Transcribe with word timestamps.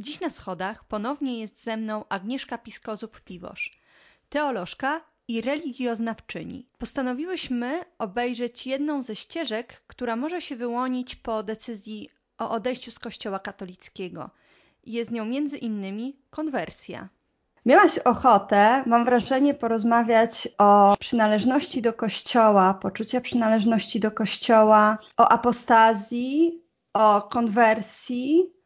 Dziś 0.00 0.20
na 0.20 0.30
schodach 0.30 0.84
ponownie 0.84 1.40
jest 1.40 1.62
ze 1.62 1.76
mną 1.76 2.04
Agnieszka 2.08 2.58
Piskozub-Piwosz, 2.58 3.78
teolożka 4.28 5.00
i 5.28 5.40
religioznawczyni. 5.40 6.66
Postanowiłyśmy 6.78 7.80
obejrzeć 7.98 8.66
jedną 8.66 9.02
ze 9.02 9.16
ścieżek, 9.16 9.82
która 9.86 10.16
może 10.16 10.40
się 10.40 10.56
wyłonić 10.56 11.16
po 11.16 11.42
decyzji 11.42 12.10
o 12.38 12.50
odejściu 12.50 12.90
z 12.90 12.98
Kościoła 12.98 13.38
katolickiego. 13.38 14.30
Jest 14.86 15.10
nią 15.10 15.24
między 15.24 15.56
innymi 15.56 16.16
konwersja. 16.30 17.08
Miałaś 17.66 17.98
ochotę, 17.98 18.82
mam 18.86 19.04
wrażenie, 19.04 19.54
porozmawiać 19.54 20.48
o 20.58 20.96
przynależności 21.00 21.82
do 21.82 21.92
Kościoła, 21.92 22.74
poczucia 22.74 23.20
przynależności 23.20 24.00
do 24.00 24.10
Kościoła, 24.10 24.98
o 25.16 25.28
apostazji, 25.28 26.62
o 26.92 27.22
konwersji, 27.22 28.57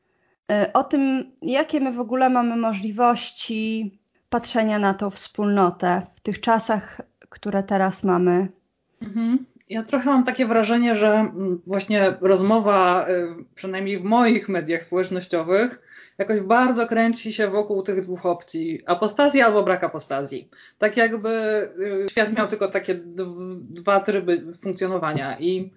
o 0.72 0.84
tym, 0.84 1.32
jakie 1.42 1.80
my 1.80 1.92
w 1.92 2.00
ogóle 2.00 2.30
mamy 2.30 2.56
możliwości 2.56 3.90
patrzenia 4.30 4.78
na 4.78 4.94
tą 4.94 5.10
wspólnotę 5.10 6.02
w 6.14 6.20
tych 6.20 6.40
czasach, 6.40 7.00
które 7.28 7.62
teraz 7.62 8.04
mamy. 8.04 8.48
Mhm. 9.02 9.46
Ja 9.68 9.84
trochę 9.84 10.10
mam 10.10 10.24
takie 10.24 10.46
wrażenie, 10.46 10.96
że 10.96 11.32
właśnie 11.66 12.16
rozmowa, 12.20 13.06
y, 13.08 13.44
przynajmniej 13.54 13.98
w 13.98 14.04
moich 14.04 14.48
mediach 14.48 14.82
społecznościowych, 14.82 15.80
jakoś 16.18 16.40
bardzo 16.40 16.86
kręci 16.86 17.32
się 17.32 17.48
wokół 17.48 17.82
tych 17.82 18.02
dwóch 18.02 18.26
opcji: 18.26 18.80
apostazji 18.86 19.42
albo 19.42 19.62
brak 19.62 19.84
apostazji. 19.84 20.48
Tak 20.78 20.96
jakby 20.96 21.30
y, 21.78 22.06
świat 22.10 22.32
miał 22.32 22.48
tylko 22.48 22.68
takie 22.68 22.94
dwa 23.60 24.00
tryby 24.00 24.54
funkcjonowania. 24.62 25.38
I, 25.38 25.72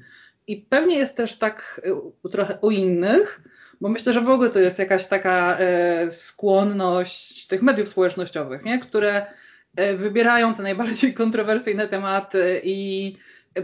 i 0.47 0.57
pewnie 0.69 0.97
jest 0.97 1.17
też 1.17 1.37
tak 1.37 1.81
y, 2.25 2.29
trochę 2.29 2.57
u 2.61 2.71
innych, 2.71 3.41
bo 3.81 3.89
myślę, 3.89 4.13
że 4.13 4.21
w 4.21 4.29
ogóle 4.29 4.49
to 4.49 4.59
jest 4.59 4.79
jakaś 4.79 5.07
taka 5.07 5.57
e, 5.59 6.11
skłonność 6.11 7.47
tych 7.47 7.61
mediów 7.61 7.89
społecznościowych, 7.89 8.63
nie? 8.63 8.79
które 8.79 9.25
e, 9.75 9.95
wybierają 9.95 10.53
te 10.53 10.63
najbardziej 10.63 11.13
kontrowersyjne 11.23 11.87
tematy 11.87 12.61
i 12.63 13.17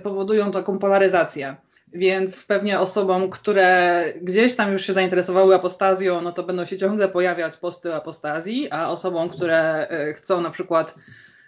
powodują 0.04 0.52
taką 0.52 0.80
polaryzację. 0.80 1.56
Więc 1.94 2.44
pewnie 2.44 2.80
osobom, 2.80 3.30
które 3.30 4.04
gdzieś 4.22 4.56
tam 4.56 4.74
już 4.74 4.86
się 4.86 4.94
zainteresowały 4.94 5.56
apostazją, 5.56 6.22
no 6.22 6.32
to 6.32 6.44
będą 6.44 6.66
się 6.66 6.78
ciągle 6.78 7.10
pojawiać 7.10 7.58
posty 7.58 7.96
apostazji, 7.96 8.72
a 8.72 8.90
osobom, 8.90 9.30
które 9.30 9.88
e, 9.90 10.14
chcą 10.14 10.42
na 10.42 10.50
przykład 10.50 10.96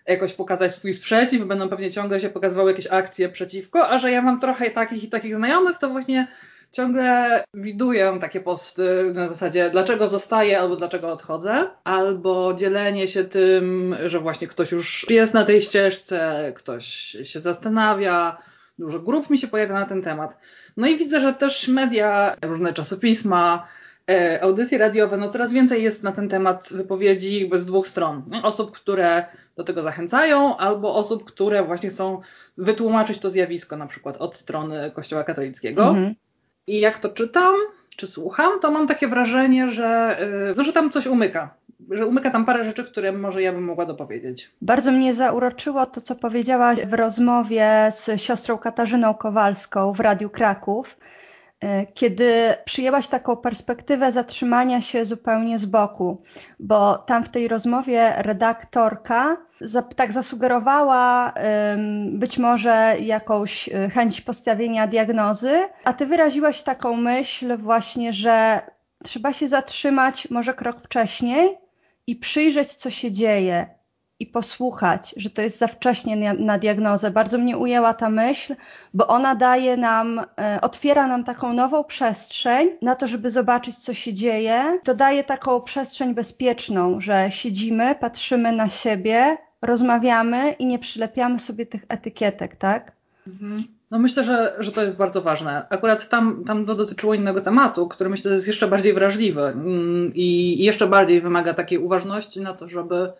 jakoś 0.07 0.33
pokazać 0.33 0.71
swój 0.71 0.93
sprzeciw, 0.93 1.45
będą 1.45 1.69
pewnie 1.69 1.91
ciągle 1.91 2.19
się 2.19 2.29
pokazywały 2.29 2.71
jakieś 2.71 2.87
akcje 2.87 3.29
przeciwko, 3.29 3.89
a 3.89 3.99
że 3.99 4.11
ja 4.11 4.21
mam 4.21 4.39
trochę 4.39 4.71
takich 4.71 5.03
i 5.03 5.09
takich 5.09 5.35
znajomych, 5.35 5.77
to 5.77 5.89
właśnie 5.89 6.27
ciągle 6.73 7.43
widuję 7.53 8.17
takie 8.21 8.41
posty 8.41 9.11
na 9.13 9.27
zasadzie 9.27 9.69
dlaczego 9.69 10.07
zostaję 10.07 10.59
albo 10.59 10.75
dlaczego 10.75 11.11
odchodzę, 11.11 11.67
albo 11.83 12.53
dzielenie 12.53 13.07
się 13.07 13.23
tym, 13.23 13.95
że 14.05 14.19
właśnie 14.19 14.47
ktoś 14.47 14.71
już 14.71 15.05
jest 15.09 15.33
na 15.33 15.45
tej 15.45 15.61
ścieżce, 15.61 16.51
ktoś 16.55 16.85
się 17.23 17.39
zastanawia, 17.39 18.37
dużo 18.79 18.99
grup 18.99 19.29
mi 19.29 19.37
się 19.37 19.47
pojawia 19.47 19.73
na 19.73 19.85
ten 19.85 20.01
temat. 20.01 20.37
No 20.77 20.87
i 20.87 20.97
widzę, 20.97 21.21
że 21.21 21.33
też 21.33 21.67
media, 21.67 22.35
różne 22.45 22.73
czasopisma, 22.73 23.67
e, 24.09 24.43
audycje 24.43 24.77
radiowe, 24.77 25.17
no 25.17 25.29
coraz 25.29 25.51
więcej 25.51 25.83
jest 25.83 26.03
na 26.03 26.11
ten 26.11 26.29
temat 26.29 26.69
wypowiedzi 26.71 27.49
z 27.55 27.65
dwóch 27.65 27.87
stron. 27.87 28.23
Osób, 28.43 28.71
które 28.71 29.25
do 29.55 29.63
tego 29.63 29.81
zachęcają, 29.81 30.57
albo 30.57 30.95
osób, 30.95 31.23
które 31.23 31.63
właśnie 31.63 31.89
chcą 31.89 32.21
wytłumaczyć 32.57 33.19
to 33.19 33.29
zjawisko, 33.29 33.77
na 33.77 33.87
przykład 33.87 34.17
od 34.17 34.35
strony 34.35 34.91
Kościoła 34.95 35.23
katolickiego. 35.23 35.87
Mhm. 35.87 36.15
I 36.67 36.79
jak 36.79 36.99
to 36.99 37.09
czytam, 37.09 37.55
czy 37.97 38.07
słucham, 38.07 38.59
to 38.59 38.71
mam 38.71 38.87
takie 38.87 39.07
wrażenie, 39.07 39.71
że, 39.71 40.17
y, 40.51 40.55
no, 40.57 40.63
że 40.63 40.73
tam 40.73 40.91
coś 40.91 41.07
umyka. 41.07 41.53
Że 41.91 42.07
umyka 42.07 42.29
tam 42.29 42.45
parę 42.45 42.63
rzeczy, 42.63 42.83
które 42.83 43.11
może 43.11 43.41
ja 43.41 43.51
bym 43.51 43.63
mogła 43.63 43.85
dopowiedzieć. 43.85 44.51
Bardzo 44.61 44.91
mnie 44.91 45.13
zauroczyło 45.13 45.85
to, 45.85 46.01
co 46.01 46.15
powiedziałaś 46.15 46.79
w 46.79 46.93
rozmowie 46.93 47.91
z 47.95 48.21
siostrą 48.21 48.57
Katarzyną 48.57 49.13
Kowalską 49.13 49.93
w 49.93 49.99
Radiu 49.99 50.29
Kraków, 50.29 50.97
kiedy 51.93 52.53
przyjęłaś 52.65 53.07
taką 53.07 53.37
perspektywę 53.37 54.11
zatrzymania 54.11 54.81
się 54.81 55.05
zupełnie 55.05 55.59
z 55.59 55.65
boku, 55.65 56.21
bo 56.59 56.97
tam 56.97 57.23
w 57.23 57.29
tej 57.29 57.47
rozmowie 57.47 58.13
redaktorka 58.17 59.37
tak 59.95 60.11
zasugerowała 60.11 61.33
być 62.11 62.37
może 62.37 62.95
jakąś 62.99 63.69
e, 63.69 63.89
chęć 63.89 64.21
postawienia 64.21 64.87
diagnozy, 64.87 65.63
a 65.83 65.93
ty 65.93 66.05
wyraziłaś 66.05 66.63
taką 66.63 66.97
myśl 66.97 67.57
właśnie, 67.57 68.13
że 68.13 68.61
trzeba 69.03 69.33
się 69.33 69.47
zatrzymać 69.47 70.29
może 70.29 70.53
krok 70.53 70.81
wcześniej 70.81 71.57
i 72.07 72.15
przyjrzeć, 72.15 72.75
co 72.75 72.89
się 72.89 73.11
dzieje, 73.11 73.67
i 74.23 74.25
posłuchać, 74.25 75.15
że 75.17 75.29
to 75.29 75.41
jest 75.41 75.57
za 75.57 75.67
wcześnie 75.67 76.33
na, 76.33 76.57
diagnozę. 76.57 77.11
Bardzo 77.11 77.37
mnie 77.37 77.57
ujęła 77.57 77.93
ta 77.93 78.09
myśl, 78.09 78.55
bo 78.93 79.07
ona 79.07 79.35
daje 79.35 79.77
nam, 79.77 80.21
e, 80.37 80.59
otwiera 80.61 81.07
nam 81.07 81.23
taką 81.23 81.53
nową 81.53 81.83
przestrzeń 81.83 82.69
na 82.81 82.95
to, 82.95 83.07
żeby 83.07 83.31
zobaczyć, 83.31 83.77
co 83.77 83.93
się 83.93 84.13
dzieje. 84.13 84.79
To 84.83 84.95
daje 84.95 85.23
taką 85.23 85.61
przestrzeń 85.61 86.13
bezpieczną, 86.13 87.01
że 87.01 87.31
siedzimy, 87.31 87.95
patrzymy 87.95 88.51
na 88.51 88.69
siebie, 88.69 89.37
rozmawiamy 89.61 90.51
i 90.51 90.65
nie 90.65 90.79
przylepiamy 90.79 91.39
sobie 91.39 91.65
tych 91.65 91.85
etykietek, 91.89 92.55
tak? 92.55 92.91
Mhm. 93.27 93.63
No 93.91 93.99
myślę, 93.99 94.23
że, 94.23 94.55
że 94.59 94.71
to 94.71 94.83
jest 94.83 94.97
bardzo 94.97 95.21
ważne. 95.21 95.65
Akurat 95.69 96.09
tam, 96.09 96.43
tam 96.43 96.65
to 96.65 96.75
dotyczyło 96.75 97.13
innego 97.13 97.41
tematu, 97.41 97.87
który 97.87 98.09
myślę, 98.09 98.29
że 98.29 98.35
jest 98.35 98.47
jeszcze 98.47 98.67
bardziej 98.67 98.93
wrażliwy 98.93 99.41
mm, 99.41 100.11
i 100.15 100.57
jeszcze 100.63 100.87
bardziej 100.87 101.21
wymaga 101.21 101.53
takiej 101.53 101.77
uważności 101.77 102.41
na 102.41 102.53
to, 102.53 102.69
żeby 102.69 103.13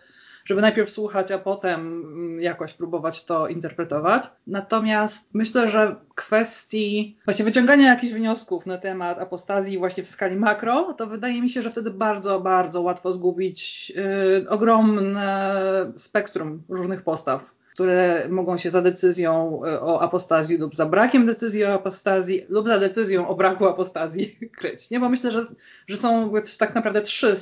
żeby 0.44 0.60
najpierw 0.60 0.90
słuchać, 0.90 1.32
a 1.32 1.38
potem 1.38 1.80
mm, 1.80 2.40
jakoś 2.40 2.72
próbować 2.72 3.24
to 3.24 3.48
interpretować. 3.48 4.22
Natomiast 4.46 5.28
myślę, 5.34 5.70
że 5.70 5.96
kwestii 6.14 7.16
właśnie 7.24 7.44
wyciągania 7.44 7.88
jakichś 7.88 8.12
wniosków 8.12 8.66
na 8.66 8.78
temat 8.78 9.18
apostazji 9.18 9.78
właśnie 9.78 10.04
w 10.04 10.08
skali 10.08 10.36
makro, 10.36 10.94
to 10.98 11.06
wydaje 11.06 11.42
mi 11.42 11.50
się, 11.50 11.62
że 11.62 11.70
wtedy 11.70 11.90
bardzo, 11.90 12.40
bardzo 12.40 12.82
łatwo 12.82 13.12
zgubić 13.12 13.90
yy, 13.90 14.46
ogromne 14.48 15.92
spektrum 15.96 16.62
różnych 16.68 17.02
postaw 17.02 17.54
które 17.74 18.28
mogą 18.28 18.58
się 18.58 18.70
za 18.70 18.82
decyzją 18.82 19.60
y, 19.64 19.80
o 19.80 20.02
apostazji 20.02 20.56
lub 20.56 20.76
za 20.76 20.86
brakiem 20.86 21.26
decyzji 21.26 21.64
o 21.64 21.74
apostazji 21.74 22.46
lub 22.48 22.68
za 22.68 22.78
decyzją 22.78 23.28
o 23.28 23.34
braku 23.34 23.66
apostazji 23.66 24.38
kryć. 24.58 24.90
Nie? 24.90 25.00
Bo 25.00 25.08
myślę, 25.08 25.30
że, 25.30 25.46
że 25.86 25.96
są 25.96 26.32
tak 26.58 26.74
naprawdę 26.74 27.02
trzy 27.02 27.36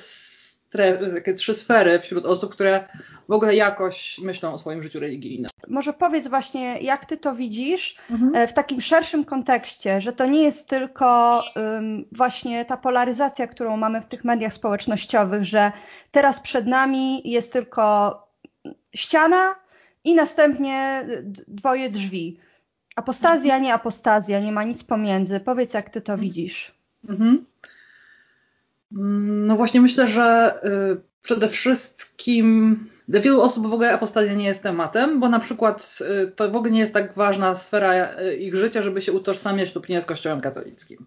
takie 1.15 1.35
trzy 1.35 1.55
sfery 1.55 2.01
wśród 2.01 2.27
osób, 2.27 2.53
które 2.53 2.89
w 3.29 3.33
ogóle 3.33 3.55
jakoś 3.55 4.19
myślą 4.19 4.53
o 4.53 4.59
swoim 4.59 4.83
życiu 4.83 5.01
religijnym. 5.01 5.51
Może 5.69 5.93
powiedz 5.93 6.29
właśnie, 6.29 6.79
jak 6.79 7.07
ty 7.07 7.17
to 7.17 7.35
widzisz 7.35 7.97
mhm. 8.11 8.35
E, 8.35 8.49
w 8.49 8.53
takim 8.53 8.81
szerszym 8.81 9.25
kontekście, 9.25 10.01
że 10.01 10.13
to 10.13 10.27
nie 10.27 10.43
jest 10.43 10.69
tylko 10.69 11.43
um, 11.57 12.05
właśnie 12.13 12.65
ta 12.65 12.77
polaryzacja, 12.77 13.47
którą 13.47 13.77
mamy 13.77 14.01
w 14.01 14.07
tych 14.07 14.25
mediach 14.25 14.55
społecznościowych, 14.55 15.45
że 15.45 15.73
teraz 16.11 16.41
przed 16.41 16.67
nami 16.67 17.31
jest 17.31 17.53
tylko 17.53 18.17
ściana 18.95 19.55
i 20.05 20.15
następnie 20.15 21.07
dwoje 21.49 21.91
drzwi. 21.91 22.39
Apostazja, 22.97 23.59
nie 23.59 23.75
apostazja, 23.75 24.41
nie 24.41 24.53
ma 24.53 24.65
nic 24.65 24.85
pomiędzy. 24.85 25.41
Powiedz, 25.41 25.75
jak 25.75 25.91
ty 25.91 26.01
to 26.01 26.19
widzisz. 26.19 26.75
Mhm. 27.09 27.45
Mm, 28.97 29.47
no 29.47 29.57
właśnie 29.57 29.81
myślę, 29.81 30.09
że 30.09 30.55
y, 30.65 31.01
przede 31.23 31.49
wszystkim 31.49 32.77
dla 33.09 33.21
wielu 33.21 33.43
osób 33.43 33.67
w 33.67 33.73
ogóle 33.73 33.93
apostazja 33.93 34.35
nie 34.35 34.45
jest 34.45 34.63
tematem, 34.63 35.21
bo 35.21 35.29
na 35.29 35.41
przykład 35.41 35.99
y, 36.27 36.31
to 36.31 36.51
w 36.51 36.57
ogóle 36.57 36.71
nie 36.71 36.81
jest 36.81 36.95
tak 36.95 37.15
ważna 37.15 37.55
sfera 37.55 38.19
y, 38.19 38.37
ich 38.37 38.57
życia, 38.57 38.83
żeby 38.83 39.03
się 39.03 39.13
utożsamiać 39.13 39.75
lub 39.75 39.89
nie 39.89 40.03
z 40.03 40.07
Kościołem 40.07 40.41
katolickim. 40.41 41.07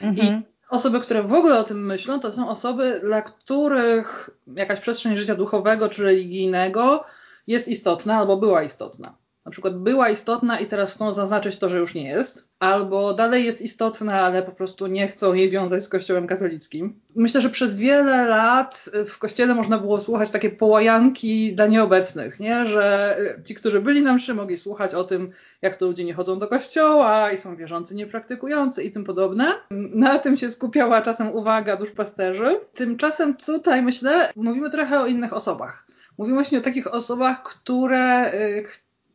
Mhm. 0.00 0.28
I 0.28 0.42
osoby, 0.68 1.00
które 1.00 1.22
w 1.22 1.32
ogóle 1.32 1.58
o 1.58 1.64
tym 1.64 1.86
myślą, 1.86 2.20
to 2.20 2.32
są 2.32 2.48
osoby, 2.48 3.00
dla 3.04 3.22
których 3.22 4.30
jakaś 4.56 4.80
przestrzeń 4.80 5.16
życia 5.16 5.34
duchowego 5.34 5.88
czy 5.88 6.02
religijnego 6.02 7.04
jest 7.46 7.68
istotna 7.68 8.16
albo 8.16 8.36
była 8.36 8.62
istotna 8.62 9.23
na 9.44 9.50
przykład 9.50 9.78
była 9.78 10.08
istotna 10.08 10.60
i 10.60 10.66
teraz 10.66 10.94
chcą 10.94 11.12
zaznaczyć 11.12 11.58
to, 11.58 11.68
że 11.68 11.78
już 11.78 11.94
nie 11.94 12.08
jest, 12.08 12.48
albo 12.58 13.14
dalej 13.14 13.44
jest 13.44 13.62
istotna, 13.62 14.20
ale 14.20 14.42
po 14.42 14.52
prostu 14.52 14.86
nie 14.86 15.08
chcą 15.08 15.34
jej 15.34 15.50
wiązać 15.50 15.84
z 15.84 15.88
Kościołem 15.88 16.26
katolickim. 16.26 17.00
Myślę, 17.14 17.40
że 17.40 17.50
przez 17.50 17.74
wiele 17.74 18.28
lat 18.28 18.90
w 19.06 19.18
Kościele 19.18 19.54
można 19.54 19.78
było 19.78 20.00
słuchać 20.00 20.30
takie 20.30 20.50
połajanki 20.50 21.54
dla 21.54 21.66
nieobecnych, 21.66 22.40
nie? 22.40 22.66
że 22.66 23.16
ci, 23.44 23.54
którzy 23.54 23.80
byli 23.80 24.02
na 24.02 24.12
mszy, 24.14 24.34
mogli 24.34 24.58
słuchać 24.58 24.94
o 24.94 25.04
tym, 25.04 25.30
jak 25.62 25.76
to 25.76 25.86
ludzie 25.86 26.04
nie 26.04 26.14
chodzą 26.14 26.38
do 26.38 26.48
kościoła 26.48 27.32
i 27.32 27.38
są 27.38 27.56
wierzący, 27.56 27.94
niepraktykujący 27.94 28.82
i 28.82 28.92
tym 28.92 29.04
podobne. 29.04 29.54
Na 29.94 30.18
tym 30.18 30.36
się 30.36 30.50
skupiała 30.50 31.02
czasem 31.02 31.34
uwaga 31.34 31.76
duszpasterzy. 31.76 32.60
Tymczasem 32.74 33.36
tutaj, 33.36 33.82
myślę, 33.82 34.32
mówimy 34.36 34.70
trochę 34.70 35.00
o 35.00 35.06
innych 35.06 35.32
osobach. 35.32 35.86
Mówimy 36.18 36.36
właśnie 36.36 36.58
o 36.58 36.62
takich 36.62 36.94
osobach, 36.94 37.42
które 37.42 38.34
y, 38.34 38.64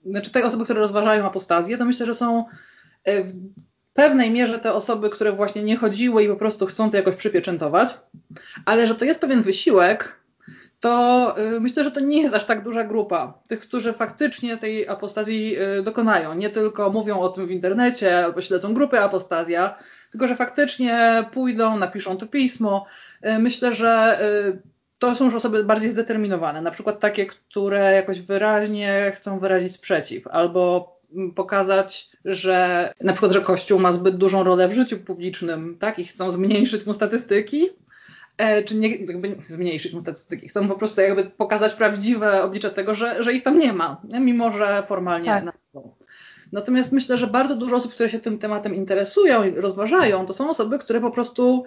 znaczy 0.06 0.32
te 0.32 0.46
osoby, 0.46 0.64
które 0.64 0.80
rozważają 0.80 1.26
apostazję, 1.26 1.78
to 1.78 1.86
myślę, 1.86 2.06
że 2.06 2.16
są 2.16 2.46
e, 3.04 3.24
w 3.24 3.34
pewnej 3.94 4.32
mierze 4.32 4.60
te 4.60 4.74
osoby, 4.74 5.10
które 5.10 5.32
właśnie 5.32 5.64
nie 5.64 5.78
chodziły 5.78 6.24
i 6.24 6.28
po 6.28 6.36
prostu 6.36 6.66
chcą 6.66 6.92
to 6.92 6.98
jakoś 6.98 7.16
przypieczętować, 7.16 7.98
ale 8.66 8.88
że 8.88 8.96
to 8.96 9.06
jest 9.06 9.22
pewien 9.22 9.42
wysiłek, 9.42 10.20
to 10.80 11.36
y, 11.56 11.60
myślę, 11.60 11.84
że 11.84 11.92
to 11.92 12.00
nie 12.00 12.22
jest 12.22 12.36
aż 12.36 12.46
tak 12.46 12.64
duża 12.64 12.84
grupa 12.84 13.34
tych, 13.48 13.60
którzy 13.60 13.94
faktycznie 13.94 14.58
tej 14.58 14.88
apostazji 14.88 15.58
y, 15.60 15.84
dokonają. 15.84 16.34
Nie 16.34 16.50
tylko 16.50 16.90
mówią 16.90 17.20
o 17.20 17.30
tym 17.30 17.48
w 17.48 17.52
internecie 17.52 18.26
albo 18.26 18.42
śledzą 18.42 18.74
grupy 18.74 19.00
apostazja, 19.00 19.76
tylko 20.12 20.28
że 20.28 20.36
faktycznie 20.36 21.26
pójdą, 21.34 21.78
napiszą 21.78 22.18
to 22.18 22.28
pismo. 22.28 22.86
Myślę, 23.40 23.76
że 23.76 24.20
to 25.00 25.16
są 25.16 25.26
już 25.26 25.36
osoby 25.36 25.64
bardziej 25.64 25.92
zdeterminowane, 25.92 26.62
na 26.62 26.72
przykład 26.72 27.00
takie, 27.00 27.26
które 27.26 27.94
jakoś 27.94 28.22
wyraźnie 28.22 29.12
chcą 29.16 29.40
wyrazić 29.40 29.72
sprzeciw 29.74 30.28
albo 30.28 30.96
pokazać, 31.36 32.10
że 32.26 32.92
na 33.02 33.14
przykład, 33.14 33.32
że 33.32 33.42
Kościół 33.42 33.80
ma 33.80 33.94
zbyt 33.94 34.18
dużą 34.18 34.44
rolę 34.44 34.68
w 34.68 34.74
życiu 34.74 34.98
publicznym, 34.98 35.78
tak, 35.80 36.00
i 36.00 36.04
chcą 36.04 36.32
zmniejszyć 36.32 36.86
mu 36.86 36.94
statystyki, 36.94 37.70
e, 38.38 38.64
czy 38.64 38.76
nie, 38.76 38.96
jakby 38.96 39.36
zmniejszyć 39.48 39.94
mu 39.94 40.02
statystyki, 40.02 40.48
chcą 40.48 40.68
po 40.68 40.76
prostu 40.76 41.02
jakby 41.02 41.24
pokazać 41.24 41.74
prawdziwe 41.74 42.44
oblicze 42.44 42.72
tego, 42.72 42.96
że, 42.96 43.24
że 43.24 43.34
ich 43.34 43.44
tam 43.44 43.58
nie 43.58 43.74
ma, 43.74 44.02
mimo 44.20 44.52
że 44.52 44.84
formalnie 44.88 45.26
tak. 45.26 45.44
na 45.44 45.54
Natomiast 46.52 46.92
myślę, 46.92 47.18
że 47.18 47.28
bardzo 47.28 47.56
dużo 47.56 47.76
osób, 47.76 47.94
które 47.94 48.10
się 48.10 48.20
tym 48.20 48.38
tematem 48.38 48.76
interesują 48.76 49.44
i 49.44 49.52
rozważają, 49.52 50.26
to 50.26 50.34
są 50.34 50.50
osoby, 50.50 50.80
które 50.80 51.02
po 51.02 51.12
prostu 51.12 51.64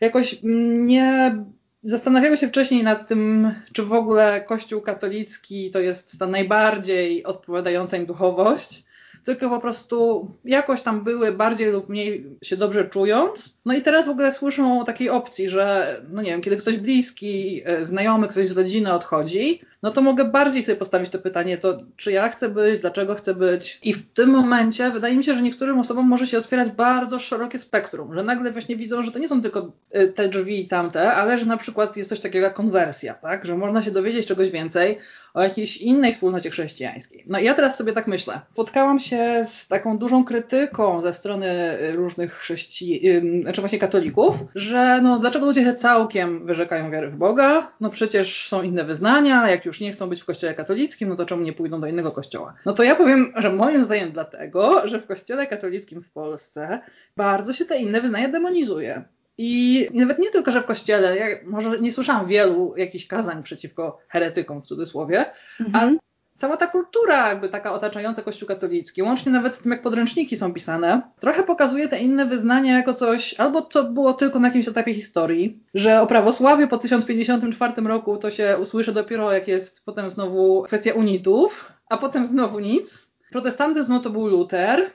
jakoś 0.00 0.38
nie 0.42 1.36
Zastanawiamy 1.84 2.36
się 2.36 2.48
wcześniej 2.48 2.82
nad 2.82 3.08
tym, 3.08 3.54
czy 3.72 3.82
w 3.82 3.92
ogóle 3.92 4.44
Kościół 4.46 4.80
katolicki 4.80 5.70
to 5.70 5.80
jest 5.80 6.18
ta 6.18 6.26
najbardziej 6.26 7.24
odpowiadająca 7.24 7.96
im 7.96 8.06
duchowość, 8.06 8.84
tylko 9.24 9.50
po 9.50 9.60
prostu 9.60 10.28
jakoś 10.44 10.82
tam 10.82 11.04
były 11.04 11.32
bardziej 11.32 11.70
lub 11.70 11.88
mniej 11.88 12.26
się 12.42 12.56
dobrze 12.56 12.84
czując. 12.84 13.60
No 13.64 13.74
i 13.74 13.82
teraz 13.82 14.06
w 14.06 14.10
ogóle 14.10 14.32
słyszą 14.32 14.80
o 14.80 14.84
takiej 14.84 15.10
opcji, 15.10 15.48
że 15.48 15.96
no 16.10 16.22
nie 16.22 16.30
wiem, 16.30 16.40
kiedy 16.40 16.56
ktoś 16.56 16.76
bliski, 16.76 17.62
e, 17.64 17.84
znajomy, 17.84 18.28
ktoś 18.28 18.46
z 18.46 18.56
rodziny 18.56 18.92
odchodzi, 18.92 19.60
no 19.84 19.90
to 19.90 20.02
mogę 20.02 20.24
bardziej 20.24 20.62
sobie 20.62 20.76
postawić 20.76 21.10
to 21.10 21.18
pytanie, 21.18 21.58
to 21.58 21.78
czy 21.96 22.12
ja 22.12 22.28
chcę 22.28 22.48
być, 22.48 22.80
dlaczego 22.80 23.14
chcę 23.14 23.34
być. 23.34 23.78
I 23.82 23.92
w 23.92 24.12
tym 24.12 24.30
momencie 24.30 24.90
wydaje 24.90 25.16
mi 25.16 25.24
się, 25.24 25.34
że 25.34 25.42
niektórym 25.42 25.78
osobom 25.78 26.06
może 26.06 26.26
się 26.26 26.38
otwierać 26.38 26.70
bardzo 26.70 27.18
szerokie 27.18 27.58
spektrum, 27.58 28.14
że 28.14 28.22
nagle 28.22 28.52
właśnie 28.52 28.76
widzą, 28.76 29.02
że 29.02 29.12
to 29.12 29.18
nie 29.18 29.28
są 29.28 29.42
tylko 29.42 29.72
e, 29.90 30.06
te 30.08 30.28
drzwi 30.28 30.60
i 30.60 30.68
tamte, 30.68 31.12
ale 31.12 31.38
że 31.38 31.46
na 31.46 31.56
przykład 31.56 31.96
jest 31.96 32.10
coś 32.10 32.20
takiego 32.20 32.44
jak 32.44 32.54
konwersja, 32.54 33.14
tak? 33.14 33.46
że 33.46 33.56
można 33.56 33.82
się 33.82 33.90
dowiedzieć 33.90 34.26
czegoś 34.26 34.50
więcej 34.50 34.98
o 35.34 35.42
jakiejś 35.42 35.76
innej 35.76 36.12
wspólnocie 36.12 36.50
chrześcijańskiej. 36.50 37.24
No 37.26 37.38
i 37.38 37.44
ja 37.44 37.54
teraz 37.54 37.76
sobie 37.76 37.92
tak 37.92 38.06
myślę. 38.06 38.40
Spotkałam 38.52 39.00
się 39.00 39.44
z 39.48 39.68
taką 39.68 39.98
dużą 39.98 40.24
krytyką 40.24 41.00
ze 41.00 41.12
strony 41.12 41.46
e, 41.46 41.92
różnych 41.92 42.34
chrześcijan, 42.34 43.42
znaczy 43.42 43.60
właśnie 43.60 43.78
katolików, 43.78 44.34
że 44.54 45.00
no 45.02 45.18
dlaczego 45.18 45.46
ludzie 45.46 45.64
się 45.64 45.74
całkiem 45.74 46.46
wyrzekają 46.46 46.90
wiary 46.90 47.10
w 47.10 47.16
Boga? 47.16 47.72
No 47.80 47.90
przecież 47.90 48.48
są 48.48 48.62
inne 48.62 48.84
wyznania, 48.84 49.50
jak 49.50 49.64
już 49.64 49.80
nie 49.80 49.92
chcą 49.92 50.08
być 50.08 50.22
w 50.22 50.24
kościele 50.24 50.54
katolickim, 50.54 51.08
no 51.08 51.16
to 51.16 51.26
czemu 51.26 51.42
nie 51.42 51.52
pójdą 51.52 51.80
do 51.80 51.86
innego 51.86 52.12
kościoła? 52.12 52.54
No 52.66 52.72
to 52.72 52.82
ja 52.82 52.94
powiem, 52.94 53.32
że 53.36 53.52
moim 53.52 53.84
zdaniem 53.84 54.12
dlatego, 54.12 54.88
że 54.88 55.00
w 55.00 55.06
kościele 55.06 55.46
katolickim 55.46 56.02
w 56.02 56.10
Polsce 56.10 56.80
bardzo 57.16 57.52
się 57.52 57.64
te 57.64 57.78
inne 57.78 58.00
wyznania 58.00 58.28
demonizuje. 58.28 59.04
I 59.38 59.88
nawet 59.94 60.18
nie 60.18 60.30
tylko, 60.30 60.52
że 60.52 60.62
w 60.62 60.66
kościele, 60.66 61.16
ja 61.16 61.26
może 61.44 61.80
nie 61.80 61.92
słyszałam 61.92 62.26
wielu 62.26 62.74
jakichś 62.76 63.06
kazań 63.06 63.42
przeciwko 63.42 63.98
heretykom 64.08 64.62
w 64.62 64.66
cudzysłowie, 64.66 65.24
mhm. 65.60 65.84
ale 65.84 65.98
cała 66.38 66.56
ta 66.56 66.66
kultura 66.66 67.28
jakby 67.28 67.48
taka 67.48 67.72
otaczająca 67.72 68.22
Kościół 68.22 68.48
katolicki, 68.48 69.02
łącznie 69.02 69.32
nawet 69.32 69.54
z 69.54 69.60
tym, 69.60 69.72
jak 69.72 69.82
podręczniki 69.82 70.36
są 70.36 70.52
pisane, 70.52 71.02
trochę 71.20 71.42
pokazuje 71.42 71.88
te 71.88 71.98
inne 71.98 72.26
wyznania 72.26 72.76
jako 72.76 72.94
coś, 72.94 73.34
albo 73.34 73.62
to 73.62 73.84
było 73.84 74.12
tylko 74.12 74.38
na 74.38 74.48
jakimś 74.48 74.68
etapie 74.68 74.94
historii, 74.94 75.62
że 75.74 76.00
o 76.00 76.06
prawosławie 76.06 76.66
po 76.66 76.78
1054 76.78 77.82
roku 77.82 78.16
to 78.16 78.30
się 78.30 78.56
usłyszy 78.60 78.92
dopiero, 78.92 79.32
jak 79.32 79.48
jest 79.48 79.84
potem 79.84 80.10
znowu 80.10 80.62
kwestia 80.62 80.94
unitów, 80.94 81.72
a 81.88 81.96
potem 81.96 82.26
znowu 82.26 82.58
nic. 82.58 83.06
Protestantyzm 83.30 83.92
no 83.92 84.00
to 84.00 84.10
był 84.10 84.26
Luter, 84.26 84.90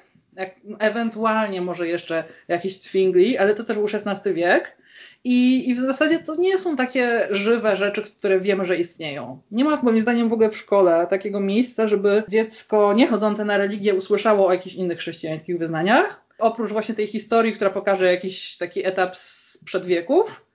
ewentualnie 0.80 1.62
może 1.62 1.88
jeszcze 1.88 2.24
jakiś 2.48 2.82
Zwingli, 2.82 3.38
ale 3.38 3.56
to 3.56 3.64
też 3.64 3.78
był 3.78 3.88
XVI 3.94 4.34
wiek. 4.34 4.78
I, 5.24 5.70
I, 5.70 5.76
w 5.76 5.80
zasadzie 5.80 6.20
to 6.20 6.36
nie 6.36 6.58
są 6.58 6.76
takie 6.76 7.28
żywe 7.32 7.78
rzeczy, 7.78 8.02
które 8.02 8.40
wiemy, 8.40 8.66
że 8.66 8.78
istnieją. 8.78 9.42
Nie 9.52 9.64
ma 9.64 9.82
moim 9.82 10.02
zdaniem 10.02 10.30
w 10.30 10.34
ogóle 10.34 10.50
w 10.50 10.58
szkole 10.58 11.08
takiego 11.10 11.40
miejsca, 11.40 11.88
żeby 11.88 12.24
dziecko 12.30 12.94
nie 12.94 13.08
chodzące 13.08 13.46
na 13.46 13.58
religię 13.58 13.94
usłyszało 13.94 14.48
o 14.48 14.54
jakichś 14.54 14.76
innych 14.76 15.00
chrześcijańskich 15.00 15.58
wyznaniach. 15.58 16.22
Oprócz 16.38 16.72
właśnie 16.72 16.96
tej 16.96 17.08
historii, 17.08 17.54
która 17.54 17.70
pokaże 17.70 18.12
jakiś 18.12 18.58
taki 18.58 18.86
etap 18.86 19.18
sprzed 19.18 19.86
wieków, 19.86 20.49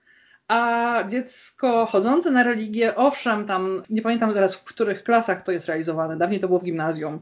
a 0.47 1.03
dziecko 1.09 1.85
chodzące 1.85 2.31
na 2.31 2.43
religię, 2.43 2.95
owszem, 2.95 3.45
tam 3.45 3.83
nie 3.89 4.01
pamiętam 4.01 4.33
teraz 4.33 4.55
w 4.55 4.63
których 4.63 5.03
klasach 5.03 5.41
to 5.41 5.51
jest 5.51 5.67
realizowane, 5.67 6.17
dawniej 6.17 6.39
to 6.39 6.47
było 6.47 6.59
w 6.59 6.63
gimnazjum. 6.63 7.19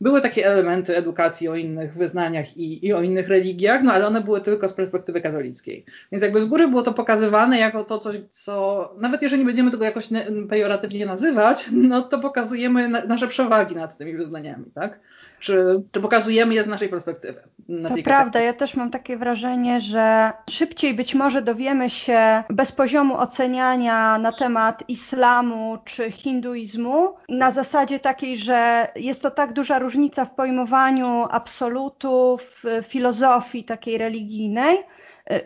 Były 0.00 0.20
takie 0.20 0.46
elementy 0.46 0.96
edukacji 0.96 1.48
o 1.48 1.56
innych 1.56 1.94
wyznaniach 1.94 2.56
i, 2.56 2.86
i 2.86 2.92
o 2.92 3.02
innych 3.02 3.28
religiach, 3.28 3.82
no 3.82 3.92
ale 3.92 4.06
one 4.06 4.20
były 4.20 4.40
tylko 4.40 4.68
z 4.68 4.72
perspektywy 4.72 5.20
katolickiej. 5.20 5.84
Więc 6.12 6.22
jakby 6.22 6.42
z 6.42 6.46
góry 6.46 6.68
było 6.68 6.82
to 6.82 6.92
pokazywane 6.92 7.58
jako 7.58 7.84
to 7.84 7.98
coś, 7.98 8.16
co 8.30 8.94
nawet 8.98 9.22
jeżeli 9.22 9.42
nie 9.42 9.46
będziemy 9.46 9.70
tego 9.70 9.84
jakoś 9.84 10.08
pejoratywnie 10.48 11.06
nazywać, 11.06 11.68
no 11.72 12.02
to 12.02 12.18
pokazujemy 12.18 12.88
na, 12.88 13.04
nasze 13.04 13.28
przewagi 13.28 13.74
nad 13.74 13.98
tymi 13.98 14.16
wyznaniami, 14.16 14.64
tak? 14.74 15.00
Czy, 15.40 15.82
czy 15.92 16.00
pokazujemy 16.00 16.54
je 16.54 16.64
z 16.64 16.66
naszej 16.66 16.88
perspektywy. 16.88 17.40
to 17.88 17.94
prawda, 18.04 18.40
ja 18.40 18.52
też 18.52 18.74
mam 18.74 18.90
takie 18.90 19.16
wrażenie, 19.16 19.80
że 19.80 20.32
szybciej 20.50 20.94
być 20.94 21.14
może 21.14 21.42
dowiemy 21.42 21.90
się 21.90 22.42
bez 22.50 22.72
poziomu 22.72 23.18
oceniania 23.18 24.18
na 24.18 24.32
temat 24.32 24.84
islamu 24.88 25.78
czy 25.84 26.10
hinduizmu, 26.10 27.14
na 27.28 27.50
zasadzie 27.50 28.00
takiej, 28.00 28.38
że 28.38 28.88
jest 28.96 29.22
to 29.22 29.30
tak 29.30 29.52
duża 29.52 29.78
różnica 29.78 30.24
w 30.24 30.34
pojmowaniu 30.34 31.26
absolutów, 31.30 32.62
filozofii 32.82 33.64
takiej 33.64 33.98
religijnej, 33.98 34.78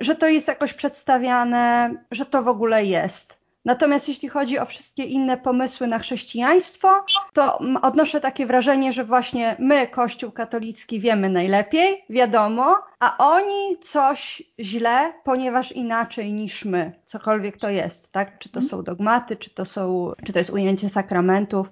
że 0.01 0.15
to 0.15 0.29
jest 0.29 0.49
jakoś 0.49 0.75
przedstawiane, 0.75 1.95
że 2.11 2.27
to 2.27 2.43
w 2.43 2.49
ogóle 2.49 2.85
jest. 2.85 3.40
Natomiast 3.65 4.09
jeśli 4.09 4.29
chodzi 4.29 4.59
o 4.59 4.67
wszystkie 4.67 5.05
inne 5.05 5.37
pomysły 5.37 5.87
na 5.87 5.99
chrześcijaństwo, 5.99 7.05
to 7.33 7.59
odnoszę 7.83 8.21
takie 8.21 8.47
wrażenie, 8.47 8.93
że 8.93 9.05
właśnie 9.05 9.57
my, 9.59 9.87
Kościół 9.87 10.31
katolicki, 10.31 11.01
wiemy 11.01 11.29
najlepiej, 11.29 12.05
wiadomo, 12.11 12.77
a 13.01 13.17
oni 13.19 13.79
coś 13.81 14.43
źle, 14.61 15.13
ponieważ 15.25 15.73
inaczej 15.73 16.33
niż 16.33 16.65
my, 16.65 16.93
cokolwiek 17.05 17.57
to 17.57 17.71
jest, 17.71 18.13
tak? 18.13 18.39
Czy 18.39 18.49
to 18.49 18.63
są 18.63 18.83
dogmaty, 18.83 19.37
czy 19.37 19.51
to 19.51 19.65
są, 19.65 20.13
czy 20.25 20.33
to 20.33 20.39
jest 20.39 20.51
ujęcie 20.51 20.89
sakramentów. 20.89 21.71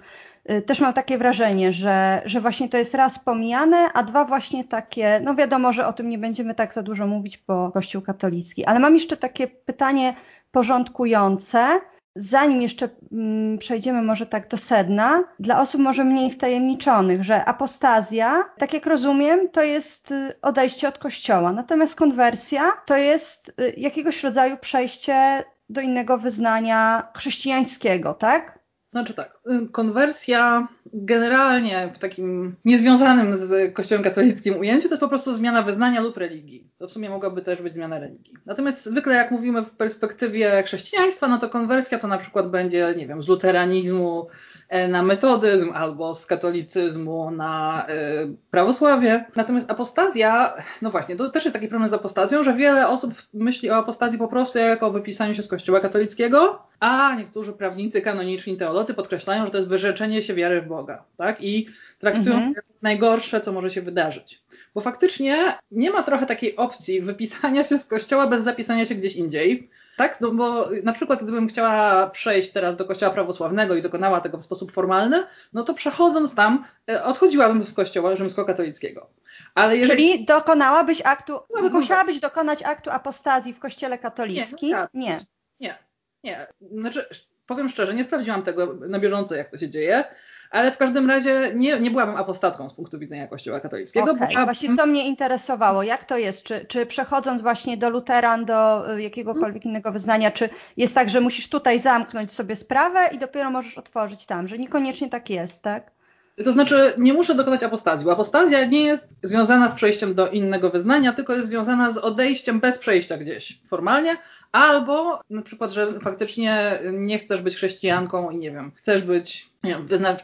Y, 0.51 0.63
też 0.63 0.81
mam 0.81 0.93
takie 0.93 1.19
wrażenie, 1.19 1.73
że, 1.73 2.23
że 2.25 2.41
właśnie 2.41 2.69
to 2.69 2.79
jest 2.79 2.95
raz 2.95 3.19
pomijane, 3.19 3.93
a 3.95 4.03
dwa 4.03 4.25
właśnie 4.25 4.65
takie, 4.65 5.21
no 5.25 5.35
wiadomo, 5.35 5.73
że 5.73 5.87
o 5.87 5.93
tym 5.93 6.09
nie 6.09 6.19
będziemy 6.19 6.55
tak 6.55 6.75
za 6.75 6.83
dużo 6.83 7.07
mówić, 7.07 7.43
bo 7.47 7.71
Kościół 7.73 8.03
katolicki. 8.03 8.65
Ale 8.65 8.79
mam 8.79 8.95
jeszcze 8.95 9.17
takie 9.17 9.47
pytanie 9.47 10.15
porządkujące. 10.51 11.81
Zanim 12.17 12.63
jeszcze 12.63 12.89
mm, 13.13 13.59
przejdziemy 13.59 14.03
może 14.03 14.27
tak 14.27 14.49
do 14.49 14.57
sedna, 14.57 15.25
dla 15.39 15.61
osób 15.61 15.81
może 15.81 16.05
mniej 16.05 16.31
wtajemniczonych, 16.31 17.25
że 17.25 17.45
apostazja, 17.45 18.45
tak 18.59 18.73
jak 18.73 18.87
rozumiem, 18.87 19.49
to 19.49 19.63
jest 19.63 20.11
y, 20.11 20.41
odejście 20.43 20.89
od 20.89 20.99
kościoła, 20.99 21.53
natomiast 21.53 21.95
konwersja 21.95 22.73
to 22.87 22.97
jest 22.97 23.49
y, 23.61 23.75
jakiegoś 23.77 24.23
rodzaju 24.23 24.57
przejście 24.57 25.45
do 25.69 25.81
innego 25.81 26.19
wyznania 26.19 27.09
chrześcijańskiego, 27.17 28.15
tak? 28.15 28.58
Znaczy 28.93 29.15
tak, 29.15 29.39
y, 29.51 29.69
konwersja 29.69 30.69
generalnie 30.93 31.91
w 31.95 31.99
takim 31.99 32.57
niezwiązanym 32.65 33.37
z 33.37 33.75
Kościołem 33.75 34.05
katolickim 34.05 34.59
ujęciu 34.59 34.89
to 34.89 34.95
jest 34.95 35.01
po 35.01 35.09
prostu 35.09 35.35
zmiana 35.35 35.63
wyznania 35.63 36.01
lub 36.01 36.17
religii. 36.17 36.71
To 36.79 36.89
w 36.89 36.93
sumie 36.93 37.11
mogłaby 37.11 37.43
też 37.43 37.63
być 37.63 37.75
zmiana 37.75 37.99
religii. 37.99 38.35
Natomiast 38.47 38.85
zwykle 38.85 39.15
jak 39.15 39.31
mówimy 39.31 39.63
w 39.63 39.71
perspektywie 39.71 40.63
chrześcijaństwa, 40.63 41.29
no 41.29 41.39
to 41.39 41.49
konwersja 41.49 41.99
to 41.99 42.09
na 42.09 42.19
przykład 42.19 42.51
będzie, 42.51 42.95
nie 42.97 43.07
wiem, 43.07 43.23
z 43.23 43.29
luteranizmu 43.29 44.27
e, 44.69 44.89
na 44.89 45.03
metodyzm 45.03 45.73
albo 45.75 46.15
z 46.15 46.27
katolicyzmu 46.27 47.31
na 47.31 47.87
y, 47.89 48.37
prawosławie. 48.51 49.25
Natomiast 49.37 49.71
apostazja, 49.71 50.55
no 50.83 50.91
właśnie, 50.91 51.17
to 51.17 51.31
też 51.31 51.45
jest 51.45 51.55
taki 51.55 51.69
problem 51.69 51.89
z 51.89 51.93
apostazją, 51.93 52.43
że 52.43 52.55
wiele 52.55 52.89
osób 52.89 53.15
myśli 53.35 53.71
o 53.71 53.77
apostazji 53.77 54.19
po 54.19 54.29
prostu 54.29 54.59
jako 54.59 54.87
o 54.87 54.91
wypisaniu 54.91 55.35
się 55.35 55.43
z 55.43 55.49
Kościoła 55.49 55.81
katolickiego, 55.81 56.68
a 56.81 57.15
niektórzy 57.15 57.53
prawnicy, 57.53 58.01
kanoniczni, 58.01 58.57
teolodzy 58.57 58.95
podkreślają, 58.95 59.45
że 59.45 59.51
to 59.51 59.57
jest 59.57 59.69
wyrzeczenie 59.69 60.23
się 60.23 60.35
wiary 60.35 60.63
w 60.63 60.69
Boga, 60.69 61.05
tak? 61.17 61.43
I 61.43 61.69
traktują 61.99 62.35
mhm. 62.35 62.55
najgorsze, 62.83 63.41
co 63.41 63.53
może 63.53 63.71
się 63.71 63.83
wydarzyć. 63.83 64.43
bo 64.75 64.81
faktycznie 64.81 65.59
nie 65.71 65.91
ma 65.91 66.03
trochę 66.03 66.27
takiej 66.27 66.57
opcji 66.57 67.01
wypisania 67.01 67.65
się 67.65 67.79
z 67.79 67.87
kościoła 67.87 68.27
bez 68.27 68.45
zapisania 68.45 68.87
się 68.87 68.95
gdzieś 68.95 69.17
indziej. 69.17 69.71
Tak? 69.97 70.21
No 70.21 70.31
bo 70.31 70.69
na 70.83 70.93
przykład 70.93 71.23
gdybym 71.23 71.49
chciała 71.49 72.07
przejść 72.07 72.51
teraz 72.51 72.77
do 72.77 72.85
kościoła 72.85 73.13
prawosławnego 73.13 73.75
i 73.75 73.83
dokonała 73.83 74.21
tego 74.21 74.39
w 74.39 74.45
sposób 74.45 74.73
formalny, 74.73 75.25
no 75.53 75.65
to 75.65 75.75
przechodząc 75.75 76.35
tam 76.35 76.65
e, 76.89 77.05
odchodziłabym 77.05 77.65
z 77.65 77.73
kościoła 77.73 78.17
rzymskokatolickiego. 78.17 79.11
Ale 79.55 79.77
jeżeli... 79.77 80.13
Czyli 80.13 80.25
dokonałabyś 80.25 81.03
aktu, 81.05 81.39
no, 81.55 81.69
musiałabyś 81.69 82.21
dokonać 82.21 82.63
aktu 82.63 82.91
apostazji 82.91 83.53
w 83.53 83.59
kościele 83.59 83.99
katolickim? 83.99 84.69
Nie. 84.69 84.77
No, 84.77 84.89
nie. 84.95 85.27
nie. 85.61 85.88
Nie. 86.25 86.47
Znaczy, 86.61 87.07
powiem 87.47 87.69
szczerze, 87.69 87.95
nie 87.95 88.05
sprawdziłam 88.05 88.43
tego 88.43 88.75
na 88.75 88.99
bieżąco, 88.99 89.35
jak 89.35 89.51
to 89.51 89.59
się 89.59 89.71
dzieje, 89.71 90.05
ale 90.51 90.73
w 90.73 90.79
każdym 90.79 91.11
razie 91.11 91.53
nie, 91.55 91.81
nie 91.81 91.91
byłabym 91.91 92.17
apostatką 92.17 92.69
z 92.69 92.75
punktu 92.75 92.99
widzenia 92.99 93.27
Kościoła 93.27 93.61
katolickiego. 93.61 94.13
Okay. 94.13 94.29
Bo... 94.35 94.45
Właśnie 94.45 94.77
to 94.77 94.87
mnie 94.87 95.07
interesowało. 95.07 95.83
Jak 95.83 96.05
to 96.05 96.19
jest? 96.19 96.43
Czy, 96.43 96.67
czy 96.67 96.87
przechodząc 96.87 97.43
właśnie 97.43 97.77
do 97.77 97.91
luteran, 97.91 98.45
do 98.45 98.93
y, 98.95 99.03
jakiegokolwiek 99.03 99.65
innego 99.65 99.93
wyznania, 99.93 100.31
czy 100.31 100.49
jest 100.77 100.95
tak, 100.95 101.11
że 101.11 101.21
musisz 101.21 101.49
tutaj 101.49 101.81
zamknąć 101.81 102.33
sobie 102.33 102.57
sprawę 102.57 103.09
i 103.13 103.19
dopiero 103.19 103.51
możesz 103.51 103.79
otworzyć 103.79 104.27
tam, 104.27 104.49
że 104.49 104.59
niekoniecznie 104.59 105.09
tak 105.09 105.31
jest, 105.31 105.63
tak? 105.63 105.98
To 106.45 106.53
znaczy, 106.53 106.95
nie 106.99 107.13
muszę 107.13 107.35
dokonać 107.35 107.63
apostazji. 107.63 108.11
Apostazja 108.11 108.65
nie 108.65 108.83
jest 108.83 109.17
związana 109.23 109.69
z 109.69 109.75
przejściem 109.75 110.15
do 110.15 110.29
innego 110.31 110.71
wyznania, 110.71 111.13
tylko 111.13 111.33
jest 111.33 111.49
związana 111.49 111.91
z 111.91 111.99
odejściem 111.99 112.61
bez 112.61 112.79
przejścia 112.79 113.17
gdzieś 113.17 113.61
formalnie, 113.69 114.17
albo 114.53 115.21
na 115.31 115.43
przykład, 115.43 115.73
że 115.73 116.01
faktycznie 116.01 116.79
nie 116.93 117.19
chcesz 117.19 117.43
być 117.43 117.57
chrześcijanką 117.57 118.31
i 118.31 118.39
nie 118.39 118.51
wiem, 118.51 118.73
chcesz 118.77 119.03
być 119.03 119.51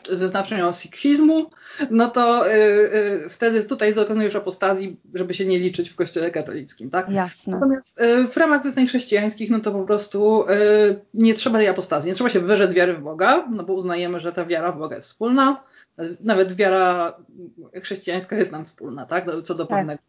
wyznawczynią 0.09 0.73
sikhizmu, 0.73 1.51
no 1.91 2.09
to 2.09 2.51
y, 2.51 2.55
y, 2.55 3.29
wtedy 3.29 3.65
tutaj 3.65 3.95
dokonujesz 3.95 4.37
apostazji, 4.37 5.01
żeby 5.15 5.35
się 5.35 5.47
nie 5.47 5.59
liczyć 5.59 5.91
w 5.91 5.95
kościele 5.95 6.31
katolickim, 6.31 6.91
tak? 6.91 7.11
Jasne. 7.11 7.53
Natomiast 7.53 8.01
y, 8.01 8.27
w 8.27 8.37
ramach 8.37 8.63
wyznań 8.63 8.87
chrześcijańskich, 8.87 9.51
no 9.51 9.61
to 9.61 9.73
po 9.73 9.85
prostu 9.85 10.51
y, 10.51 11.01
nie 11.15 11.35
trzeba 11.35 11.59
tej 11.59 11.69
apostazji, 11.69 12.09
nie 12.09 12.15
trzeba 12.15 12.31
się 12.31 12.41
wyrzec 12.41 12.73
wiary 12.73 12.95
w 12.95 13.03
Boga, 13.03 13.47
no 13.51 13.63
bo 13.65 13.73
uznajemy, 13.73 14.21
że 14.21 14.33
ta 14.33 14.47
wiara 14.47 14.73
w 14.73 14.79
Boga 14.79 14.97
jest 14.97 15.09
wspólna, 15.09 15.63
nawet 16.21 16.53
wiara 16.53 17.17
chrześcijańska 17.83 18.37
jest 18.37 18.53
nam 18.53 18.65
wspólna, 18.65 19.07
tak? 19.07 19.27
Co 19.45 19.55
do 19.55 19.67
tak. 19.67 19.79
pewnego 19.79 20.03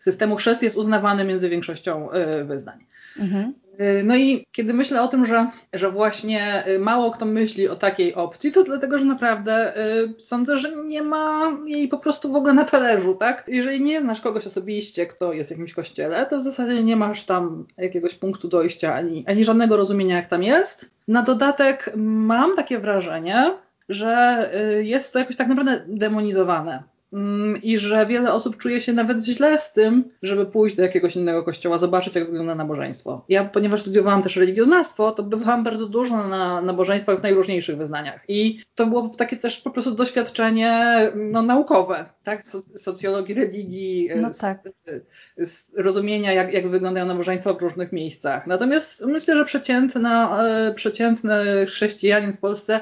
systemu 0.00 0.36
chrzest 0.36 0.62
jest 0.62 0.76
uznawany 0.76 1.24
między 1.24 1.48
większością 1.48 2.12
y, 2.12 2.44
wyznań. 2.44 2.86
Mhm. 3.18 3.54
Y, 3.80 4.04
no 4.04 4.16
i 4.16 4.46
kiedy 4.52 4.74
myślę 4.74 5.02
o 5.02 5.08
tym, 5.08 5.26
że, 5.26 5.50
że 5.72 5.90
właśnie 5.90 6.68
y, 6.68 6.78
mało 6.78 7.10
kto 7.10 7.26
myśli 7.26 7.68
o 7.68 7.76
takiej 7.76 8.14
opcji, 8.14 8.52
to 8.52 8.64
dlatego, 8.64 8.98
że 8.98 9.04
naprawdę 9.04 9.74
sądzę, 10.18 10.58
że 10.58 10.76
nie 10.84 11.02
ma 11.02 11.52
jej 11.66 11.88
po 11.88 11.98
prostu 11.98 12.32
w 12.32 12.36
ogóle 12.36 12.52
na 12.52 12.64
talerzu, 12.64 13.14
tak? 13.14 13.44
Jeżeli 13.48 13.80
nie 13.80 14.00
znasz 14.00 14.20
kogoś 14.20 14.46
osobiście, 14.46 15.06
kto 15.06 15.32
jest 15.32 15.48
w 15.48 15.52
jakimś 15.52 15.72
kościele, 15.72 16.26
to 16.26 16.38
w 16.38 16.42
zasadzie 16.42 16.82
nie 16.82 16.96
masz 16.96 17.24
tam 17.24 17.66
jakiegoś 17.76 18.14
punktu 18.14 18.48
dojścia 18.48 18.94
ani, 18.94 19.24
ani 19.26 19.44
żadnego 19.44 19.76
rozumienia, 19.76 20.16
jak 20.16 20.26
tam 20.26 20.42
jest. 20.42 20.90
Na 21.08 21.22
dodatek 21.22 21.92
mam 21.96 22.56
takie 22.56 22.78
wrażenie, 22.78 23.54
że 23.88 24.50
jest 24.82 25.12
to 25.12 25.18
jakoś 25.18 25.36
tak 25.36 25.48
naprawdę 25.48 25.84
demonizowane. 25.86 26.82
Mm, 27.12 27.62
i 27.62 27.78
że 27.78 28.06
wiele 28.06 28.32
osób 28.32 28.56
czuje 28.56 28.80
się 28.80 28.92
nawet 28.92 29.24
źle 29.24 29.58
z 29.58 29.72
tym, 29.72 30.04
żeby 30.22 30.46
pójść 30.46 30.76
do 30.76 30.82
jakiegoś 30.82 31.16
innego 31.16 31.42
kościoła, 31.42 31.78
zobaczyć, 31.78 32.14
jak 32.14 32.26
wygląda 32.26 32.54
nabożeństwo. 32.54 33.24
Ja, 33.28 33.44
ponieważ 33.44 33.80
studiowałam 33.80 34.22
też 34.22 34.36
religioznawstwo, 34.36 35.12
to 35.12 35.22
bywałam 35.22 35.64
bardzo 35.64 35.86
dużo 35.86 36.28
na 36.28 36.62
nabożeństwach 36.62 37.18
w 37.18 37.22
najróżniejszych 37.22 37.76
wyznaniach. 37.76 38.24
I 38.28 38.60
to 38.74 38.86
było 38.86 39.08
takie 39.08 39.36
też 39.36 39.60
po 39.60 39.70
prostu 39.70 39.90
doświadczenie 39.90 40.98
no, 41.14 41.42
naukowe, 41.42 42.06
tak? 42.24 42.42
Socjologii 42.76 43.34
religii, 43.34 44.10
no 44.16 44.30
tak. 44.40 44.62
rozumienia, 45.76 46.32
jak, 46.32 46.52
jak 46.52 46.68
wyglądają 46.70 47.06
nabożeństwa 47.06 47.52
w 47.52 47.62
różnych 47.62 47.92
miejscach. 47.92 48.46
Natomiast 48.46 49.04
myślę, 49.06 49.36
że 49.36 49.44
przeciętna, 49.44 50.44
e, 50.44 50.74
przeciętny 50.74 51.66
chrześcijanin 51.66 52.32
w 52.32 52.38
Polsce 52.38 52.80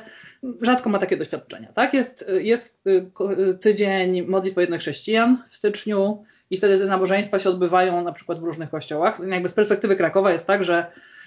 rzadko 0.60 0.90
ma 0.90 0.98
takie 0.98 1.16
doświadczenia. 1.16 1.72
Tak? 1.72 1.94
Jest, 1.94 2.30
jest 2.38 2.80
y, 2.86 3.10
y, 3.50 3.58
tydzień 3.58 4.26
modlitw 4.26 4.54
wojennych 4.54 4.80
chrześcijan 4.80 5.42
w 5.48 5.56
styczniu 5.56 6.24
i 6.50 6.56
wtedy 6.56 6.78
te 6.78 6.86
nabożeństwa 6.86 7.38
się 7.38 7.50
odbywają 7.50 8.04
na 8.04 8.12
przykład 8.12 8.40
w 8.40 8.42
różnych 8.42 8.70
kościołach. 8.70 9.20
Jakby 9.28 9.48
z 9.48 9.54
perspektywy 9.54 9.96
Krakowa 9.96 10.32
jest 10.32 10.46
tak, 10.46 10.64
że, 10.64 10.86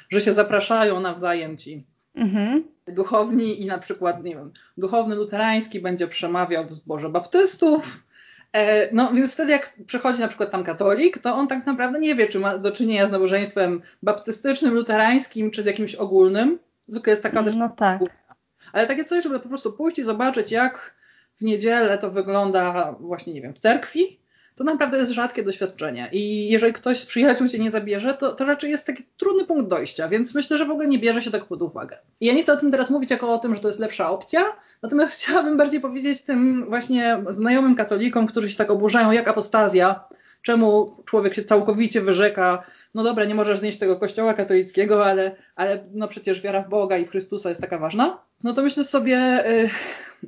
że 0.10 0.22
się 0.22 0.34
zapraszają 0.34 1.00
nawzajem 1.00 1.58
ci 1.58 1.86
mhm. 2.16 2.64
duchowni 2.88 3.62
i 3.62 3.66
na 3.66 3.78
przykład, 3.78 4.24
nie 4.24 4.36
wiem, 4.36 4.52
duchowny 4.78 5.16
luterański 5.16 5.80
będzie 5.80 6.08
przemawiał 6.08 6.68
w 6.68 6.74
zborze 6.74 7.10
baptystów, 7.10 8.04
e, 8.54 8.94
no 8.94 9.14
więc 9.14 9.34
wtedy 9.34 9.52
jak 9.52 9.74
przychodzi 9.88 10.20
na 10.20 10.28
przykład 10.28 10.52
tam 10.52 10.64
katolik, 10.64 11.18
to 11.18 11.36
on 11.36 11.48
tak 11.48 11.66
naprawdę 11.66 12.00
nie 12.00 12.16
wie, 12.16 12.28
czy 12.28 12.40
ma 12.40 12.58
do 12.58 12.72
czynienia 12.72 13.08
z 13.08 13.12
nabożeństwem 13.12 13.82
baptystycznym, 14.04 14.74
luterańskim, 14.74 15.52
czy 15.52 15.64
z 15.64 15.66
jakimś 15.66 15.96
ogólnym. 15.96 16.60
Zwykle 16.88 17.12
jest 17.12 17.24
taka 17.24 17.42
no 17.42 17.70
tak. 17.70 18.02
Ale 18.74 18.88
takie 18.88 19.06
coś, 19.06 19.24
żeby 19.24 19.40
po 19.40 19.50
prostu 19.50 19.74
pójść 19.74 20.00
i 20.00 20.04
zobaczyć, 20.04 20.52
jak 20.52 20.96
w 21.40 21.42
niedzielę 21.42 21.98
to 21.98 22.12
wygląda 22.12 22.96
właśnie, 23.00 23.34
nie 23.34 23.42
wiem, 23.42 23.54
w 23.54 23.60
cerkwi, 23.60 24.20
to 24.60 24.64
naprawdę 24.64 24.98
jest 24.98 25.12
rzadkie 25.12 25.44
doświadczenie. 25.44 26.10
I 26.12 26.50
jeżeli 26.50 26.74
ktoś 26.74 27.00
z 27.00 27.06
przyjaciół 27.06 27.48
cię 27.48 27.60
nie 27.60 27.72
zabierze, 27.72 28.14
to, 28.14 28.34
to 28.34 28.46
raczej 28.46 28.72
jest 28.72 28.86
taki 28.86 29.04
trudny 29.18 29.46
punkt 29.46 29.70
dojścia, 29.70 30.08
więc 30.08 30.36
myślę, 30.36 30.58
że 30.58 30.66
w 30.66 30.72
ogóle 30.72 30.88
nie 30.88 31.00
bierze 31.00 31.22
się 31.22 31.32
tak 31.32 31.46
pod 31.46 31.62
uwagę. 31.62 31.98
I 32.20 32.26
ja 32.26 32.34
nie 32.34 32.44
chcę 32.44 32.54
o 32.54 32.58
tym 32.58 32.72
teraz 32.72 32.90
mówić 32.90 33.12
jako 33.12 33.34
o 33.34 33.38
tym, 33.38 33.56
że 33.56 33.62
to 33.62 33.68
jest 33.68 33.80
lepsza 33.80 34.10
opcja, 34.10 34.46
natomiast 34.82 35.14
chciałabym 35.22 35.58
bardziej 35.58 35.82
powiedzieć 35.82 36.22
tym 36.22 36.66
właśnie 36.70 37.24
znajomym 37.30 37.76
katolikom, 37.76 38.28
którzy 38.28 38.50
się 38.50 38.58
tak 38.58 38.72
oburzają, 38.72 39.12
jak 39.12 39.28
apostazja, 39.28 40.04
czemu 40.42 40.96
człowiek 41.06 41.34
się 41.34 41.44
całkowicie 41.44 42.02
wyrzeka, 42.02 42.64
no 42.94 43.04
dobra, 43.04 43.26
nie 43.26 43.36
możesz 43.36 43.60
znieść 43.60 43.80
tego 43.80 44.00
kościoła 44.00 44.34
katolickiego, 44.34 45.06
ale, 45.06 45.36
ale 45.56 45.84
no 45.92 46.08
przecież 46.08 46.42
wiara 46.42 46.62
w 46.62 46.70
Boga 46.70 46.98
i 46.98 47.06
w 47.06 47.10
Chrystusa 47.10 47.50
jest 47.50 47.62
taka 47.62 47.78
ważna, 47.78 48.29
no 48.44 48.54
to 48.54 48.64
myślę 48.64 48.84
sobie, 48.84 49.50
y, 49.52 49.70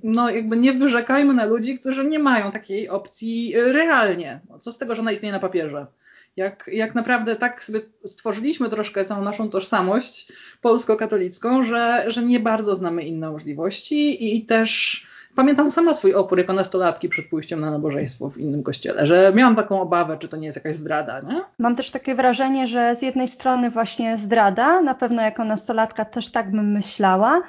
no 0.04 0.30
jakby 0.30 0.58
nie 0.58 0.74
wyrzekajmy 0.74 1.34
na 1.34 1.46
ludzi, 1.46 1.80
którzy 1.80 2.06
nie 2.06 2.20
mają 2.20 2.52
takiej 2.52 2.90
opcji 2.90 3.58
y, 3.58 3.74
realnie. 3.74 4.40
No, 4.50 4.60
co 4.60 4.72
z 4.72 4.78
tego, 4.78 4.96
że 4.96 5.02
ona 5.02 5.12
istnieje 5.12 5.34
na 5.34 5.40
papierze? 5.40 5.88
Jak, 6.36 6.70
jak 6.74 6.96
naprawdę 6.96 7.36
tak 7.36 7.64
sobie 7.64 7.80
stworzyliśmy 8.06 8.70
troszkę 8.70 9.06
całą 9.06 9.24
naszą 9.24 9.50
tożsamość 9.50 10.32
polsko-katolicką, 10.62 11.64
że, 11.64 12.06
że 12.08 12.24
nie 12.24 12.40
bardzo 12.40 12.76
znamy 12.76 13.04
inne 13.04 13.32
możliwości 13.32 14.36
i 14.36 14.46
też 14.46 15.02
pamiętam 15.36 15.72
sama 15.72 15.94
swój 15.94 16.14
opór 16.14 16.38
jako 16.38 16.54
nastolatki 16.54 17.10
przed 17.10 17.30
pójściem 17.30 17.60
na 17.60 17.72
nabożeństwo 17.72 18.30
w 18.30 18.38
innym 18.38 18.64
kościele, 18.64 19.06
że 19.06 19.32
miałam 19.36 19.56
taką 19.56 19.82
obawę, 19.82 20.18
czy 20.18 20.28
to 20.28 20.38
nie 20.38 20.46
jest 20.46 20.56
jakaś 20.56 20.76
zdrada, 20.76 21.20
nie? 21.20 21.42
Mam 21.60 21.76
też 21.76 21.92
takie 21.92 22.16
wrażenie, 22.16 22.68
że 22.68 22.96
z 22.96 23.02
jednej 23.02 23.28
strony 23.28 23.70
właśnie 23.70 24.18
zdrada, 24.18 24.82
na 24.82 24.96
pewno 24.96 25.22
jako 25.22 25.46
nastolatka 25.46 26.06
też 26.06 26.32
tak 26.32 26.52
bym 26.52 26.72
myślała, 26.72 27.42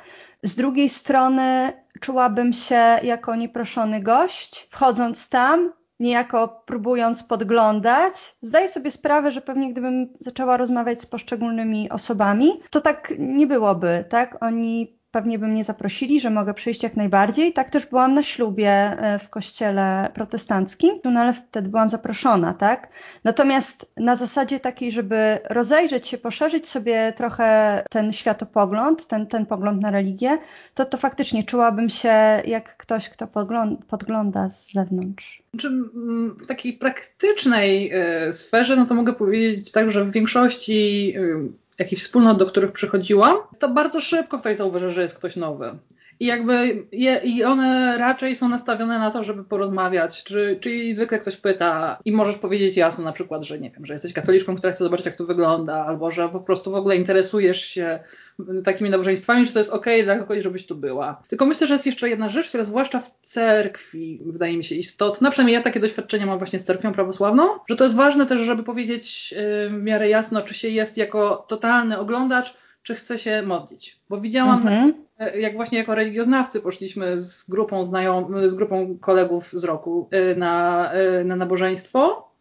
z 0.42 0.54
drugiej 0.54 0.88
strony 0.88 1.72
czułabym 2.00 2.52
się 2.52 2.98
jako 3.02 3.36
nieproszony 3.36 4.00
gość, 4.00 4.68
wchodząc 4.70 5.28
tam, 5.28 5.72
niejako 6.00 6.62
próbując 6.66 7.24
podglądać. 7.24 8.14
Zdaję 8.42 8.68
sobie 8.68 8.90
sprawę, 8.90 9.30
że 9.30 9.40
pewnie 9.40 9.72
gdybym 9.72 10.08
zaczęła 10.20 10.56
rozmawiać 10.56 11.00
z 11.00 11.06
poszczególnymi 11.06 11.90
osobami, 11.90 12.60
to 12.70 12.80
tak 12.80 13.14
nie 13.18 13.46
byłoby, 13.46 14.04
tak? 14.08 14.42
Oni 14.42 15.01
pewnie 15.12 15.38
by 15.38 15.46
mnie 15.46 15.64
zaprosili, 15.64 16.20
że 16.20 16.30
mogę 16.30 16.54
przyjść 16.54 16.82
jak 16.82 16.96
najbardziej. 16.96 17.52
Tak 17.52 17.70
też 17.70 17.86
byłam 17.86 18.14
na 18.14 18.22
ślubie 18.22 18.70
e, 18.70 19.18
w 19.18 19.28
kościele 19.28 20.10
protestanckim, 20.14 20.90
no 21.04 21.20
ale 21.20 21.32
wtedy 21.32 21.68
byłam 21.68 21.90
zaproszona, 21.90 22.54
tak? 22.54 22.88
Natomiast 23.24 23.92
na 23.96 24.16
zasadzie 24.16 24.60
takiej, 24.60 24.92
żeby 24.92 25.38
rozejrzeć 25.50 26.08
się, 26.08 26.18
poszerzyć 26.18 26.68
sobie 26.68 27.12
trochę 27.16 27.82
ten 27.90 28.12
światopogląd, 28.12 29.06
ten, 29.06 29.26
ten 29.26 29.46
pogląd 29.46 29.82
na 29.82 29.90
religię, 29.90 30.38
to, 30.74 30.84
to 30.84 30.98
faktycznie 30.98 31.44
czułabym 31.44 31.88
się 31.88 32.42
jak 32.44 32.76
ktoś, 32.76 33.08
kto 33.08 33.26
podgląda 33.88 34.50
z 34.50 34.72
zewnątrz. 34.72 35.42
W 36.38 36.46
takiej 36.46 36.72
praktycznej 36.72 37.90
e, 37.92 38.32
sferze, 38.32 38.76
no 38.76 38.86
to 38.86 38.94
mogę 38.94 39.12
powiedzieć 39.12 39.72
tak, 39.72 39.90
że 39.90 40.04
w 40.04 40.10
większości 40.10 41.14
jakichś 41.82 42.02
wspólnot, 42.02 42.38
do 42.38 42.46
których 42.46 42.72
przychodziłam, 42.72 43.36
to 43.58 43.68
bardzo 43.68 44.00
szybko 44.00 44.38
ktoś 44.38 44.56
zauważy, 44.56 44.90
że 44.90 45.02
jest 45.02 45.16
ktoś 45.16 45.36
nowy. 45.36 45.78
I 46.22 46.26
jakby 46.26 46.86
je, 46.92 47.20
i 47.24 47.44
one 47.44 47.98
raczej 47.98 48.36
są 48.36 48.48
nastawione 48.48 48.98
na 48.98 49.10
to, 49.10 49.24
żeby 49.24 49.44
porozmawiać, 49.44 50.24
czy, 50.24 50.58
czy 50.60 50.94
zwykle 50.94 51.18
ktoś 51.18 51.36
pyta 51.36 51.98
i 52.04 52.12
możesz 52.12 52.38
powiedzieć 52.38 52.76
jasno 52.76 53.04
na 53.04 53.12
przykład, 53.12 53.42
że 53.42 53.58
nie 53.58 53.70
wiem, 53.70 53.86
że 53.86 53.92
jesteś 53.92 54.12
katoliczką, 54.12 54.56
która 54.56 54.72
chce 54.72 54.84
zobaczyć 54.84 55.06
jak 55.06 55.16
to 55.16 55.24
wygląda, 55.24 55.84
albo 55.86 56.10
że 56.10 56.28
po 56.28 56.40
prostu 56.40 56.70
w 56.70 56.74
ogóle 56.74 56.96
interesujesz 56.96 57.64
się 57.64 57.98
takimi 58.64 58.90
nabożeństwami, 58.90 59.46
że 59.46 59.52
to 59.52 59.58
jest 59.58 59.70
ok 59.70 59.86
dla 60.04 60.18
kogoś, 60.18 60.42
żebyś 60.42 60.66
tu 60.66 60.74
była. 60.74 61.22
Tylko 61.28 61.46
myślę, 61.46 61.66
że 61.66 61.74
jest 61.74 61.86
jeszcze 61.86 62.08
jedna 62.08 62.28
rzecz, 62.28 62.48
która 62.48 62.64
zwłaszcza 62.64 63.00
w 63.00 63.10
cerkwi 63.22 64.20
wydaje 64.26 64.56
mi 64.56 64.64
się 64.64 64.74
istotna, 64.74 65.30
przynajmniej 65.30 65.54
ja 65.54 65.62
takie 65.62 65.80
doświadczenia 65.80 66.26
mam 66.26 66.38
właśnie 66.38 66.58
z 66.58 66.64
cerkwią 66.64 66.92
prawosławną, 66.92 67.48
że 67.68 67.76
to 67.76 67.84
jest 67.84 67.96
ważne 67.96 68.26
też, 68.26 68.40
żeby 68.40 68.62
powiedzieć 68.62 69.34
w 69.70 69.82
miarę 69.82 70.08
jasno, 70.08 70.42
czy 70.42 70.54
się 70.54 70.68
jest 70.68 70.96
jako 70.96 71.44
totalny 71.48 71.98
oglądacz, 71.98 72.54
czy 72.82 72.94
chce 72.94 73.18
się 73.18 73.42
modlić. 73.42 74.00
Bo 74.08 74.20
widziałam, 74.20 74.60
mhm. 74.60 74.94
jak 75.34 75.56
właśnie 75.56 75.78
jako 75.78 75.94
religioznawcy 75.94 76.60
poszliśmy 76.60 77.18
z 77.18 77.50
grupą 77.50 77.84
znajom, 77.84 78.48
z 78.48 78.54
grupą 78.54 78.98
kolegów 79.00 79.52
z 79.52 79.64
roku 79.64 80.08
y, 80.32 80.36
na, 80.36 80.90
y, 81.20 81.24
na 81.24 81.36
nabożeństwo 81.36 82.31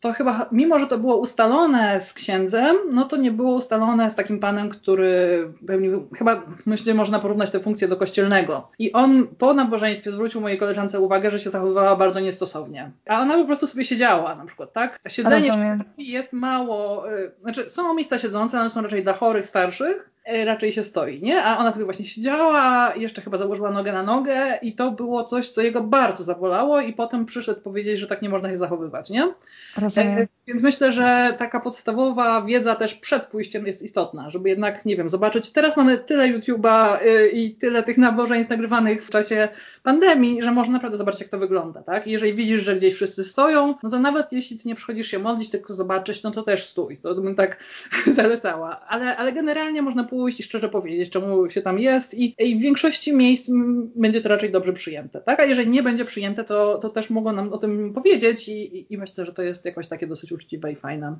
to 0.00 0.12
chyba, 0.12 0.48
mimo 0.52 0.78
że 0.78 0.86
to 0.86 0.98
było 0.98 1.16
ustalone 1.16 2.00
z 2.00 2.12
księdzem, 2.12 2.76
no 2.92 3.04
to 3.04 3.16
nie 3.16 3.30
było 3.30 3.54
ustalone 3.54 4.10
z 4.10 4.14
takim 4.14 4.40
panem, 4.40 4.68
który 4.68 5.52
pełnił, 5.66 6.08
chyba 6.18 6.42
myślę, 6.66 6.94
można 6.94 7.18
porównać 7.18 7.50
tę 7.50 7.60
funkcję 7.60 7.88
do 7.88 7.96
kościelnego. 7.96 8.70
I 8.78 8.92
on 8.92 9.26
po 9.26 9.54
nabożeństwie 9.54 10.12
zwrócił 10.12 10.40
mojej 10.40 10.58
koleżance 10.58 11.00
uwagę, 11.00 11.30
że 11.30 11.40
się 11.40 11.50
zachowywała 11.50 11.96
bardzo 11.96 12.20
niestosownie. 12.20 12.90
A 13.06 13.20
ona 13.20 13.36
po 13.36 13.44
prostu 13.44 13.66
sobie 13.66 13.84
siedziała 13.84 14.34
na 14.34 14.46
przykład, 14.46 14.72
tak? 14.72 14.98
Siedzenie 15.08 15.78
jest 15.98 16.32
mało, 16.32 17.12
y, 17.12 17.32
znaczy 17.42 17.70
są 17.70 17.94
miejsca 17.94 18.18
siedzące, 18.18 18.60
ale 18.60 18.70
są 18.70 18.82
raczej 18.82 19.02
dla 19.02 19.12
chorych, 19.12 19.46
starszych, 19.46 20.10
raczej 20.44 20.72
się 20.72 20.82
stoi, 20.82 21.22
nie? 21.22 21.44
A 21.44 21.58
ona 21.58 21.72
sobie 21.72 21.84
właśnie 21.84 22.04
siedziała, 22.04 22.92
jeszcze 22.96 23.22
chyba 23.22 23.38
założyła 23.38 23.70
nogę 23.70 23.92
na 23.92 24.02
nogę 24.02 24.58
i 24.62 24.74
to 24.74 24.90
było 24.90 25.24
coś, 25.24 25.48
co 25.48 25.62
jego 25.62 25.82
bardzo 25.82 26.24
zabolało 26.24 26.80
i 26.80 26.92
potem 26.92 27.26
przyszedł 27.26 27.60
powiedzieć, 27.60 27.98
że 27.98 28.06
tak 28.06 28.22
nie 28.22 28.28
można 28.28 28.50
się 28.50 28.56
zachowywać, 28.56 29.10
nie? 29.10 29.32
Rozumiem. 29.76 30.18
E, 30.18 30.26
więc 30.46 30.62
myślę, 30.62 30.92
że 30.92 31.34
taka 31.38 31.60
podstawowa 31.60 32.42
wiedza 32.42 32.76
też 32.76 32.94
przed 32.94 33.26
pójściem 33.26 33.66
jest 33.66 33.82
istotna, 33.82 34.30
żeby 34.30 34.48
jednak, 34.48 34.84
nie 34.84 34.96
wiem, 34.96 35.08
zobaczyć. 35.08 35.50
Teraz 35.50 35.76
mamy 35.76 35.98
tyle 35.98 36.24
YouTube'a 36.24 36.98
e, 37.02 37.28
i 37.28 37.54
tyle 37.54 37.82
tych 37.82 37.98
nabożeństw 37.98 38.50
nagrywanych 38.50 39.04
w 39.04 39.10
czasie 39.10 39.48
pandemii, 39.82 40.42
że 40.42 40.52
można 40.52 40.72
naprawdę 40.72 40.96
zobaczyć, 40.96 41.20
jak 41.20 41.30
to 41.30 41.38
wygląda, 41.38 41.82
tak? 41.82 42.06
I 42.06 42.10
jeżeli 42.10 42.34
widzisz, 42.34 42.62
że 42.62 42.76
gdzieś 42.76 42.94
wszyscy 42.94 43.24
stoją, 43.24 43.74
no 43.82 43.90
to 43.90 43.98
nawet 43.98 44.32
jeśli 44.32 44.58
ty 44.58 44.68
nie 44.68 44.74
przychodzisz 44.74 45.06
się 45.06 45.18
modlić, 45.18 45.50
tylko 45.50 45.74
zobaczyć, 45.74 46.22
no 46.22 46.30
to 46.30 46.42
też 46.42 46.66
stój. 46.66 46.96
To 46.96 47.14
bym 47.14 47.34
tak 47.34 47.56
zalecała. 48.06 48.80
Ale, 48.88 49.16
ale 49.16 49.32
generalnie 49.32 49.82
można 49.82 50.04
pójść 50.04 50.17
pójść 50.18 50.40
i 50.40 50.42
szczerze 50.42 50.68
powiedzieć, 50.68 51.10
czemu 51.10 51.50
się 51.50 51.62
tam 51.62 51.78
jest 51.78 52.14
i, 52.14 52.34
i 52.38 52.58
w 52.58 52.60
większości 52.60 53.14
miejsc 53.14 53.50
będzie 53.96 54.20
to 54.20 54.28
raczej 54.28 54.52
dobrze 54.52 54.72
przyjęte, 54.72 55.20
tak? 55.20 55.40
A 55.40 55.44
jeżeli 55.44 55.70
nie 55.70 55.82
będzie 55.82 56.04
przyjęte, 56.04 56.44
to, 56.44 56.78
to 56.78 56.88
też 56.88 57.10
mogą 57.10 57.32
nam 57.32 57.52
o 57.52 57.58
tym 57.58 57.92
powiedzieć 57.94 58.48
i, 58.48 58.52
i, 58.52 58.94
i 58.94 58.98
myślę, 58.98 59.26
że 59.26 59.32
to 59.32 59.42
jest 59.42 59.64
jakoś 59.64 59.88
takie 59.88 60.06
dosyć 60.06 60.32
uczciwe 60.32 60.72
i 60.72 60.76
fajne. 60.76 61.18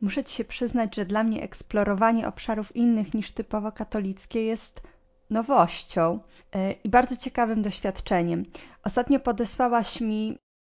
Muszę 0.00 0.24
Ci 0.24 0.36
się 0.36 0.44
przyznać, 0.44 0.96
że 0.96 1.04
dla 1.04 1.24
mnie 1.24 1.42
eksplorowanie 1.42 2.28
obszarów 2.28 2.76
innych 2.76 3.14
niż 3.14 3.30
typowo 3.30 3.72
katolickie 3.72 4.44
jest 4.44 4.82
nowością 5.30 6.20
y, 6.20 6.74
i 6.84 6.88
bardzo 6.88 7.16
ciekawym 7.16 7.62
doświadczeniem. 7.62 8.44
Ostatnio 8.84 9.20
podesłałaś 9.20 10.00
mi 10.00 10.38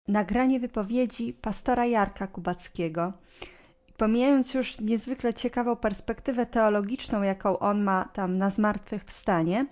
nagranie 0.09 0.61
wypowiedzi 0.61 1.33
pastora 1.33 1.87
Jarka 1.87 2.27
Kubackiego, 2.27 3.13
pomijając 4.03 4.55
już 4.55 4.81
niezwykle 4.81 5.35
ciekawą 5.35 5.77
perspektywę 5.77 6.47
teologiczną, 6.47 7.23
jaką 7.23 7.59
on 7.59 7.83
ma 7.83 8.09
tam 8.13 8.39
na 8.39 8.51
zmartwychwstanie, 8.51 9.67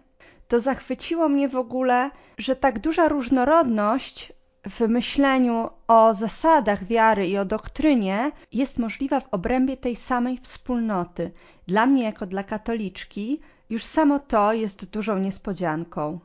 to 0.49 0.61
zachwyciło 0.61 1.29
mnie 1.29 1.49
w 1.49 1.57
ogóle, 1.57 2.11
że 2.39 2.57
tak 2.57 2.79
duża 2.79 3.09
różnorodność 3.09 4.33
w 4.69 4.89
myśleniu 4.89 5.69
o 5.89 6.15
zasadach 6.15 6.85
wiary 6.85 7.27
i 7.27 7.39
o 7.39 7.45
doktrynie 7.45 8.33
jest 8.53 8.79
możliwa 8.79 9.21
w 9.21 9.29
obrębie 9.31 9.77
tej 9.77 9.97
samej 9.97 10.39
wspólnoty. 10.39 11.31
Dla 11.67 11.87
mnie, 11.87 12.05
jako 12.05 12.27
dla 12.27 12.43
katoliczki, 12.43 13.41
już 13.71 13.85
samo 13.85 14.19
to 14.19 14.53
jest 14.53 14.91
dużą 14.91 15.19
niespodzianką. 15.19 16.21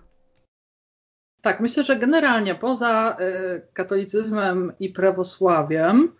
Tak, 1.41 1.59
myślę, 1.59 1.83
że 1.83 1.95
generalnie 1.95 2.55
poza 2.55 3.17
y, 3.19 3.73
katolicyzmem 3.73 4.73
i 4.79 4.89
prawosławiem, 4.89 6.11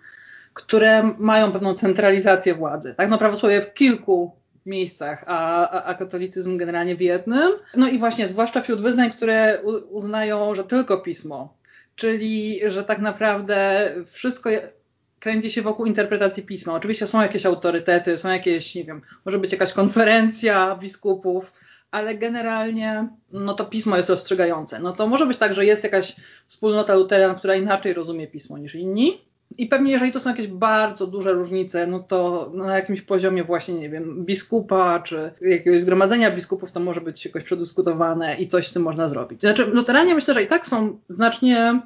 które 0.56 1.14
mają 1.18 1.52
pewną 1.52 1.74
centralizację 1.74 2.54
władzy. 2.54 2.94
Tak, 2.98 3.10
no 3.10 3.18
prawosławie 3.18 3.62
w 3.62 3.74
kilku 3.74 4.32
miejscach, 4.66 5.24
a, 5.28 5.70
a, 5.70 5.84
a, 5.84 5.94
katolicyzm 5.94 6.58
generalnie 6.58 6.96
w 6.96 7.02
jednym. 7.02 7.52
No 7.78 7.88
i 7.88 8.00
właśnie, 8.00 8.28
zwłaszcza 8.28 8.62
wśród 8.62 8.82
wyznań, 8.82 9.12
które 9.12 9.62
uznają, 9.90 10.56
że 10.56 10.64
tylko 10.64 10.98
pismo, 10.98 11.58
czyli 11.96 12.62
że 12.68 12.84
tak 12.84 13.00
naprawdę 13.00 13.92
wszystko 14.06 14.50
kręci 15.20 15.52
się 15.52 15.62
wokół 15.62 15.86
interpretacji 15.86 16.44
pisma. 16.44 16.74
Oczywiście 16.74 17.08
są 17.08 17.22
jakieś 17.22 17.46
autorytety, 17.46 18.18
są 18.18 18.30
jakieś, 18.30 18.76
nie 18.76 18.84
wiem, 18.84 19.02
może 19.26 19.40
być 19.40 19.52
jakaś 19.52 19.74
konferencja 19.74 20.76
biskupów, 20.76 21.54
ale 21.92 22.16
generalnie 22.16 23.08
no 23.32 23.54
to 23.54 23.66
pismo 23.66 23.98
jest 23.98 24.10
rozstrzygające. 24.10 24.80
No 24.80 24.94
to 24.94 25.08
może 25.08 25.26
być 25.26 25.38
tak, 25.38 25.54
że 25.54 25.66
jest 25.66 25.84
jakaś 25.84 26.16
wspólnota 26.48 26.96
luterań, 26.96 27.36
która 27.38 27.56
inaczej 27.56 27.94
rozumie 27.94 28.28
pismo 28.28 28.58
niż 28.58 28.76
inni, 28.76 29.22
i 29.58 29.68
pewnie 29.68 29.92
jeżeli 29.92 30.12
to 30.12 30.20
są 30.20 30.30
jakieś 30.30 30.48
bardzo 30.48 31.08
duże 31.08 31.34
różnice, 31.34 31.88
no 31.88 32.00
to 32.00 32.52
na 32.54 32.76
jakimś 32.76 33.02
poziomie 33.02 33.44
właśnie, 33.44 33.74
nie 33.74 33.90
wiem, 33.90 34.26
biskupa 34.26 35.00
czy 35.00 35.32
jakiegoś 35.42 35.82
zgromadzenia 35.82 36.32
biskupów 36.32 36.72
to 36.72 36.80
może 36.80 37.02
być 37.02 37.26
jakoś 37.26 37.44
przedyskutowane 37.44 38.36
i 38.36 38.48
coś 38.48 38.68
z 38.68 38.74
tym 38.74 38.84
można 38.84 39.08
zrobić. 39.08 39.42
Znaczy 39.42 39.66
luteranie 39.66 40.16
myślę, 40.16 40.34
że 40.34 40.44
i 40.44 40.48
tak 40.48 40.68
są 40.68 41.00
znacznie 41.10 41.82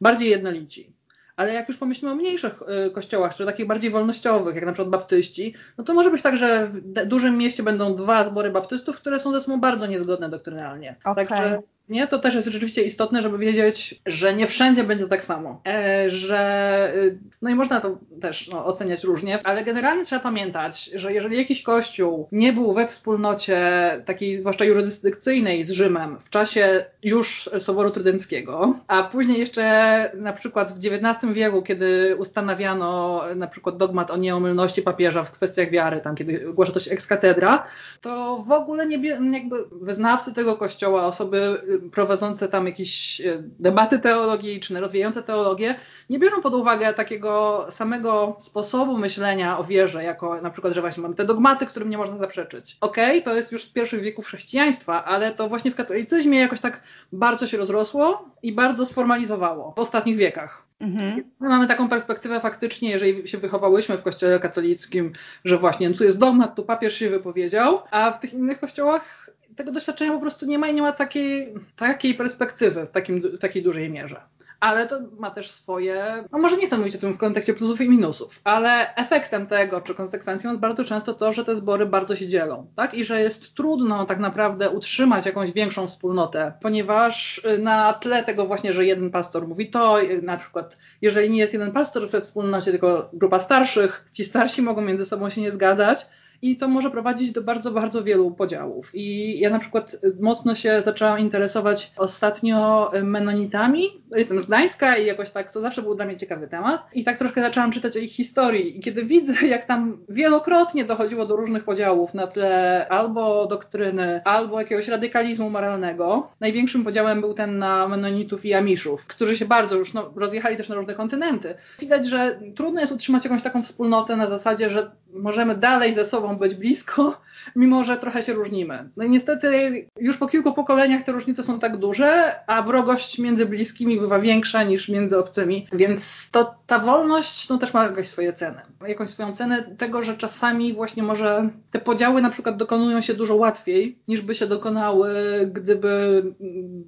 bardziej 0.00 0.30
jednolici. 0.30 0.92
Ale 1.36 1.54
jak 1.54 1.68
już 1.68 1.76
pomyślimy 1.76 2.12
o 2.12 2.14
mniejszych 2.14 2.62
y, 2.86 2.90
kościołach, 2.90 3.36
czy 3.36 3.46
takich 3.46 3.66
bardziej 3.66 3.90
wolnościowych, 3.90 4.54
jak 4.54 4.66
na 4.66 4.72
przykład 4.72 4.88
baptyści, 4.88 5.54
no 5.78 5.84
to 5.84 5.94
może 5.94 6.10
być 6.10 6.22
tak, 6.22 6.36
że 6.36 6.70
w 6.72 7.06
dużym 7.06 7.38
mieście 7.38 7.62
będą 7.62 7.94
dwa 7.94 8.24
zbory 8.24 8.50
baptystów, 8.50 8.96
które 8.96 9.20
są 9.20 9.32
ze 9.32 9.40
sobą 9.40 9.60
bardzo 9.60 9.86
niezgodne 9.86 10.28
doktrynalnie. 10.28 10.96
Okay. 11.04 11.26
Także 11.26 11.62
nie? 11.90 12.06
To 12.06 12.18
też 12.18 12.34
jest 12.34 12.48
rzeczywiście 12.48 12.82
istotne, 12.82 13.22
żeby 13.22 13.38
wiedzieć, 13.38 14.00
że 14.06 14.34
nie 14.34 14.46
wszędzie 14.46 14.84
będzie 14.84 15.08
tak 15.08 15.24
samo. 15.24 15.60
E, 15.66 16.10
że, 16.10 16.92
y, 16.96 17.18
no 17.42 17.50
i 17.50 17.54
można 17.54 17.80
to 17.80 17.98
też 18.20 18.48
no, 18.48 18.66
oceniać 18.66 19.04
różnie, 19.04 19.38
ale 19.44 19.64
generalnie 19.64 20.04
trzeba 20.04 20.22
pamiętać, 20.22 20.90
że 20.94 21.12
jeżeli 21.12 21.36
jakiś 21.36 21.62
kościół 21.62 22.28
nie 22.32 22.52
był 22.52 22.74
we 22.74 22.86
wspólnocie 22.86 23.60
takiej 24.04 24.40
zwłaszcza 24.40 24.64
jurysdykcyjnej 24.64 25.64
z 25.64 25.70
Rzymem 25.70 26.18
w 26.20 26.30
czasie 26.30 26.84
już 27.02 27.50
Soboru 27.58 27.90
Trydenckiego, 27.90 28.74
a 28.86 29.02
później 29.02 29.38
jeszcze 29.38 30.12
na 30.14 30.32
przykład 30.32 30.72
w 30.72 30.86
XIX 30.86 31.32
wieku, 31.32 31.62
kiedy 31.62 32.16
ustanawiano 32.18 33.22
na 33.36 33.46
przykład 33.46 33.76
dogmat 33.76 34.10
o 34.10 34.16
nieomylności 34.16 34.82
papieża 34.82 35.24
w 35.24 35.30
kwestiach 35.30 35.70
wiary, 35.70 36.00
tam 36.00 36.14
kiedy 36.14 36.48
ogłasza 36.48 36.72
to 36.72 36.80
się 36.80 36.90
ex 36.90 37.06
cathedra, 37.06 37.64
to 38.00 38.44
w 38.46 38.52
ogóle 38.52 38.86
nie, 38.86 39.08
jakby 39.32 39.64
wyznawcy 39.72 40.34
tego 40.34 40.56
kościoła, 40.56 41.06
osoby 41.06 41.60
prowadzące 41.92 42.48
tam 42.48 42.66
jakieś 42.66 43.20
e, 43.20 43.42
debaty 43.58 43.98
teologiczne, 43.98 44.80
rozwijające 44.80 45.22
teologię, 45.22 45.74
nie 46.10 46.18
biorą 46.18 46.42
pod 46.42 46.54
uwagę 46.54 46.94
takiego 46.94 47.66
samego 47.70 48.36
sposobu 48.40 48.98
myślenia 48.98 49.58
o 49.58 49.64
wierze, 49.64 50.04
jako 50.04 50.40
na 50.40 50.50
przykład, 50.50 50.74
że 50.74 50.80
właśnie 50.80 51.02
mamy 51.02 51.14
te 51.14 51.24
dogmaty, 51.24 51.66
którym 51.66 51.90
nie 51.90 51.98
można 51.98 52.18
zaprzeczyć. 52.18 52.76
Okej, 52.80 53.10
okay, 53.10 53.22
to 53.22 53.36
jest 53.36 53.52
już 53.52 53.64
z 53.64 53.68
pierwszych 53.68 54.02
wieków 54.02 54.26
chrześcijaństwa, 54.26 55.04
ale 55.04 55.32
to 55.32 55.48
właśnie 55.48 55.70
w 55.70 55.76
katolicyzmie 55.76 56.38
jakoś 56.38 56.60
tak 56.60 56.82
bardzo 57.12 57.46
się 57.46 57.56
rozrosło 57.56 58.24
i 58.42 58.52
bardzo 58.52 58.86
sformalizowało 58.86 59.72
w 59.76 59.78
ostatnich 59.78 60.16
wiekach. 60.16 60.70
Mhm. 60.80 61.24
Mamy 61.40 61.68
taką 61.68 61.88
perspektywę 61.88 62.40
faktycznie, 62.40 62.90
jeżeli 62.90 63.28
się 63.28 63.38
wychowałyśmy 63.38 63.96
w 63.96 64.02
kościele 64.02 64.40
katolickim, 64.40 65.12
że 65.44 65.58
właśnie 65.58 65.94
tu 65.94 66.04
jest 66.04 66.18
dogmat, 66.18 66.54
tu 66.54 66.64
papież 66.64 66.94
się 66.94 67.10
wypowiedział, 67.10 67.82
a 67.90 68.12
w 68.12 68.20
tych 68.20 68.34
innych 68.34 68.60
kościołach 68.60 69.29
tego 69.56 69.72
doświadczenia 69.72 70.12
po 70.12 70.20
prostu 70.20 70.46
nie 70.46 70.58
ma 70.58 70.68
i 70.68 70.74
nie 70.74 70.82
ma 70.82 70.92
takiej, 70.92 71.54
takiej 71.76 72.14
perspektywy 72.14 72.86
w, 72.86 72.90
takim, 72.90 73.20
w 73.20 73.38
takiej 73.38 73.62
dużej 73.62 73.90
mierze. 73.90 74.20
Ale 74.60 74.86
to 74.86 75.00
ma 75.18 75.30
też 75.30 75.50
swoje, 75.50 76.24
no 76.32 76.38
może 76.38 76.56
nie 76.56 76.66
chcę 76.66 76.78
mówić 76.78 76.96
o 76.96 76.98
tym 76.98 77.12
w 77.12 77.18
kontekście 77.18 77.54
plusów 77.54 77.80
i 77.80 77.88
minusów, 77.88 78.40
ale 78.44 78.94
efektem 78.94 79.46
tego, 79.46 79.80
czy 79.80 79.94
konsekwencją 79.94 80.50
jest 80.50 80.60
bardzo 80.60 80.84
często 80.84 81.14
to, 81.14 81.32
że 81.32 81.44
te 81.44 81.56
zbory 81.56 81.86
bardzo 81.86 82.16
się 82.16 82.28
dzielą, 82.28 82.66
tak? 82.76 82.94
I 82.94 83.04
że 83.04 83.20
jest 83.20 83.54
trudno 83.54 84.06
tak 84.06 84.18
naprawdę 84.18 84.70
utrzymać 84.70 85.26
jakąś 85.26 85.52
większą 85.52 85.88
wspólnotę, 85.88 86.52
ponieważ 86.62 87.44
y, 87.44 87.58
na 87.58 87.92
tle 87.92 88.24
tego 88.24 88.46
właśnie, 88.46 88.72
że 88.72 88.84
jeden 88.84 89.10
pastor 89.10 89.48
mówi 89.48 89.70
to, 89.70 90.02
y, 90.02 90.22
na 90.22 90.36
przykład 90.36 90.78
jeżeli 91.02 91.30
nie 91.30 91.38
jest 91.38 91.52
jeden 91.52 91.72
pastor 91.72 92.10
we 92.10 92.20
wspólnocie, 92.20 92.70
tylko 92.70 93.10
grupa 93.12 93.38
starszych, 93.38 94.08
ci 94.12 94.24
starsi 94.24 94.62
mogą 94.62 94.82
między 94.82 95.06
sobą 95.06 95.30
się 95.30 95.40
nie 95.40 95.52
zgadzać, 95.52 96.06
i 96.42 96.56
to 96.56 96.68
może 96.68 96.90
prowadzić 96.90 97.32
do 97.32 97.42
bardzo, 97.42 97.70
bardzo 97.70 98.02
wielu 98.02 98.30
podziałów. 98.30 98.90
I 98.94 99.38
ja 99.40 99.50
na 99.50 99.58
przykład 99.58 99.96
mocno 100.20 100.54
się 100.54 100.82
zaczęłam 100.82 101.18
interesować 101.18 101.92
ostatnio 101.96 102.90
menonitami. 103.02 103.84
Jestem 104.16 104.40
z 104.40 104.46
Gdańska 104.46 104.96
i 104.96 105.06
jakoś 105.06 105.30
tak 105.30 105.52
to 105.52 105.60
zawsze 105.60 105.82
był 105.82 105.94
dla 105.94 106.06
mnie 106.06 106.16
ciekawy 106.16 106.48
temat. 106.48 106.86
I 106.92 107.04
tak 107.04 107.18
troszkę 107.18 107.42
zaczęłam 107.42 107.72
czytać 107.72 107.96
o 107.96 108.00
ich 108.00 108.12
historii. 108.12 108.78
I 108.78 108.80
kiedy 108.80 109.04
widzę, 109.04 109.32
jak 109.46 109.64
tam 109.64 109.98
wielokrotnie 110.08 110.84
dochodziło 110.84 111.26
do 111.26 111.36
różnych 111.36 111.64
podziałów 111.64 112.14
na 112.14 112.26
tle 112.26 112.86
albo 112.88 113.46
doktryny, 113.46 114.20
albo 114.24 114.60
jakiegoś 114.60 114.88
radykalizmu 114.88 115.50
moralnego, 115.50 116.30
największym 116.40 116.84
podziałem 116.84 117.20
był 117.20 117.34
ten 117.34 117.58
na 117.58 117.88
menonitów 117.88 118.44
i 118.44 118.54
amiszów, 118.54 119.06
którzy 119.06 119.36
się 119.36 119.44
bardzo 119.44 119.76
już 119.76 119.94
no, 119.94 120.12
rozjechali 120.16 120.56
też 120.56 120.68
na 120.68 120.74
różne 120.74 120.94
kontynenty. 120.94 121.54
Widać, 121.78 122.06
że 122.06 122.40
trudno 122.54 122.80
jest 122.80 122.92
utrzymać 122.92 123.24
jakąś 123.24 123.42
taką 123.42 123.62
wspólnotę 123.62 124.16
na 124.16 124.26
zasadzie, 124.26 124.70
że 124.70 124.90
możemy 125.12 125.56
dalej 125.56 125.94
ze 125.94 126.04
sobą 126.04 126.29
być 126.36 126.54
blisko, 126.54 127.20
mimo 127.56 127.84
że 127.84 127.96
trochę 127.96 128.22
się 128.22 128.32
różnimy. 128.32 128.88
No 128.96 129.04
i 129.04 129.10
niestety 129.10 129.86
już 130.00 130.16
po 130.16 130.26
kilku 130.26 130.52
pokoleniach 130.52 131.02
te 131.02 131.12
różnice 131.12 131.42
są 131.42 131.58
tak 131.58 131.76
duże, 131.76 132.34
a 132.46 132.62
wrogość 132.62 133.18
między 133.18 133.46
bliskimi 133.46 134.00
bywa 134.00 134.18
większa 134.18 134.62
niż 134.62 134.88
między 134.88 135.18
obcymi, 135.18 135.68
więc 135.72 136.30
to, 136.30 136.54
ta 136.66 136.78
wolność 136.78 137.48
no, 137.48 137.58
też 137.58 137.74
ma 137.74 137.84
jakąś 137.84 138.08
swoje 138.08 138.32
ceny. 138.32 138.60
Jakąś 138.88 139.10
swoją 139.10 139.34
cenę 139.34 139.62
tego, 139.62 140.02
że 140.02 140.16
czasami 140.16 140.74
właśnie 140.74 141.02
może 141.02 141.48
te 141.70 141.78
podziały 141.78 142.22
na 142.22 142.30
przykład 142.30 142.56
dokonują 142.56 143.00
się 143.00 143.14
dużo 143.14 143.36
łatwiej, 143.36 143.98
niż 144.08 144.20
by 144.20 144.34
się 144.34 144.46
dokonały, 144.46 145.10
gdyby 145.52 146.22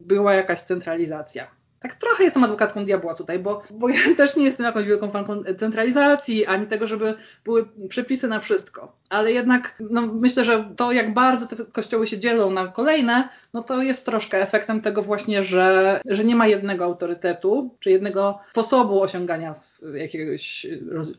była 0.07 0.35
jakaś 0.35 0.61
centralizacja 0.61 1.62
tak 1.83 1.95
trochę 1.95 2.25
jestem 2.25 2.45
adwokatką 2.45 2.85
diabła 2.85 3.15
tutaj, 3.15 3.39
bo, 3.39 3.63
bo 3.71 3.89
ja 3.89 3.97
też 4.17 4.37
nie 4.37 4.45
jestem 4.45 4.67
jakąś 4.67 4.87
wielką 4.87 5.11
fanką 5.11 5.43
centralizacji, 5.59 6.47
ani 6.47 6.67
tego, 6.67 6.87
żeby 6.87 7.15
były 7.45 7.69
przepisy 7.89 8.29
na 8.29 8.41
wszystko. 8.41 8.97
Ale 9.09 9.33
jednak 9.33 9.75
no, 9.91 10.03
myślę, 10.07 10.45
że 10.45 10.73
to, 10.77 10.93
jak 10.93 11.15
bardzo 11.15 11.47
te 11.47 11.65
kościoły 11.65 12.07
się 12.07 12.19
dzielą 12.19 12.51
na 12.51 12.67
kolejne, 12.67 13.29
no 13.55 13.63
to 13.63 13.83
jest 13.83 14.07
troszkę 14.07 14.43
efektem 14.43 14.81
tego 14.81 15.03
właśnie, 15.03 15.43
że, 15.43 16.01
że 16.09 16.25
nie 16.25 16.37
ma 16.37 16.47
jednego 16.47 16.85
autorytetu, 16.85 17.77
czy 17.81 17.91
jednego 17.91 18.39
sposobu 18.51 19.03
osiągania 19.03 19.55
jakiegoś 19.95 20.67
roz, 20.91 21.13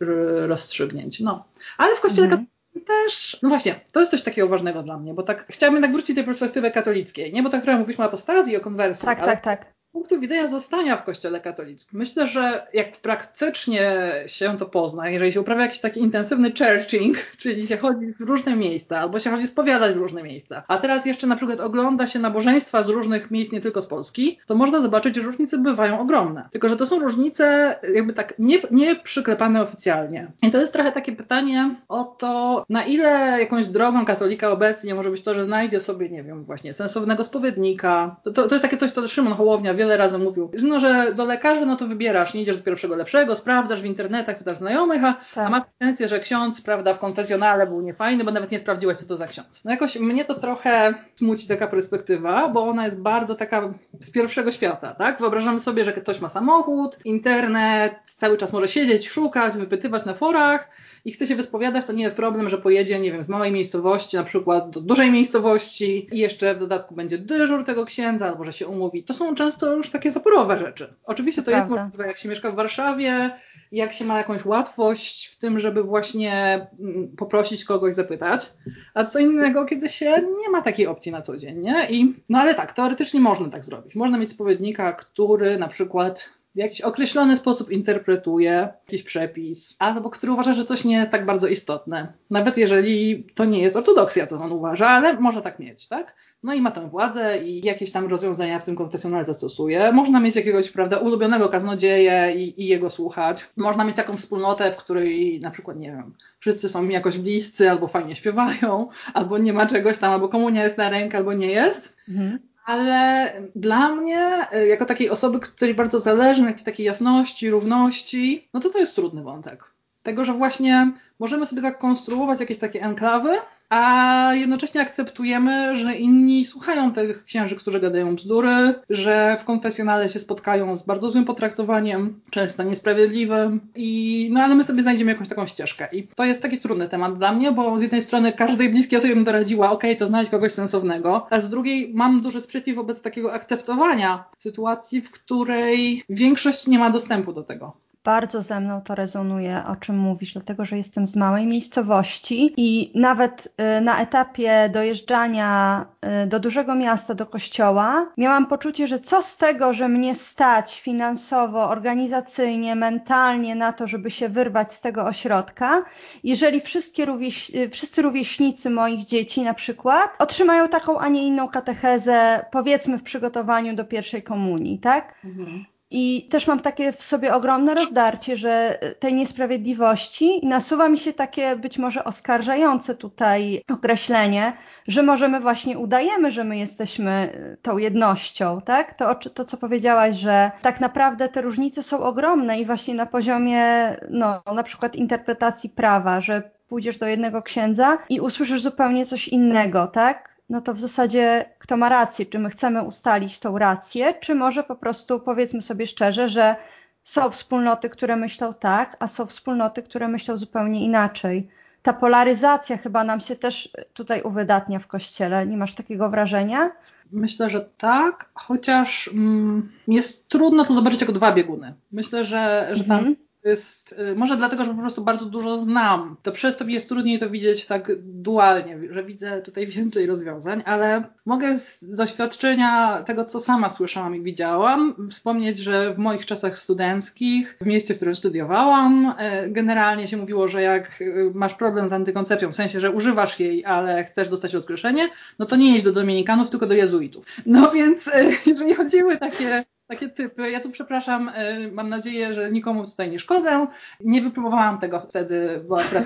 rozstrzygnięć. 0.47 1.19
No. 1.19 1.45
Ale 1.78 1.95
w 1.95 2.02
kościele 2.02 2.28
mhm 2.28 2.45
też, 2.86 3.38
no 3.41 3.49
właśnie, 3.49 3.80
to 3.91 3.99
jest 3.99 4.12
coś 4.12 4.21
takiego 4.21 4.47
ważnego 4.47 4.84
dla 4.84 4.97
mnie, 4.97 5.13
bo 5.13 5.23
tak 5.23 5.45
chciałabym 5.49 5.76
jednak 5.76 5.91
wrócić 5.91 6.10
do 6.10 6.15
tej 6.15 6.23
perspektywy 6.26 6.71
katolickiej, 6.71 7.34
nie? 7.34 7.43
Bo 7.43 7.49
tak 7.49 7.63
trochę 7.63 7.80
mówiliśmy 7.80 8.04
o 8.04 8.08
apostazji, 8.08 8.58
o 8.58 8.62
konwersji. 8.62 9.06
Tak, 9.06 9.26
tak, 9.26 9.41
tak 9.41 9.73
punktu 9.93 10.19
widzenia 10.19 10.47
zostania 10.47 10.97
w 10.97 11.03
Kościele 11.03 11.41
katolickim. 11.41 11.99
Myślę, 11.99 12.27
że 12.27 12.67
jak 12.73 12.97
praktycznie 12.97 14.12
się 14.25 14.58
to 14.58 14.65
pozna, 14.65 15.10
jeżeli 15.10 15.34
się 15.34 15.41
uprawia 15.41 15.62
jakiś 15.62 15.79
taki 15.79 15.99
intensywny 15.99 16.51
churching, 16.51 17.17
czyli 17.41 17.67
się 17.67 17.77
chodzi 17.77 18.13
w 18.13 18.21
różne 18.21 18.56
miejsca, 18.56 18.99
albo 18.99 19.19
się 19.19 19.29
chodzi 19.29 19.47
spowiadać 19.47 19.95
w 19.95 19.97
różne 19.97 20.23
miejsca, 20.23 20.63
a 20.67 20.77
teraz 20.77 21.06
jeszcze 21.06 21.27
na 21.27 21.36
przykład 21.36 21.60
ogląda 21.60 22.08
się 22.08 22.19
nabożeństwa 22.19 22.84
z 22.84 22.89
różnych 22.89 23.32
miejsc, 23.32 23.51
nie 23.51 23.62
tylko 23.62 23.82
z 23.82 23.86
Polski, 23.86 24.39
to 24.45 24.56
można 24.56 24.82
zobaczyć, 24.82 25.15
że 25.15 25.21
różnice 25.21 25.58
bywają 25.58 25.99
ogromne. 25.99 26.49
Tylko, 26.51 26.69
że 26.69 26.77
to 26.77 26.86
są 26.86 26.99
różnice 26.99 27.75
jakby 27.93 28.13
tak 28.13 28.34
nie, 28.39 28.58
nie 28.71 28.95
przyklepane 28.95 29.62
oficjalnie. 29.62 30.32
I 30.41 30.51
to 30.51 30.62
jest 30.62 30.73
trochę 30.73 30.91
takie 30.91 31.12
pytanie 31.12 31.75
o 31.88 32.03
to, 32.03 32.65
na 32.69 32.86
ile 32.86 33.38
jakąś 33.39 33.67
drogą 33.67 34.06
katolika 34.06 34.49
obecnie 34.49 34.95
może 34.95 35.12
być 35.12 35.21
to, 35.21 35.36
że 35.36 35.45
znajdzie 35.45 35.79
sobie, 35.79 36.10
nie 36.10 36.23
wiem, 36.23 36.43
właśnie 36.43 36.73
sensownego 36.73 37.23
spowiednika. 37.23 38.15
To, 38.23 38.32
to, 38.32 38.47
to 38.47 38.56
jest 38.56 38.62
takie 38.62 38.77
coś, 38.77 38.91
co 38.91 39.08
Szymon 39.08 39.34
Hołownia 39.34 39.73
wiele 39.83 39.97
razy 39.97 40.17
mówił, 40.17 40.51
że, 40.53 40.67
no, 40.67 40.79
że 40.79 41.13
do 41.15 41.25
lekarza 41.25 41.65
no 41.65 41.75
to 41.75 41.87
wybierasz, 41.87 42.33
nie 42.33 42.41
idziesz 42.41 42.57
do 42.57 42.63
pierwszego 42.63 42.95
lepszego, 42.95 43.35
sprawdzasz 43.35 43.81
w 43.81 43.85
internetach, 43.85 44.37
pytasz 44.37 44.57
znajomych, 44.57 45.03
a, 45.03 45.13
tak. 45.35 45.47
a 45.47 45.49
ma 45.49 45.61
pretensję, 45.61 46.07
że 46.07 46.19
ksiądz, 46.19 46.61
prawda, 46.61 46.93
w 46.93 46.99
konfesjonale 46.99 47.67
był 47.67 47.81
niefajny, 47.81 48.23
bo 48.23 48.31
nawet 48.31 48.51
nie 48.51 48.59
sprawdziłeś, 48.59 48.97
co 48.97 49.05
to 49.05 49.17
za 49.17 49.27
ksiądz. 49.27 49.63
No 49.65 49.71
jakoś 49.71 49.99
mnie 49.99 50.25
to 50.25 50.33
trochę 50.33 50.93
smuci 51.15 51.47
taka 51.47 51.67
perspektywa, 51.67 52.49
bo 52.49 52.63
ona 52.63 52.85
jest 52.85 53.01
bardzo 53.01 53.35
taka 53.35 53.73
z 53.99 54.11
pierwszego 54.11 54.51
świata, 54.51 54.95
tak? 54.95 55.19
Wyobrażamy 55.19 55.59
sobie, 55.59 55.85
że 55.85 55.93
ktoś 55.93 56.21
ma 56.21 56.29
samochód, 56.29 56.99
internet, 57.05 57.93
cały 58.05 58.37
czas 58.37 58.53
może 58.53 58.67
siedzieć, 58.67 59.09
szukać, 59.09 59.57
wypytywać 59.57 60.05
na 60.05 60.13
forach, 60.13 60.69
i 61.05 61.11
chce 61.11 61.27
się 61.27 61.35
wyspowiadać, 61.35 61.85
to 61.85 61.93
nie 61.93 62.03
jest 62.03 62.15
problem, 62.15 62.49
że 62.49 62.57
pojedzie, 62.57 62.99
nie 62.99 63.11
wiem, 63.11 63.23
z 63.23 63.29
małej 63.29 63.51
miejscowości 63.51 64.17
na 64.17 64.23
przykład 64.23 64.69
do 64.69 64.81
dużej 64.81 65.11
miejscowości 65.11 66.07
i 66.11 66.17
jeszcze 66.17 66.55
w 66.55 66.59
dodatku 66.59 66.95
będzie 66.95 67.17
dyżur 67.17 67.65
tego 67.65 67.85
księdza, 67.85 68.27
albo 68.27 68.43
że 68.43 68.53
się 68.53 68.67
umówi. 68.67 69.03
To 69.03 69.13
są 69.13 69.35
często 69.35 69.75
już 69.75 69.89
takie 69.89 70.11
zaporowe 70.11 70.59
rzeczy. 70.59 70.93
Oczywiście 71.05 71.41
to 71.41 71.51
Prawda. 71.51 71.75
jest 71.75 71.83
możliwe, 71.83 72.07
jak 72.07 72.17
się 72.17 72.29
mieszka 72.29 72.51
w 72.51 72.55
Warszawie, 72.55 73.39
jak 73.71 73.93
się 73.93 74.05
ma 74.05 74.17
jakąś 74.17 74.45
łatwość 74.45 75.27
w 75.27 75.37
tym, 75.37 75.59
żeby 75.59 75.83
właśnie 75.83 76.67
mm, 76.79 77.15
poprosić 77.17 77.65
kogoś, 77.65 77.93
zapytać, 77.93 78.53
a 78.93 79.03
co 79.03 79.19
innego, 79.19 79.65
kiedy 79.65 79.89
się 79.89 80.11
nie 80.41 80.49
ma 80.51 80.61
takiej 80.61 80.87
opcji 80.87 81.11
na 81.11 81.21
co 81.21 81.37
dzień, 81.37 81.59
nie? 81.59 81.87
I, 81.89 82.15
no 82.29 82.39
ale 82.39 82.55
tak, 82.55 82.73
teoretycznie 82.73 83.19
można 83.19 83.49
tak 83.49 83.65
zrobić. 83.65 83.95
Można 83.95 84.17
mieć 84.17 84.29
spowiednika, 84.29 84.93
który 84.93 85.57
na 85.57 85.67
przykład 85.67 86.29
w 86.55 86.57
jakiś 86.57 86.81
określony 86.81 87.37
sposób 87.37 87.71
interpretuje 87.71 88.67
jakiś 88.85 89.03
przepis, 89.03 89.75
albo 89.79 90.09
który 90.09 90.31
uważa, 90.31 90.53
że 90.53 90.65
coś 90.65 90.83
nie 90.83 90.95
jest 90.95 91.11
tak 91.11 91.25
bardzo 91.25 91.47
istotne. 91.47 92.13
Nawet 92.29 92.57
jeżeli 92.57 93.23
to 93.35 93.45
nie 93.45 93.61
jest 93.61 93.75
ortodoksja, 93.75 94.27
to 94.27 94.35
on 94.35 94.51
uważa, 94.51 94.87
ale 94.87 95.19
może 95.19 95.41
tak 95.41 95.59
mieć, 95.59 95.87
tak? 95.87 96.15
No 96.43 96.53
i 96.53 96.61
ma 96.61 96.71
tę 96.71 96.89
władzę 96.89 97.43
i 97.43 97.65
jakieś 97.65 97.91
tam 97.91 98.07
rozwiązania 98.07 98.59
w 98.59 98.65
tym 98.65 98.75
konfesjonale 98.75 99.25
zastosuje. 99.25 99.91
Można 99.91 100.19
mieć 100.19 100.35
jakiegoś, 100.35 100.71
prawda, 100.71 100.97
ulubionego 100.97 101.49
kaznodzieję 101.49 102.33
i, 102.35 102.63
i 102.63 102.67
jego 102.67 102.89
słuchać. 102.89 103.47
Można 103.57 103.83
mieć 103.83 103.95
taką 103.95 104.17
wspólnotę, 104.17 104.71
w 104.71 104.77
której 104.77 105.39
na 105.39 105.51
przykład, 105.51 105.77
nie 105.77 105.91
wiem, 105.91 106.13
wszyscy 106.39 106.69
są 106.69 106.83
mi 106.83 106.93
jakoś 106.93 107.17
bliscy, 107.17 107.69
albo 107.69 107.87
fajnie 107.87 108.15
śpiewają, 108.15 108.87
albo 109.13 109.37
nie 109.37 109.53
ma 109.53 109.65
czegoś 109.65 109.97
tam, 109.97 110.11
albo 110.11 110.29
komunia 110.29 110.63
jest 110.63 110.77
na 110.77 110.89
rękę, 110.89 111.17
albo 111.17 111.33
nie 111.33 111.47
jest. 111.47 111.93
Mhm 112.09 112.52
ale 112.65 113.32
dla 113.56 113.89
mnie, 113.89 114.47
y, 114.56 114.67
jako 114.67 114.86
takiej 114.86 115.10
osoby, 115.10 115.39
której 115.39 115.73
bardzo 115.73 115.99
zależy 115.99 116.41
na 116.41 116.54
takiej 116.54 116.86
jasności, 116.86 117.49
równości, 117.49 118.49
no 118.54 118.60
to 118.60 118.69
to 118.69 118.80
jest 118.80 118.95
trudny 118.95 119.23
wątek. 119.23 119.63
Tego, 120.04 120.26
że 120.26 120.34
właśnie 120.34 120.91
możemy 121.19 121.45
sobie 121.45 121.62
tak 121.62 121.80
konstruować 121.80 122.39
jakieś 122.39 122.58
takie 122.58 122.82
enklawy, 122.84 123.30
a 123.73 124.33
jednocześnie 124.33 124.81
akceptujemy, 124.81 125.75
że 125.75 125.95
inni 125.95 126.45
słuchają 126.45 126.93
tych 126.93 127.25
księży, 127.25 127.55
którzy 127.55 127.79
gadają 127.79 128.15
bzdury, 128.15 128.73
że 128.89 129.38
w 129.41 129.43
konfesjonale 129.43 130.09
się 130.09 130.19
spotkają 130.19 130.75
z 130.75 130.83
bardzo 130.83 131.09
złym 131.09 131.25
potraktowaniem, 131.25 132.21
często 132.29 132.63
niesprawiedliwym 132.63 133.59
i 133.75 134.29
no 134.31 134.41
ale 134.41 134.55
my 134.55 134.63
sobie 134.63 134.81
znajdziemy 134.81 135.12
jakąś 135.12 135.27
taką 135.27 135.47
ścieżkę 135.47 135.88
i 135.91 136.07
to 136.07 136.25
jest 136.25 136.41
taki 136.41 136.59
trudny 136.59 136.89
temat 136.89 137.17
dla 137.17 137.31
mnie, 137.31 137.51
bo 137.51 137.79
z 137.79 137.81
jednej 137.81 138.01
strony 138.01 138.31
każdej 138.31 138.69
bliskiej 138.69 138.99
osobie 138.99 139.15
bym 139.15 139.23
doradziła, 139.23 139.71
ok, 139.71 139.83
to 139.99 140.07
znaleźć 140.07 140.31
kogoś 140.31 140.51
sensownego, 140.51 141.27
a 141.29 141.41
z 141.41 141.49
drugiej 141.49 141.93
mam 141.93 142.21
duży 142.21 142.41
sprzeciw 142.41 142.75
wobec 142.75 143.01
takiego 143.01 143.33
akceptowania 143.33 144.23
sytuacji, 144.39 145.01
w 145.01 145.12
której 145.12 146.03
większość 146.09 146.67
nie 146.67 146.79
ma 146.79 146.89
dostępu 146.89 147.33
do 147.33 147.43
tego. 147.43 147.82
Bardzo 148.03 148.41
ze 148.41 148.59
mną 148.59 148.81
to 148.81 148.95
rezonuje, 148.95 149.63
o 149.67 149.75
czym 149.75 149.97
mówisz, 149.97 150.33
dlatego 150.33 150.65
że 150.65 150.77
jestem 150.77 151.07
z 151.07 151.15
małej 151.15 151.47
miejscowości 151.47 152.53
i 152.57 152.91
nawet 152.99 153.55
y, 153.77 153.81
na 153.81 154.01
etapie 154.01 154.69
dojeżdżania 154.73 155.85
y, 156.23 156.27
do 156.27 156.39
dużego 156.39 156.75
miasta, 156.75 157.15
do 157.15 157.25
kościoła, 157.25 158.07
miałam 158.17 158.47
poczucie, 158.47 158.87
że 158.87 158.99
co 158.99 159.21
z 159.21 159.37
tego, 159.37 159.73
że 159.73 159.89
mnie 159.89 160.15
stać 160.15 160.81
finansowo, 160.81 161.69
organizacyjnie, 161.69 162.75
mentalnie 162.75 163.55
na 163.55 163.73
to, 163.73 163.87
żeby 163.87 164.11
się 164.11 164.29
wyrwać 164.29 164.73
z 164.73 164.81
tego 164.81 165.05
ośrodka, 165.05 165.83
jeżeli 166.23 166.61
wszystkie 166.61 167.05
rówieś, 167.05 167.55
y, 167.55 167.69
wszyscy 167.69 168.01
rówieśnicy 168.01 168.69
moich 168.69 169.05
dzieci 169.05 169.41
na 169.41 169.53
przykład 169.53 170.15
otrzymają 170.19 170.67
taką, 170.67 170.99
a 170.99 171.09
nie 171.09 171.27
inną 171.27 171.47
katechezę, 171.47 172.45
powiedzmy 172.51 172.97
w 172.97 173.03
przygotowaniu 173.03 173.75
do 173.75 173.85
pierwszej 173.85 174.23
komunii, 174.23 174.79
tak? 174.79 175.15
Mhm. 175.25 175.72
I 175.95 176.27
też 176.29 176.47
mam 176.47 176.60
takie 176.60 176.91
w 176.91 177.03
sobie 177.03 177.34
ogromne 177.34 177.73
rozdarcie, 177.73 178.38
że 178.38 178.79
tej 178.99 179.13
niesprawiedliwości 179.13 180.39
nasuwa 180.43 180.89
mi 180.89 180.97
się 180.97 181.13
takie 181.13 181.56
być 181.56 181.77
może 181.77 182.03
oskarżające 182.03 182.95
tutaj 182.95 183.63
określenie, 183.71 184.53
że 184.88 185.03
możemy 185.03 185.39
właśnie 185.39 185.77
udajemy, 185.77 186.32
że 186.32 186.43
my 186.43 186.58
jesteśmy 186.58 187.29
tą 187.62 187.77
jednością, 187.77 188.62
tak? 188.62 188.93
To, 188.93 189.15
to 189.15 189.45
co 189.45 189.58
powiedziałaś, 189.58 190.15
że 190.15 190.51
tak 190.62 190.79
naprawdę 190.79 191.29
te 191.29 191.41
różnice 191.41 191.84
są 191.84 191.99
ogromne 191.99 192.60
i 192.60 192.65
właśnie 192.65 192.93
na 192.93 193.06
poziomie, 193.06 193.65
no, 194.10 194.41
na 194.56 194.63
przykład 194.63 194.95
interpretacji 194.95 195.69
prawa, 195.69 196.21
że 196.21 196.51
pójdziesz 196.67 196.97
do 196.97 197.08
jednego 197.08 197.41
księdza 197.41 197.97
i 198.10 198.19
usłyszysz 198.19 198.62
zupełnie 198.62 199.06
coś 199.06 199.27
innego, 199.27 199.88
tak? 199.88 200.32
No 200.53 200.61
to 200.61 200.73
w 200.73 200.79
zasadzie 200.79 201.45
kto 201.59 201.77
ma 201.77 201.89
rację? 201.89 202.25
Czy 202.25 202.39
my 202.39 202.49
chcemy 202.49 202.83
ustalić 202.83 203.39
tą 203.39 203.57
rację, 203.57 204.13
czy 204.21 204.35
może 204.35 204.63
po 204.63 204.75
prostu 204.75 205.19
powiedzmy 205.19 205.61
sobie 205.61 205.87
szczerze, 205.87 206.29
że 206.29 206.55
są 207.03 207.29
wspólnoty, 207.29 207.89
które 207.89 208.15
myślą 208.15 208.53
tak, 208.53 208.97
a 208.99 209.07
są 209.07 209.25
wspólnoty, 209.25 209.83
które 209.83 210.07
myślą 210.07 210.37
zupełnie 210.37 210.85
inaczej. 210.85 211.47
Ta 211.81 211.93
polaryzacja 211.93 212.77
chyba 212.77 213.03
nam 213.03 213.19
się 213.21 213.35
też 213.35 213.69
tutaj 213.93 214.21
uwydatnia 214.21 214.79
w 214.79 214.87
kościele. 214.87 215.47
Nie 215.47 215.57
masz 215.57 215.75
takiego 215.75 216.09
wrażenia? 216.09 216.71
Myślę, 217.11 217.49
że 217.49 217.69
tak, 217.77 218.29
chociaż 218.33 219.07
mm, 219.13 219.71
jest 219.87 220.27
trudno 220.29 220.65
to 220.65 220.73
zobaczyć 220.73 221.01
jako 221.01 221.13
dwa 221.13 221.31
bieguny. 221.31 221.73
Myślę, 221.91 222.25
że, 222.25 222.69
że 222.73 222.83
tam 222.83 222.97
mhm 222.97 223.15
jest, 223.45 223.95
y, 224.12 224.15
może 224.15 224.38
dlatego, 224.38 224.65
że 224.65 224.73
po 224.73 224.82
prostu 224.82 225.03
bardzo 225.03 225.25
dużo 225.25 225.58
znam, 225.58 226.17
to 226.23 226.32
przez 226.32 226.58
to 226.58 226.65
mi 226.65 226.73
jest 226.73 226.89
trudniej 226.89 227.19
to 227.19 227.29
widzieć 227.29 227.65
tak 227.65 227.91
dualnie, 228.03 228.79
że 228.91 229.03
widzę 229.03 229.41
tutaj 229.41 229.67
więcej 229.77 230.06
rozwiązań, 230.06 230.63
ale 230.65 231.03
mogę 231.25 231.60
z 231.60 231.95
doświadczenia 231.95 233.03
tego, 233.06 233.23
co 233.23 233.39
sama 233.39 233.69
słyszałam 233.69 234.15
i 234.15 234.21
widziałam, 234.21 235.10
wspomnieć, 235.12 235.58
że 235.58 235.93
w 235.93 235.97
moich 235.97 236.25
czasach 236.25 236.60
studenckich, 236.60 237.58
w 237.62 237.65
mieście, 237.65 237.93
w 237.93 237.97
którym 237.97 238.15
studiowałam, 238.15 239.06
y, 239.06 239.49
generalnie 239.49 240.08
się 240.08 240.17
mówiło, 240.17 240.47
że 240.47 240.62
jak 240.62 241.01
y, 241.01 241.32
masz 241.34 241.53
problem 241.53 241.89
z 241.89 241.93
antykoncepcją, 241.93 242.51
w 242.51 242.56
sensie, 242.56 242.79
że 242.79 242.91
używasz 242.91 243.39
jej, 243.39 243.65
ale 243.65 244.03
chcesz 244.03 244.29
dostać 244.29 244.53
rozgrzeszenie, 244.53 245.10
no 245.39 245.45
to 245.45 245.56
nie 245.56 245.73
jedź 245.73 245.84
do 245.84 245.91
Dominikanów, 245.91 246.49
tylko 246.49 246.67
do 246.67 246.73
jezuitów. 246.73 247.25
No 247.45 247.71
więc 247.71 248.10
jeżeli 248.45 248.73
chodziły 248.73 249.17
takie 249.17 249.63
takie 249.87 250.09
typy. 250.09 250.51
Ja 250.51 250.59
tu 250.59 250.69
przepraszam, 250.69 251.29
y, 251.29 251.71
mam 251.71 251.89
nadzieję, 251.89 252.33
że 252.33 252.51
nikomu 252.51 252.85
tutaj 252.85 253.11
nie 253.11 253.19
szkodzę. 253.19 253.67
Nie 253.99 254.21
wypróbowałam 254.21 254.79
tego 254.79 255.01
wtedy, 255.09 255.63
bo 255.67 255.81
akurat 255.81 256.05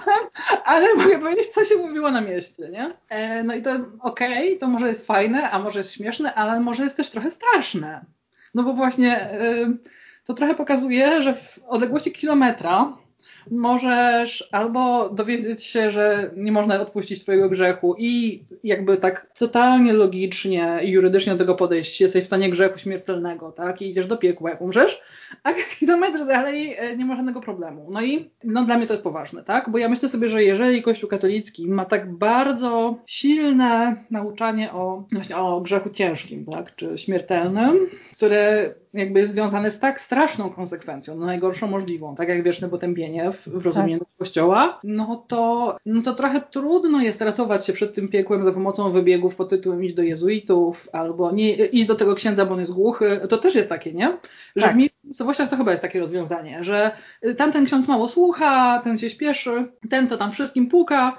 ale 0.64 0.94
mogę 0.94 1.18
powiedzieć, 1.18 1.48
co 1.54 1.64
się 1.64 1.76
mówiło 1.76 2.10
na 2.10 2.20
mieście, 2.20 2.68
nie? 2.68 2.96
E, 3.08 3.42
no 3.42 3.54
i 3.54 3.62
to 3.62 3.70
okej, 4.00 4.46
okay, 4.48 4.58
to 4.58 4.68
może 4.68 4.88
jest 4.88 5.06
fajne, 5.06 5.50
a 5.50 5.58
może 5.58 5.78
jest 5.78 5.92
śmieszne, 5.92 6.34
ale 6.34 6.60
może 6.60 6.82
jest 6.82 6.96
też 6.96 7.10
trochę 7.10 7.30
straszne. 7.30 8.04
No 8.54 8.62
bo 8.62 8.72
właśnie 8.72 9.40
y, 9.40 9.78
to 10.24 10.34
trochę 10.34 10.54
pokazuje, 10.54 11.22
że 11.22 11.34
w 11.34 11.58
odległości 11.66 12.12
kilometra 12.12 12.96
możesz 13.50 14.48
albo 14.52 15.08
dowiedzieć 15.08 15.64
się, 15.64 15.90
że 15.90 16.30
nie 16.36 16.52
można 16.52 16.80
odpuścić 16.80 17.22
twojego 17.22 17.48
grzechu 17.48 17.94
i 17.98 18.42
jakby 18.64 18.96
tak 18.96 19.30
totalnie 19.38 19.92
logicznie 19.92 20.80
i 20.82 20.90
jurydycznie 20.90 21.32
do 21.32 21.38
tego 21.38 21.54
podejść, 21.54 22.00
jesteś 22.00 22.24
w 22.24 22.26
stanie 22.26 22.50
grzechu 22.50 22.78
śmiertelnego, 22.78 23.52
tak, 23.52 23.82
i 23.82 23.90
idziesz 23.90 24.06
do 24.06 24.16
piekła, 24.16 24.50
jak 24.50 24.60
umrzesz, 24.60 25.00
a 25.42 25.52
kilometr 25.78 26.26
dalej 26.26 26.74
e, 26.78 26.96
nie 26.96 27.04
ma 27.04 27.16
żadnego 27.16 27.40
problemu. 27.40 27.88
No 27.90 28.02
i 28.02 28.30
no, 28.44 28.64
dla 28.64 28.76
mnie 28.76 28.86
to 28.86 28.92
jest 28.92 29.02
poważne, 29.02 29.44
tak, 29.44 29.70
bo 29.70 29.78
ja 29.78 29.88
myślę 29.88 30.08
sobie, 30.08 30.28
że 30.28 30.44
jeżeli 30.44 30.82
Kościół 30.82 31.08
katolicki 31.08 31.68
ma 31.68 31.84
tak 31.84 32.12
bardzo 32.12 32.96
silne 33.06 34.04
nauczanie 34.10 34.72
o, 34.72 35.04
właśnie 35.12 35.36
o 35.36 35.60
grzechu 35.60 35.90
ciężkim, 35.90 36.46
tak, 36.46 36.76
czy 36.76 36.98
śmiertelnym, 36.98 37.88
które 38.16 38.74
jakby 38.94 39.20
jest 39.20 39.32
związane 39.32 39.70
z 39.70 39.78
tak 39.78 40.00
straszną 40.00 40.50
konsekwencją, 40.50 41.16
no 41.16 41.26
najgorszą 41.26 41.66
możliwą, 41.66 42.14
tak 42.14 42.28
jak 42.28 42.42
wieczne 42.42 42.68
potępienie 42.68 43.32
w, 43.32 43.48
w 43.48 43.66
rozumieniu 43.66 43.98
tak. 43.98 44.08
Kościoła, 44.18 44.80
no 44.84 45.24
to, 45.28 45.76
no 45.86 46.02
to 46.02 46.14
trochę 46.14 46.40
trudno 46.40 47.00
jest 47.00 47.20
ratować 47.20 47.66
się 47.66 47.72
przed 47.72 47.94
tym 47.94 48.08
piekłem 48.08 48.44
za 48.44 48.52
pomocą 48.52 48.92
wybiegów 48.92 49.34
pod 49.34 49.48
tytułem 49.48 49.84
iść 49.84 49.94
do 49.94 50.02
jezuitów 50.02 50.88
albo 50.92 51.30
nie, 51.32 51.54
iść 51.54 51.86
do 51.86 51.94
tego 51.94 52.14
księdza, 52.14 52.46
bo 52.46 52.54
on 52.54 52.60
jest 52.60 52.72
głuchy. 52.72 53.20
To 53.28 53.38
też 53.38 53.54
jest 53.54 53.68
takie, 53.68 53.92
nie? 53.92 54.18
Że 54.56 54.66
tak. 54.66 54.74
w 54.74 54.76
miejscowościach 54.76 55.50
to 55.50 55.56
chyba 55.56 55.70
jest 55.70 55.82
takie 55.82 56.00
rozwiązanie, 56.00 56.64
że 56.64 56.90
tamten 57.36 57.64
ksiądz 57.66 57.88
mało 57.88 58.08
słucha, 58.08 58.80
ten 58.84 58.98
się 58.98 59.10
śpieszy, 59.10 59.68
ten 59.90 60.08
to 60.08 60.16
tam 60.16 60.32
wszystkim 60.32 60.66
puka, 60.68 61.16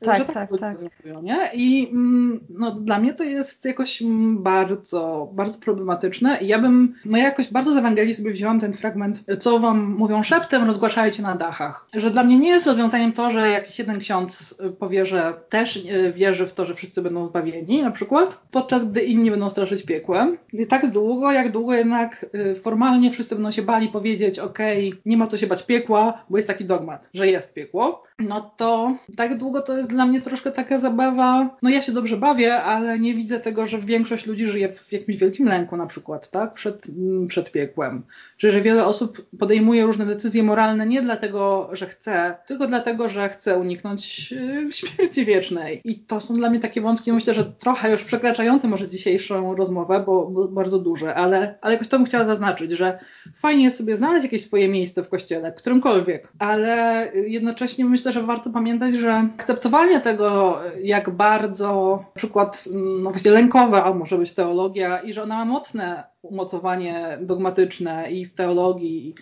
tak, 0.00 0.18
że 0.18 0.24
tak, 0.24 0.34
tak, 0.34 0.60
tak. 0.60 0.78
Nie? 1.22 1.50
I 1.54 1.88
mm, 1.92 2.40
no, 2.48 2.70
dla 2.70 2.98
mnie 2.98 3.14
to 3.14 3.24
jest 3.24 3.64
jakoś 3.64 4.02
bardzo, 4.30 5.30
bardzo 5.32 5.58
problematyczne. 5.58 6.38
I 6.40 6.46
ja 6.46 6.58
bym, 6.58 6.94
no 7.04 7.18
ja 7.18 7.24
jakoś 7.24 7.52
bardzo 7.52 7.74
z 7.74 7.76
Ewangelii 7.76 8.14
sobie 8.14 8.32
wzięłam 8.32 8.60
ten 8.60 8.72
fragment, 8.72 9.24
co 9.40 9.58
wam 9.58 9.94
mówią 9.98 10.22
szeptem, 10.22 10.64
rozgłaszajcie 10.64 11.22
na 11.22 11.34
dachach. 11.34 11.86
Że 11.94 12.10
dla 12.10 12.24
mnie 12.24 12.38
nie 12.38 12.48
jest 12.48 12.66
rozwiązaniem 12.66 13.12
to, 13.12 13.30
że 13.30 13.48
jakiś 13.50 13.78
jeden 13.78 13.98
ksiądz 13.98 14.58
powie, 14.78 15.06
że 15.06 15.34
też 15.48 15.76
e, 15.76 16.12
wierzy 16.12 16.46
w 16.46 16.52
to, 16.52 16.66
że 16.66 16.74
wszyscy 16.74 17.02
będą 17.02 17.26
zbawieni, 17.26 17.82
na 17.82 17.90
przykład, 17.90 18.42
podczas 18.50 18.90
gdy 18.90 19.02
inni 19.02 19.30
będą 19.30 19.50
straszyć 19.50 19.82
piekłem. 19.82 20.38
I 20.52 20.66
tak 20.66 20.90
długo, 20.90 21.32
jak 21.32 21.52
długo 21.52 21.74
jednak 21.74 22.26
e, 22.32 22.54
formalnie 22.54 23.10
wszyscy 23.10 23.34
będą 23.34 23.50
się 23.50 23.62
bali 23.62 23.88
powiedzieć, 23.88 24.38
okej, 24.38 24.88
okay, 24.88 25.00
nie 25.06 25.16
ma 25.16 25.26
co 25.26 25.36
się 25.36 25.46
bać 25.46 25.66
piekła, 25.66 26.24
bo 26.30 26.36
jest 26.36 26.48
taki 26.48 26.64
dogmat, 26.64 27.10
że 27.14 27.26
jest 27.26 27.54
piekło, 27.54 28.02
no 28.18 28.52
to 28.56 28.96
tak 29.16 29.38
długo 29.38 29.62
to 29.62 29.76
jest 29.76 29.90
dla 29.90 30.06
mnie 30.06 30.20
troszkę 30.20 30.52
taka 30.52 30.78
zabawa, 30.78 31.56
no 31.62 31.70
ja 31.70 31.82
się 31.82 31.92
dobrze 31.92 32.16
bawię, 32.16 32.62
ale 32.62 32.98
nie 32.98 33.14
widzę 33.14 33.40
tego, 33.40 33.66
że 33.66 33.78
większość 33.78 34.26
ludzi 34.26 34.46
żyje 34.46 34.72
w 34.72 34.92
jakimś 34.92 35.16
wielkim 35.16 35.46
lęku 35.46 35.76
na 35.76 35.86
przykład, 35.86 36.30
tak, 36.30 36.54
przed, 36.54 36.88
mm, 36.88 37.28
przed 37.28 37.52
piekłem. 37.52 38.02
Czy 38.36 38.50
że 38.50 38.62
wiele 38.62 38.86
osób 38.86 39.26
podejmuje 39.38 39.86
różne 39.86 40.06
decyzje 40.06 40.42
moralne 40.42 40.86
nie 40.86 41.02
dlatego, 41.02 41.68
że 41.72 41.86
chce, 41.86 42.36
tylko 42.46 42.66
dlatego, 42.66 43.08
że 43.08 43.28
chce 43.28 43.58
uniknąć 43.58 44.32
y, 44.32 44.68
śmierci 44.76 45.24
wiecznej. 45.24 45.80
I 45.84 45.98
to 45.98 46.20
są 46.20 46.34
dla 46.34 46.50
mnie 46.50 46.60
takie 46.60 46.80
wątki, 46.80 47.12
myślę, 47.12 47.34
że 47.34 47.44
trochę 47.44 47.90
już 47.90 48.04
przekraczające 48.04 48.68
może 48.68 48.88
dzisiejszą 48.88 49.56
rozmowę, 49.56 50.02
bo, 50.06 50.26
bo 50.26 50.48
bardzo 50.48 50.78
duże, 50.78 51.14
ale, 51.14 51.58
ale 51.60 51.72
jakoś 51.72 51.88
to 51.88 51.96
bym 51.96 52.06
chciała 52.06 52.24
zaznaczyć, 52.24 52.72
że 52.72 52.98
fajnie 53.34 53.64
jest 53.64 53.76
sobie 53.78 53.96
znaleźć 53.96 54.24
jakieś 54.24 54.44
swoje 54.44 54.68
miejsce 54.68 55.02
w 55.02 55.08
kościele, 55.08 55.52
którymkolwiek, 55.52 56.32
ale 56.38 57.10
jednocześnie 57.14 57.84
myślę, 57.84 58.03
że 58.12 58.22
warto 58.22 58.50
pamiętać, 58.50 58.94
że 58.94 59.12
akceptowanie 59.14 60.00
tego, 60.00 60.60
jak 60.82 61.10
bardzo 61.10 61.98
na 62.02 62.14
przykład 62.14 62.68
no 63.02 63.10
właśnie 63.10 63.30
lękowa 63.30 63.84
a 63.84 63.94
może 63.94 64.18
być 64.18 64.32
teologia 64.32 64.98
i 64.98 65.12
że 65.12 65.22
ona 65.22 65.36
ma 65.36 65.44
mocne 65.44 66.04
umocowanie 66.22 67.18
dogmatyczne 67.22 68.12
i 68.12 68.26
w 68.26 68.34
teologii 68.34 69.14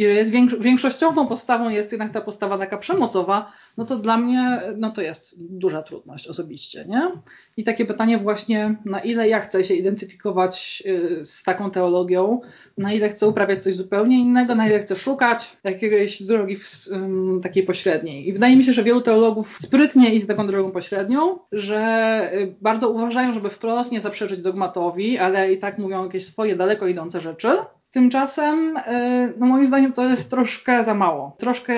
i 0.00 0.02
jest 0.02 0.30
większościową 0.60 1.26
postawą 1.26 1.68
jest 1.68 1.92
jednak 1.92 2.12
ta 2.12 2.20
postawa 2.20 2.58
taka 2.58 2.78
przemocowa, 2.78 3.52
no 3.76 3.84
to 3.84 3.96
dla 3.96 4.16
mnie 4.16 4.62
no 4.76 4.90
to 4.90 5.02
jest 5.02 5.34
duża 5.38 5.82
trudność 5.82 6.28
osobiście, 6.28 6.84
nie? 6.88 7.10
I 7.56 7.64
takie 7.64 7.86
pytanie 7.86 8.18
właśnie, 8.18 8.76
na 8.84 9.00
ile 9.00 9.28
ja 9.28 9.40
chcę 9.40 9.64
się 9.64 9.74
identyfikować 9.74 10.82
y, 10.86 11.24
z 11.24 11.42
taką 11.42 11.70
teologią, 11.70 12.40
na 12.78 12.92
ile 12.92 13.08
chcę 13.08 13.28
uprawiać 13.28 13.58
coś 13.58 13.74
zupełnie 13.74 14.18
innego, 14.18 14.54
na 14.54 14.66
ile 14.66 14.78
chcę 14.78 14.96
szukać 14.96 15.56
jakiejś 15.64 16.22
drogi 16.22 16.56
um, 16.92 17.40
takiej 17.42 17.62
pośredniej. 17.62 18.28
I 18.28 18.32
wydaje 18.32 18.56
mi 18.56 18.64
się, 18.64 18.72
że 18.72 18.84
wielu 18.84 19.00
teologów 19.00 19.58
sprytnie 19.62 20.14
idzie 20.14 20.26
taką 20.26 20.46
drogą 20.46 20.70
pośrednią, 20.70 21.38
że 21.52 22.30
y, 22.34 22.54
bardzo 22.60 22.90
uważają, 22.90 23.32
żeby 23.32 23.50
wprost 23.50 23.92
nie 23.92 24.00
zaprzeczyć 24.00 24.42
dogmatowi, 24.42 25.18
ale 25.18 25.52
i 25.52 25.58
tak 25.58 25.78
mówią 25.78 26.04
jakieś 26.04 26.26
swoje 26.26 26.56
daleko 26.56 26.86
idące 26.86 27.20
rzeczy, 27.20 27.48
Tymczasem, 27.90 28.76
y, 28.76 29.34
no 29.38 29.46
moim 29.46 29.66
zdaniem, 29.66 29.92
to 29.92 30.08
jest 30.08 30.30
troszkę 30.30 30.84
za 30.84 30.94
mało. 30.94 31.36
Troszkę 31.38 31.76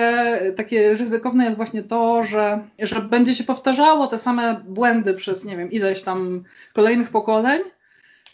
takie 0.55 0.93
ryzykowne 0.95 1.43
jest 1.43 1.57
właśnie 1.57 1.83
to, 1.83 2.23
że, 2.23 2.67
że 2.79 3.01
będzie 3.01 3.35
się 3.35 3.43
powtarzało 3.43 4.07
te 4.07 4.19
same 4.19 4.61
błędy 4.67 5.13
przez, 5.13 5.45
nie 5.45 5.57
wiem, 5.57 5.71
ileś 5.71 6.01
tam 6.01 6.43
kolejnych 6.73 7.09
pokoleń, 7.09 7.61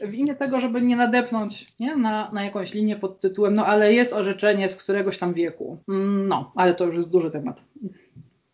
w 0.01 0.13
imię 0.13 0.35
tego, 0.35 0.59
żeby 0.59 0.81
nie 0.81 0.95
nadepnąć 0.95 1.67
nie? 1.79 1.95
Na, 1.95 2.31
na 2.31 2.43
jakąś 2.43 2.73
linię 2.73 2.95
pod 2.95 3.19
tytułem, 3.19 3.53
no 3.53 3.65
ale 3.65 3.93
jest 3.93 4.13
orzeczenie 4.13 4.69
z 4.69 4.83
któregoś 4.83 5.17
tam 5.17 5.33
wieku. 5.33 5.77
No, 6.27 6.51
ale 6.55 6.73
to 6.73 6.85
już 6.85 6.95
jest 6.95 7.11
duży 7.11 7.31
temat. 7.31 7.63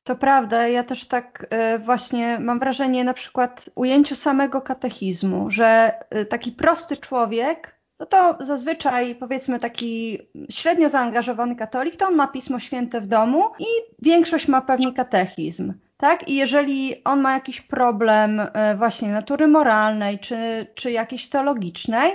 To 0.04 0.16
prawda, 0.16 0.68
ja 0.68 0.84
też 0.84 1.08
tak 1.08 1.48
y, 1.76 1.80
właśnie 1.80 2.40
mam 2.40 2.60
wrażenie 2.60 3.04
na 3.04 3.14
przykład 3.14 3.70
ujęciu 3.76 4.16
samego 4.16 4.62
katechizmu, 4.62 5.52
że 5.52 5.92
taki 6.30 6.52
prosty 6.52 6.98
człowiek 6.98 7.75
no 8.00 8.06
to 8.06 8.38
zazwyczaj 8.40 9.16
powiedzmy 9.16 9.60
taki 9.60 10.20
średnio 10.50 10.90
zaangażowany 10.90 11.56
katolik, 11.56 11.96
to 11.96 12.08
on 12.08 12.16
ma 12.16 12.28
Pismo 12.28 12.60
Święte 12.60 13.02
w 13.02 13.08
domu 13.08 13.44
i 13.60 13.66
większość 14.02 14.48
ma 14.48 14.62
pewnie 14.62 14.94
katechizm. 14.94 15.74
Tak? 15.98 16.28
I 16.28 16.36
jeżeli 16.36 17.04
on 17.04 17.22
ma 17.22 17.34
jakiś 17.34 17.62
problem 17.62 18.42
e, 18.54 18.76
właśnie 18.76 19.12
natury 19.12 19.48
moralnej 19.48 20.20
czy, 20.20 20.68
czy 20.76 20.92
jakiejś 20.92 21.30
teologicznej, 21.30 22.12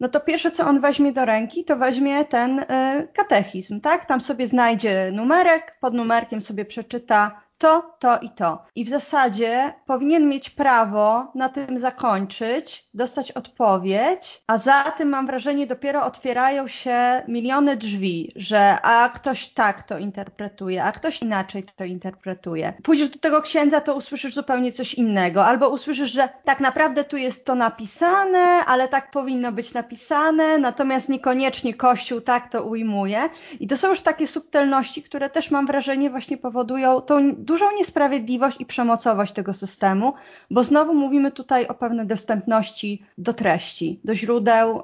no 0.00 0.08
to 0.08 0.20
pierwsze, 0.20 0.50
co 0.50 0.66
on 0.66 0.80
weźmie 0.80 1.12
do 1.12 1.24
ręki, 1.24 1.64
to 1.64 1.76
weźmie 1.76 2.24
ten 2.24 2.58
e, 2.58 3.06
katechizm, 3.14 3.80
tak? 3.80 4.06
Tam 4.06 4.20
sobie 4.20 4.46
znajdzie 4.46 5.10
numerek, 5.12 5.76
pod 5.80 5.94
numerkiem 5.94 6.40
sobie 6.40 6.64
przeczyta 6.64 7.45
to, 7.58 7.94
to 7.98 8.18
i 8.18 8.30
to. 8.30 8.64
I 8.74 8.84
w 8.84 8.88
zasadzie 8.88 9.74
powinien 9.86 10.28
mieć 10.28 10.50
prawo 10.50 11.32
na 11.34 11.48
tym 11.48 11.78
zakończyć, 11.78 12.88
dostać 12.94 13.32
odpowiedź, 13.32 14.42
a 14.46 14.58
za 14.58 14.82
tym 14.82 15.08
mam 15.08 15.26
wrażenie 15.26 15.66
dopiero 15.66 16.04
otwierają 16.04 16.68
się 16.68 17.22
miliony 17.28 17.76
drzwi, 17.76 18.32
że 18.36 18.78
a 18.82 19.08
ktoś 19.08 19.48
tak 19.48 19.82
to 19.82 19.98
interpretuje, 19.98 20.84
a 20.84 20.92
ktoś 20.92 21.22
inaczej 21.22 21.64
to 21.76 21.84
interpretuje. 21.84 22.72
Pójdziesz 22.82 23.08
do 23.08 23.18
tego 23.18 23.42
księdza, 23.42 23.80
to 23.80 23.94
usłyszysz 23.94 24.34
zupełnie 24.34 24.72
coś 24.72 24.94
innego, 24.94 25.46
albo 25.46 25.68
usłyszysz, 25.68 26.10
że 26.10 26.28
tak 26.44 26.60
naprawdę 26.60 27.04
tu 27.04 27.16
jest 27.16 27.46
to 27.46 27.54
napisane, 27.54 28.38
ale 28.66 28.88
tak 28.88 29.10
powinno 29.10 29.52
być 29.52 29.74
napisane, 29.74 30.58
natomiast 30.58 31.08
niekoniecznie 31.08 31.74
Kościół 31.74 32.20
tak 32.20 32.50
to 32.50 32.62
ujmuje. 32.62 33.28
I 33.60 33.66
to 33.66 33.76
są 33.76 33.88
już 33.88 34.00
takie 34.00 34.26
subtelności, 34.26 35.02
które 35.02 35.30
też 35.30 35.50
mam 35.50 35.66
wrażenie 35.66 36.10
właśnie 36.10 36.36
powodują 36.36 37.00
tą 37.00 37.45
dużą 37.46 37.64
niesprawiedliwość 37.78 38.60
i 38.60 38.66
przemocowość 38.66 39.32
tego 39.32 39.52
systemu, 39.52 40.14
bo 40.50 40.64
znowu 40.64 40.94
mówimy 40.94 41.32
tutaj 41.32 41.66
o 41.66 41.74
pewnej 41.74 42.06
dostępności 42.06 43.02
do 43.18 43.34
treści, 43.34 44.00
do 44.04 44.14
źródeł, 44.14 44.82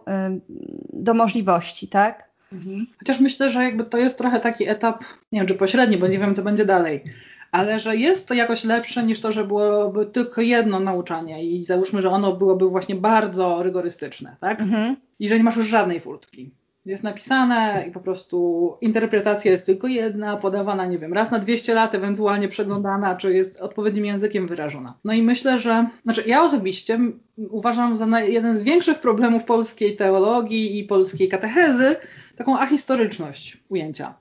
do 0.92 1.14
możliwości, 1.14 1.88
tak? 1.88 2.33
Mhm. 2.53 2.87
Chociaż 2.98 3.20
myślę, 3.20 3.51
że 3.51 3.64
jakby 3.64 3.85
to 3.85 3.98
jest 3.98 4.18
trochę 4.18 4.40
taki 4.40 4.68
etap, 4.68 5.05
nie 5.33 5.40
wiem 5.40 5.48
czy 5.48 5.55
pośredni, 5.55 5.98
bo 5.98 6.07
nie 6.07 6.18
wiem 6.18 6.35
co 6.35 6.42
będzie 6.42 6.64
dalej, 6.64 7.05
ale 7.53 7.81
że 7.81 7.96
jest 7.96 8.29
to 8.29 8.35
jakoś 8.35 8.64
lepsze 8.64 9.03
niż 9.03 9.20
to, 9.20 9.33
że 9.33 9.44
byłoby 9.44 10.07
tylko 10.07 10.40
jedno 10.40 10.81
nauczanie 10.81 11.44
i 11.44 11.64
załóżmy, 11.64 12.03
że 12.03 12.11
ono 12.11 12.33
byłoby 12.33 12.68
właśnie 12.68 12.94
bardzo 12.94 13.62
rygorystyczne, 13.62 14.37
tak? 14.40 14.61
Mhm. 14.61 14.96
I 15.18 15.29
że 15.29 15.38
nie 15.38 15.44
masz 15.44 15.57
już 15.57 15.68
żadnej 15.68 16.01
furtki 16.01 16.51
jest 16.87 17.03
napisane 17.03 17.85
i 17.88 17.90
po 17.90 18.01
prostu 18.01 18.77
interpretacja 18.81 19.53
jest 19.53 19.66
tylko 19.66 19.87
jedna, 19.87 20.37
podawana, 20.37 20.87
nie 20.87 20.99
wiem, 20.99 21.12
raz 21.12 21.31
na 21.31 21.38
200 21.38 21.75
lat, 21.75 21.95
ewentualnie 21.95 22.49
przeglądana, 22.49 23.16
czy 23.16 23.33
jest 23.33 23.61
odpowiednim 23.61 24.05
językiem 24.05 24.47
wyrażona. 24.47 24.95
No 25.05 25.12
i 25.12 25.23
myślę, 25.23 25.59
że, 25.59 25.87
znaczy 26.05 26.25
ja 26.27 26.42
osobiście 26.42 26.99
uważam 27.37 27.97
za 27.97 28.21
jeden 28.21 28.57
z 28.57 28.62
większych 28.62 29.01
problemów 29.01 29.45
polskiej 29.45 29.97
teologii 29.97 30.79
i 30.79 30.85
polskiej 30.85 31.29
katechezy 31.29 31.97
taką 32.37 32.59
ahistoryczność 32.59 33.59
ujęcia. 33.68 34.14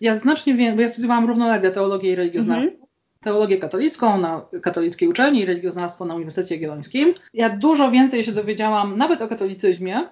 Ja 0.00 0.18
znacznie 0.18 0.54
wiem, 0.54 0.76
bo 0.76 0.82
ja 0.82 0.88
studiowałam 0.88 1.26
równolegle 1.26 1.70
teologię 1.70 2.12
i 2.12 2.14
religioznawstwo, 2.14 2.68
mm 2.68 2.80
-hmm 2.80 2.86
teologię 3.20 3.58
katolicką 3.58 4.20
na 4.20 4.46
katolickiej 4.62 5.08
uczelni 5.08 5.40
i 5.40 5.44
religioznawstwo 5.44 6.04
na 6.04 6.14
Uniwersytecie 6.14 6.54
Jagiellońskim. 6.54 7.14
Ja 7.34 7.56
dużo 7.56 7.90
więcej 7.90 8.24
się 8.24 8.32
dowiedziałam 8.32 8.98
nawet 8.98 9.22
o 9.22 9.28
katolicyzmie 9.28 10.08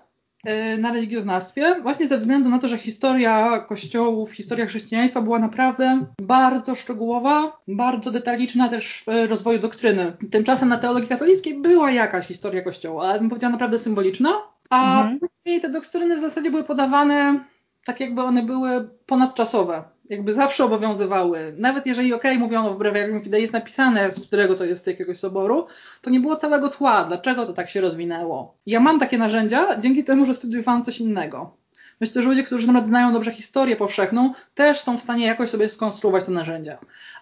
na 0.79 0.93
religioznawstwie, 0.93 1.81
właśnie 1.83 2.09
ze 2.09 2.19
względu 2.19 2.51
na 2.51 2.59
to, 2.59 2.69
że 2.69 2.79
historia 2.79 3.59
kościołów, 3.59 4.33
historia 4.33 4.67
chrześcijaństwa 4.67 5.21
była 5.21 5.39
naprawdę 5.39 6.07
bardzo 6.23 6.75
szczegółowa, 6.75 7.61
bardzo 7.69 8.11
detaliczna 8.11 8.69
też 8.69 9.05
w 9.07 9.31
rozwoju 9.31 9.59
doktryny. 9.59 10.13
Tymczasem 10.31 10.69
na 10.69 10.79
teologii 10.79 11.09
katolickiej 11.09 11.55
była 11.55 11.91
jakaś 11.91 12.27
historia 12.27 12.63
kościoła, 12.63 13.09
ale 13.09 13.19
bym 13.21 13.29
powiedziała 13.29 13.53
naprawdę 13.53 13.79
symboliczna, 13.79 14.31
a 14.71 15.01
mhm. 15.01 15.19
później 15.19 15.61
te 15.61 15.69
doktryny 15.69 16.17
w 16.17 16.21
zasadzie 16.21 16.51
były 16.51 16.65
podawane 16.65 17.45
tak 17.85 18.01
jakby 18.01 18.23
one 18.23 18.43
były 18.43 18.89
ponadczasowe, 19.07 19.83
jakby 20.11 20.33
zawsze 20.33 20.65
obowiązywały. 20.65 21.55
Nawet 21.59 21.87
jeżeli 21.87 22.13
okej, 22.13 22.31
okay, 22.31 22.41
mówiono 22.41 22.75
w 22.75 22.79
Breviarium 22.79 23.23
Fidei 23.23 23.43
jest 23.43 23.53
napisane, 23.53 24.11
z 24.11 24.27
którego 24.27 24.55
to 24.55 24.65
jest 24.65 24.87
jakiegoś 24.87 25.19
soboru, 25.19 25.67
to 26.03 26.11
nie 26.11 26.21
było 26.21 26.37
całego 26.37 26.69
tła, 26.69 27.05
dlaczego 27.05 27.47
to 27.47 27.53
tak 27.53 27.71
się 27.71 27.81
rozwinęło. 27.81 28.55
Ja 28.67 28.81
mam 28.81 29.01
takie 29.01 29.19
narzędzia 29.19 29.81
dzięki 29.81 30.05
temu, 30.05 30.27
że 30.27 30.35
studiowałam 30.35 30.85
coś 30.85 31.01
innego. 31.01 31.57
Myślę, 32.01 32.23
że 32.23 32.29
ludzie, 32.29 32.43
którzy 32.43 32.67
nawet 32.67 32.87
znają 32.87 33.13
dobrze 33.13 33.31
historię 33.31 33.77
powszechną, 33.77 34.33
też 34.55 34.81
są 34.81 34.99
w 34.99 35.01
stanie 35.01 35.27
jakoś 35.27 35.51
sobie 35.51 35.69
skonstruować 35.69 36.25
te 36.25 36.33
narzędzia. 36.33 36.79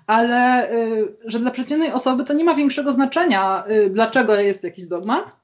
Ale 0.06 0.70
y, 0.72 1.16
że 1.24 1.38
dla 1.38 1.50
przeciętnej 1.50 1.92
osoby 1.92 2.24
to 2.24 2.32
nie 2.32 2.44
ma 2.44 2.54
większego 2.54 2.92
znaczenia, 2.92 3.64
y, 3.70 3.90
dlaczego 3.90 4.34
jest 4.34 4.64
jakiś 4.64 4.86
dogmat, 4.86 5.41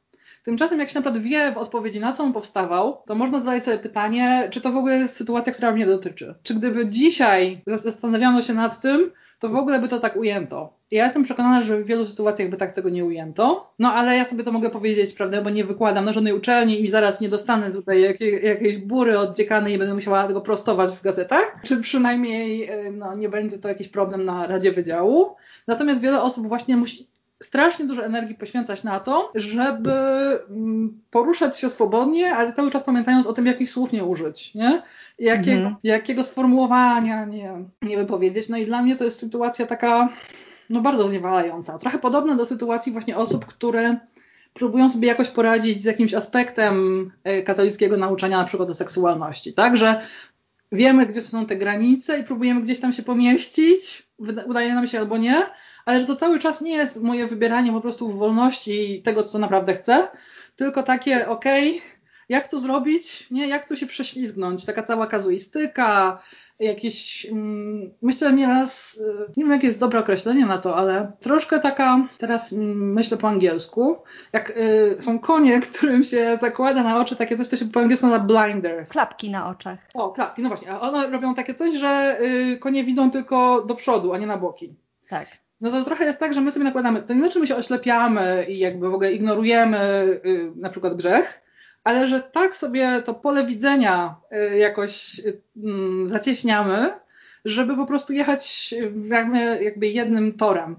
Tymczasem 0.48 0.80
jak 0.80 0.88
się 0.88 0.98
naprawdę 0.98 1.20
wie 1.20 1.52
w 1.52 1.58
odpowiedzi 1.58 2.00
na 2.00 2.12
co 2.12 2.22
on 2.22 2.32
powstawał, 2.32 3.02
to 3.06 3.14
można 3.14 3.40
zadać 3.40 3.64
sobie 3.64 3.78
pytanie, 3.78 4.48
czy 4.50 4.60
to 4.60 4.72
w 4.72 4.76
ogóle 4.76 4.98
jest 4.98 5.16
sytuacja, 5.16 5.52
która 5.52 5.72
mnie 5.72 5.86
dotyczy. 5.86 6.34
Czy 6.42 6.54
gdyby 6.54 6.88
dzisiaj 6.88 7.62
zastanawiano 7.66 8.42
się 8.42 8.54
nad 8.54 8.80
tym, 8.80 9.10
to 9.38 9.48
w 9.48 9.56
ogóle 9.56 9.80
by 9.80 9.88
to 9.88 9.98
tak 9.98 10.16
ujęto. 10.16 10.72
Ja 10.90 11.04
jestem 11.04 11.22
przekonana, 11.22 11.62
że 11.62 11.80
w 11.80 11.86
wielu 11.86 12.06
sytuacjach 12.06 12.50
by 12.50 12.56
tak 12.56 12.72
tego 12.72 12.88
nie 12.88 13.04
ujęto, 13.04 13.72
no 13.78 13.92
ale 13.92 14.16
ja 14.16 14.24
sobie 14.24 14.44
to 14.44 14.52
mogę 14.52 14.70
powiedzieć, 14.70 15.12
prawda, 15.12 15.42
bo 15.42 15.50
nie 15.50 15.64
wykładam 15.64 16.04
na 16.04 16.12
żadnej 16.12 16.32
uczelni 16.32 16.84
i 16.84 16.90
zaraz 16.90 17.20
nie 17.20 17.28
dostanę 17.28 17.70
tutaj 17.70 18.02
jakiej, 18.02 18.44
jakiejś 18.44 18.78
bury 18.78 19.18
od 19.18 19.36
dziekany 19.36 19.72
i 19.72 19.78
będę 19.78 19.94
musiała 19.94 20.26
tego 20.26 20.40
prostować 20.40 20.90
w 20.92 21.02
gazetach, 21.02 21.60
czy 21.64 21.80
przynajmniej 21.80 22.68
e, 22.68 22.90
no, 22.90 23.14
nie 23.14 23.28
będzie 23.28 23.58
to 23.58 23.68
jakiś 23.68 23.88
problem 23.88 24.24
na 24.24 24.46
Radzie 24.46 24.72
Wydziału. 24.72 25.36
Natomiast 25.66 26.00
wiele 26.00 26.22
osób 26.22 26.48
właśnie 26.48 26.76
musi 26.76 27.08
strasznie 27.42 27.86
dużo 27.86 28.04
energii 28.04 28.34
poświęcać 28.34 28.82
na 28.82 29.00
to, 29.00 29.32
żeby 29.34 29.92
mm, 30.50 31.00
poruszać 31.10 31.58
się 31.58 31.70
swobodnie, 31.70 32.36
ale 32.36 32.52
cały 32.52 32.70
czas 32.70 32.84
pamiętając 32.84 33.26
o 33.26 33.32
tym, 33.32 33.46
jakich 33.46 33.70
słów 33.70 33.92
nie 33.92 34.04
użyć, 34.04 34.54
nie? 34.54 34.82
Jakiego, 35.18 35.58
mhm. 35.58 35.76
jakiego 35.82 36.24
sformułowania 36.24 37.24
nie, 37.24 37.52
nie 37.82 37.96
wypowiedzieć. 37.96 38.48
No 38.48 38.56
i 38.56 38.66
dla 38.66 38.82
mnie 38.82 38.96
to 38.96 39.04
jest 39.04 39.20
sytuacja 39.20 39.66
taka 39.66 40.08
no 40.70 40.80
bardzo 40.80 41.08
zniewalająca. 41.08 41.78
Trochę 41.78 41.98
podobna 41.98 42.34
do 42.34 42.46
sytuacji 42.46 42.92
właśnie 42.92 43.16
osób, 43.16 43.46
które 43.46 43.98
próbują 44.54 44.90
sobie 44.90 45.08
jakoś 45.08 45.28
poradzić 45.28 45.80
z 45.80 45.84
jakimś 45.84 46.14
aspektem 46.14 47.10
e, 47.24 47.42
katolickiego 47.42 47.96
nauczania 47.96 48.38
na 48.38 48.44
przykład 48.44 48.70
o 48.70 48.74
seksualności, 48.74 49.52
tak? 49.52 49.76
Że 49.76 50.00
wiemy, 50.72 51.06
gdzie 51.06 51.22
są 51.22 51.46
te 51.46 51.56
granice 51.56 52.18
i 52.18 52.24
próbujemy 52.24 52.62
gdzieś 52.62 52.80
tam 52.80 52.92
się 52.92 53.02
pomieścić, 53.02 54.08
udaje 54.46 54.74
nam 54.74 54.86
się 54.86 54.98
albo 54.98 55.16
nie, 55.16 55.42
ale 55.88 56.00
że 56.00 56.06
to 56.06 56.16
cały 56.16 56.38
czas 56.38 56.60
nie 56.60 56.72
jest 56.72 57.02
moje 57.02 57.26
wybieranie 57.26 57.72
po 57.72 57.80
prostu 57.80 58.08
w 58.08 58.18
wolności 58.18 59.02
tego, 59.02 59.22
co 59.22 59.38
naprawdę 59.38 59.74
chcę, 59.74 60.08
tylko 60.56 60.82
takie, 60.82 61.28
okej, 61.28 61.70
okay, 61.70 61.80
jak 62.28 62.48
to 62.48 62.60
zrobić, 62.60 63.30
nie, 63.30 63.48
jak 63.48 63.68
tu 63.68 63.76
się 63.76 63.86
prześlizgnąć, 63.86 64.64
taka 64.64 64.82
cała 64.82 65.06
kazuistyka, 65.06 66.18
jakieś, 66.60 67.26
mm, 67.26 67.94
myślę 68.02 68.32
nieraz, 68.32 68.96
y, 68.96 69.32
nie 69.36 69.44
wiem 69.44 69.52
jakie 69.52 69.66
jest 69.66 69.80
dobre 69.80 70.00
określenie 70.00 70.46
na 70.46 70.58
to, 70.58 70.76
ale 70.76 71.12
troszkę 71.20 71.58
taka, 71.58 72.08
teraz 72.18 72.52
mm, 72.52 72.92
myślę 72.92 73.16
po 73.16 73.28
angielsku, 73.28 73.96
jak 74.32 74.50
y, 74.50 74.96
są 75.00 75.18
konie, 75.18 75.60
którym 75.74 76.04
się 76.04 76.38
zakłada 76.40 76.82
na 76.82 77.00
oczy 77.00 77.16
takie 77.16 77.36
coś, 77.36 77.48
to 77.48 77.56
się 77.56 77.66
po 77.66 77.80
angielsku 77.80 78.06
nazywa 78.06 78.24
blinders. 78.24 78.88
Klapki 78.88 79.30
na 79.30 79.48
oczach. 79.48 79.78
O, 79.94 80.12
klapki, 80.12 80.42
no 80.42 80.48
właśnie, 80.48 80.72
a 80.72 80.80
one 80.80 81.06
robią 81.06 81.34
takie 81.34 81.54
coś, 81.54 81.74
że 81.74 82.18
y, 82.22 82.58
konie 82.58 82.84
widzą 82.84 83.10
tylko 83.10 83.62
do 83.62 83.74
przodu, 83.74 84.12
a 84.12 84.18
nie 84.18 84.26
na 84.26 84.36
boki. 84.36 84.74
Tak. 85.08 85.47
No 85.60 85.70
to 85.70 85.84
trochę 85.84 86.04
jest 86.04 86.18
tak, 86.18 86.34
że 86.34 86.40
my 86.40 86.52
sobie 86.52 86.64
nakładamy, 86.64 87.02
to 87.02 87.14
nie 87.14 87.20
znaczy 87.20 87.38
my 87.38 87.46
się 87.46 87.56
oślepiamy 87.56 88.46
i 88.48 88.58
jakby 88.58 88.88
w 88.88 88.94
ogóle 88.94 89.12
ignorujemy 89.12 89.78
y, 90.24 90.52
na 90.56 90.70
przykład 90.70 90.94
grzech, 90.94 91.40
ale 91.84 92.08
że 92.08 92.20
tak 92.20 92.56
sobie 92.56 93.02
to 93.04 93.14
pole 93.14 93.46
widzenia 93.46 94.16
y, 94.52 94.58
jakoś 94.58 95.18
y, 95.18 95.40
zacieśniamy, 96.04 96.90
żeby 97.44 97.76
po 97.76 97.86
prostu 97.86 98.12
jechać 98.12 98.74
jakby 99.60 99.88
jednym 99.88 100.32
torem. 100.32 100.76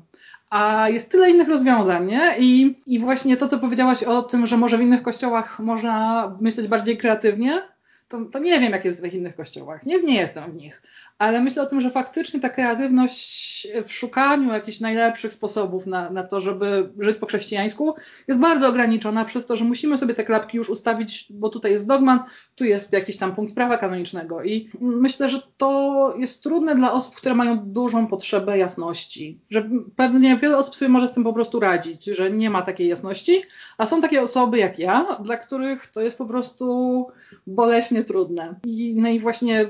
A 0.49 0.89
jest 0.89 1.11
tyle 1.11 1.29
innych 1.29 1.47
rozwiązań, 1.47 2.05
nie? 2.05 2.35
I, 2.39 2.79
I 2.85 2.99
właśnie 2.99 3.37
to, 3.37 3.47
co 3.47 3.59
powiedziałaś 3.59 4.03
o 4.03 4.21
tym, 4.21 4.47
że 4.47 4.57
może 4.57 4.77
w 4.77 4.81
innych 4.81 5.01
kościołach 5.01 5.59
można 5.59 6.37
myśleć 6.41 6.67
bardziej 6.67 6.97
kreatywnie, 6.97 7.61
to, 8.07 8.25
to 8.25 8.39
nie 8.39 8.59
wiem, 8.59 8.71
jak 8.71 8.85
jest 8.85 9.01
w 9.01 9.13
innych 9.13 9.35
kościołach. 9.35 9.85
Nie, 9.85 10.01
nie 10.01 10.15
jestem 10.15 10.51
w 10.51 10.55
nich. 10.55 10.81
Ale 11.19 11.41
myślę 11.41 11.63
o 11.63 11.65
tym, 11.65 11.81
że 11.81 11.89
faktycznie 11.89 12.39
ta 12.39 12.49
kreatywność 12.49 13.67
w 13.87 13.93
szukaniu 13.93 14.53
jakichś 14.53 14.79
najlepszych 14.79 15.33
sposobów 15.33 15.85
na, 15.85 16.09
na 16.09 16.23
to, 16.23 16.41
żeby 16.41 16.89
żyć 16.99 17.17
po 17.17 17.25
chrześcijańsku, 17.25 17.95
jest 18.27 18.39
bardzo 18.39 18.67
ograniczona 18.67 19.25
przez 19.25 19.45
to, 19.45 19.57
że 19.57 19.65
musimy 19.65 19.97
sobie 19.97 20.13
te 20.13 20.23
klapki 20.23 20.57
już 20.57 20.69
ustawić, 20.69 21.27
bo 21.29 21.49
tutaj 21.49 21.71
jest 21.71 21.87
dogman, 21.87 22.19
tu 22.55 22.65
jest 22.65 22.93
jakiś 22.93 23.17
tam 23.17 23.35
punkt 23.35 23.55
prawa 23.55 23.77
kanonicznego. 23.77 24.43
I 24.43 24.69
myślę, 24.81 25.29
że 25.29 25.41
to 25.57 26.13
jest 26.17 26.43
trudne 26.43 26.75
dla 26.75 26.91
osób, 26.91 27.15
które 27.15 27.35
mają 27.35 27.57
dużą 27.57 28.07
potrzebę 28.07 28.57
jasności. 28.57 29.39
Że 29.49 29.69
pewnie 29.95 30.37
wiele 30.37 30.57
osób 30.57 30.75
sobie 30.75 30.89
może 30.89 31.07
z 31.07 31.13
tym 31.13 31.23
po 31.23 31.33
prostu 31.33 31.59
radzić, 31.59 32.05
że 32.05 32.31
nie 32.31 32.49
ma 32.49 32.61
takiej 32.61 32.87
jasności, 32.87 33.41
a 33.77 33.85
są 33.85 34.01
takie 34.01 34.21
osoby 34.21 34.57
jak 34.57 34.79
ja, 34.79 35.17
dla 35.23 35.37
których 35.37 35.87
to 35.87 36.01
jest 36.01 36.17
po 36.17 36.25
prostu 36.25 37.07
boleśnie 37.47 38.03
trudne. 38.03 38.55
I, 38.65 38.93
no 38.97 39.09
i 39.09 39.19
właśnie 39.19 39.69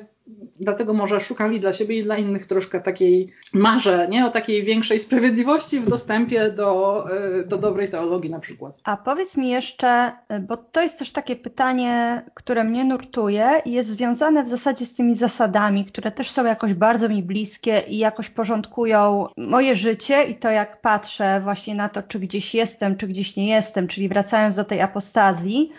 dlatego 0.60 0.94
może 0.94 1.20
szukali 1.20 1.60
dla 1.60 1.74
siebie 1.74 2.00
i 2.00 2.04
dla 2.04 2.18
innych 2.18 2.46
troszkę 2.46 2.82
takiej 2.82 3.34
marze, 3.54 4.08
nie? 4.12 4.26
O 4.26 4.30
takiej 4.30 4.64
większej 4.64 5.00
sprawiedliwości 5.00 5.80
w 5.80 5.90
dostępie 5.90 6.50
do, 6.50 7.06
y, 7.40 7.48
do 7.48 7.58
dobrej 7.58 7.90
teologii 7.90 8.32
na 8.32 8.40
przykład. 8.40 8.78
A 8.84 8.98
powiedz 8.98 9.38
mi 9.38 9.50
jeszcze, 9.50 10.12
bo 10.42 10.58
to 10.58 10.82
jest 10.82 11.00
też 11.00 11.12
takie 11.12 11.36
pytanie, 11.36 12.22
które 12.34 12.64
mnie 12.64 12.86
nurtuje 12.86 13.62
i 13.66 13.72
jest 13.72 13.90
związane 13.90 14.44
w 14.44 14.50
zasadzie 14.50 14.86
z 14.86 14.96
tymi 14.96 15.16
zasadami, 15.16 15.86
które 15.86 16.12
też 16.12 16.32
są 16.32 16.46
jakoś 16.46 16.74
bardzo 16.74 17.10
mi 17.10 17.24
bliskie 17.24 17.84
i 17.88 17.98
jakoś 17.98 18.30
porządkują 18.30 19.28
moje 19.38 19.76
życie 19.76 20.24
i 20.24 20.36
to 20.36 20.50
jak 20.50 20.82
patrzę 20.82 21.42
właśnie 21.44 21.76
na 21.76 21.90
to, 21.90 22.04
czy 22.04 22.20
gdzieś 22.20 22.56
jestem, 22.56 22.98
czy 22.98 23.08
gdzieś 23.08 23.36
nie 23.36 23.48
jestem, 23.48 23.88
czyli 23.88 24.10
wracając 24.10 24.56
do 24.56 24.64
tej 24.64 24.82
apostazji, 24.82 25.72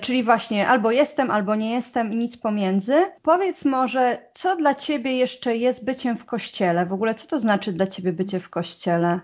czyli 0.00 0.22
właśnie 0.22 0.68
albo 0.68 0.90
jestem, 0.90 1.30
albo 1.30 1.54
nie 1.54 1.70
jestem 1.70 2.12
i 2.12 2.16
nic 2.16 2.36
pomiędzy. 2.36 2.94
Powiedz 3.22 3.64
może, 3.64 4.18
co 4.34 4.56
dla 4.56 4.74
Ciebie 4.74 5.16
jeszcze 5.16 5.56
jest 5.56 5.84
byciem 5.84 6.16
w 6.16 6.24
kościele? 6.24 6.86
W 6.86 6.92
ogóle, 6.92 7.14
co 7.14 7.26
to 7.26 7.40
znaczy 7.40 7.72
dla 7.72 7.86
Ciebie 7.86 8.12
bycie 8.12 8.40
w 8.40 8.50
kościele? 8.50 9.20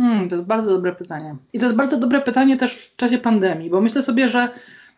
Hmm, 0.00 0.28
to 0.28 0.36
jest 0.36 0.48
bardzo 0.48 0.70
dobre 0.70 0.92
pytanie. 0.92 1.36
I 1.52 1.58
to 1.58 1.64
jest 1.64 1.76
bardzo 1.76 1.96
dobre 1.96 2.20
pytanie 2.20 2.56
też 2.56 2.74
w 2.74 2.96
czasie 2.96 3.18
pandemii, 3.18 3.70
bo 3.70 3.80
myślę 3.80 4.02
sobie, 4.02 4.28
że 4.28 4.48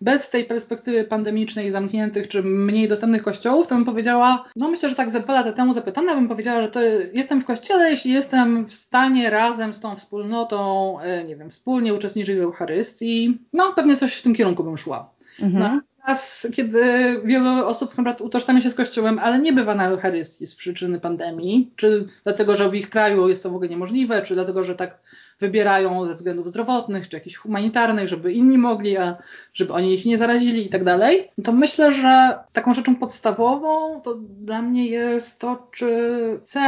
bez 0.00 0.30
tej 0.30 0.44
perspektywy 0.44 1.04
pandemicznej 1.04 1.70
zamkniętych 1.70 2.28
czy 2.28 2.42
mniej 2.42 2.88
dostępnych 2.88 3.22
kościołów, 3.22 3.66
to 3.66 3.74
bym 3.74 3.84
powiedziała, 3.84 4.44
no 4.56 4.70
myślę, 4.70 4.88
że 4.88 4.94
tak 4.94 5.10
ze 5.10 5.20
dwa 5.20 5.32
lata 5.32 5.52
temu 5.52 5.74
zapytana 5.74 6.14
bym 6.14 6.28
powiedziała, 6.28 6.62
że 6.62 6.68
to 6.68 6.80
jestem 7.12 7.40
w 7.40 7.44
kościele, 7.44 7.90
jeśli 7.90 8.12
jestem 8.12 8.66
w 8.66 8.72
stanie 8.72 9.30
razem 9.30 9.72
z 9.72 9.80
tą 9.80 9.96
wspólnotą, 9.96 11.00
e, 11.00 11.24
nie 11.24 11.36
wiem, 11.36 11.50
wspólnie 11.50 11.94
uczestniczyć 11.94 12.38
w 12.38 12.42
Eucharystii, 12.42 13.38
no 13.52 13.72
pewnie 13.72 13.96
coś 13.96 14.14
w 14.14 14.22
tym 14.22 14.34
kierunku 14.34 14.64
bym 14.64 14.78
szła. 14.78 15.14
Mhm. 15.42 15.62
No, 15.62 15.80
teraz, 16.02 16.46
kiedy 16.52 16.82
wiele 17.24 17.66
osób 17.66 17.98
na 17.98 18.14
utożsamia 18.20 18.60
się 18.60 18.70
z 18.70 18.74
Kościołem, 18.74 19.18
ale 19.18 19.38
nie 19.38 19.52
bywa 19.52 19.74
na 19.74 19.88
Eucharystii 19.88 20.46
z 20.46 20.54
przyczyny 20.54 21.00
pandemii, 21.00 21.70
czy 21.76 22.08
dlatego, 22.24 22.56
że 22.56 22.70
w 22.70 22.74
ich 22.74 22.90
kraju 22.90 23.28
jest 23.28 23.42
to 23.42 23.50
w 23.50 23.54
ogóle 23.54 23.70
niemożliwe, 23.70 24.22
czy 24.22 24.34
dlatego, 24.34 24.64
że 24.64 24.74
tak 24.74 24.98
wybierają 25.40 26.06
ze 26.06 26.14
względów 26.14 26.48
zdrowotnych 26.48 27.08
czy 27.08 27.16
jakichś 27.16 27.36
humanitarnych, 27.36 28.08
żeby 28.08 28.32
inni 28.32 28.58
mogli, 28.58 28.96
a 28.96 29.16
żeby 29.54 29.72
oni 29.72 29.94
ich 29.94 30.04
nie 30.04 30.18
zarazili 30.18 30.66
i 30.66 30.68
tak 30.68 30.84
dalej, 30.84 31.28
to 31.44 31.52
myślę, 31.52 31.92
że 31.92 32.38
taką 32.52 32.74
rzeczą 32.74 32.96
podstawową 32.96 34.00
to 34.00 34.14
dla 34.14 34.62
mnie 34.62 34.86
jest 34.86 35.38
to, 35.38 35.68
czy 35.72 36.40
chcę 36.44 36.60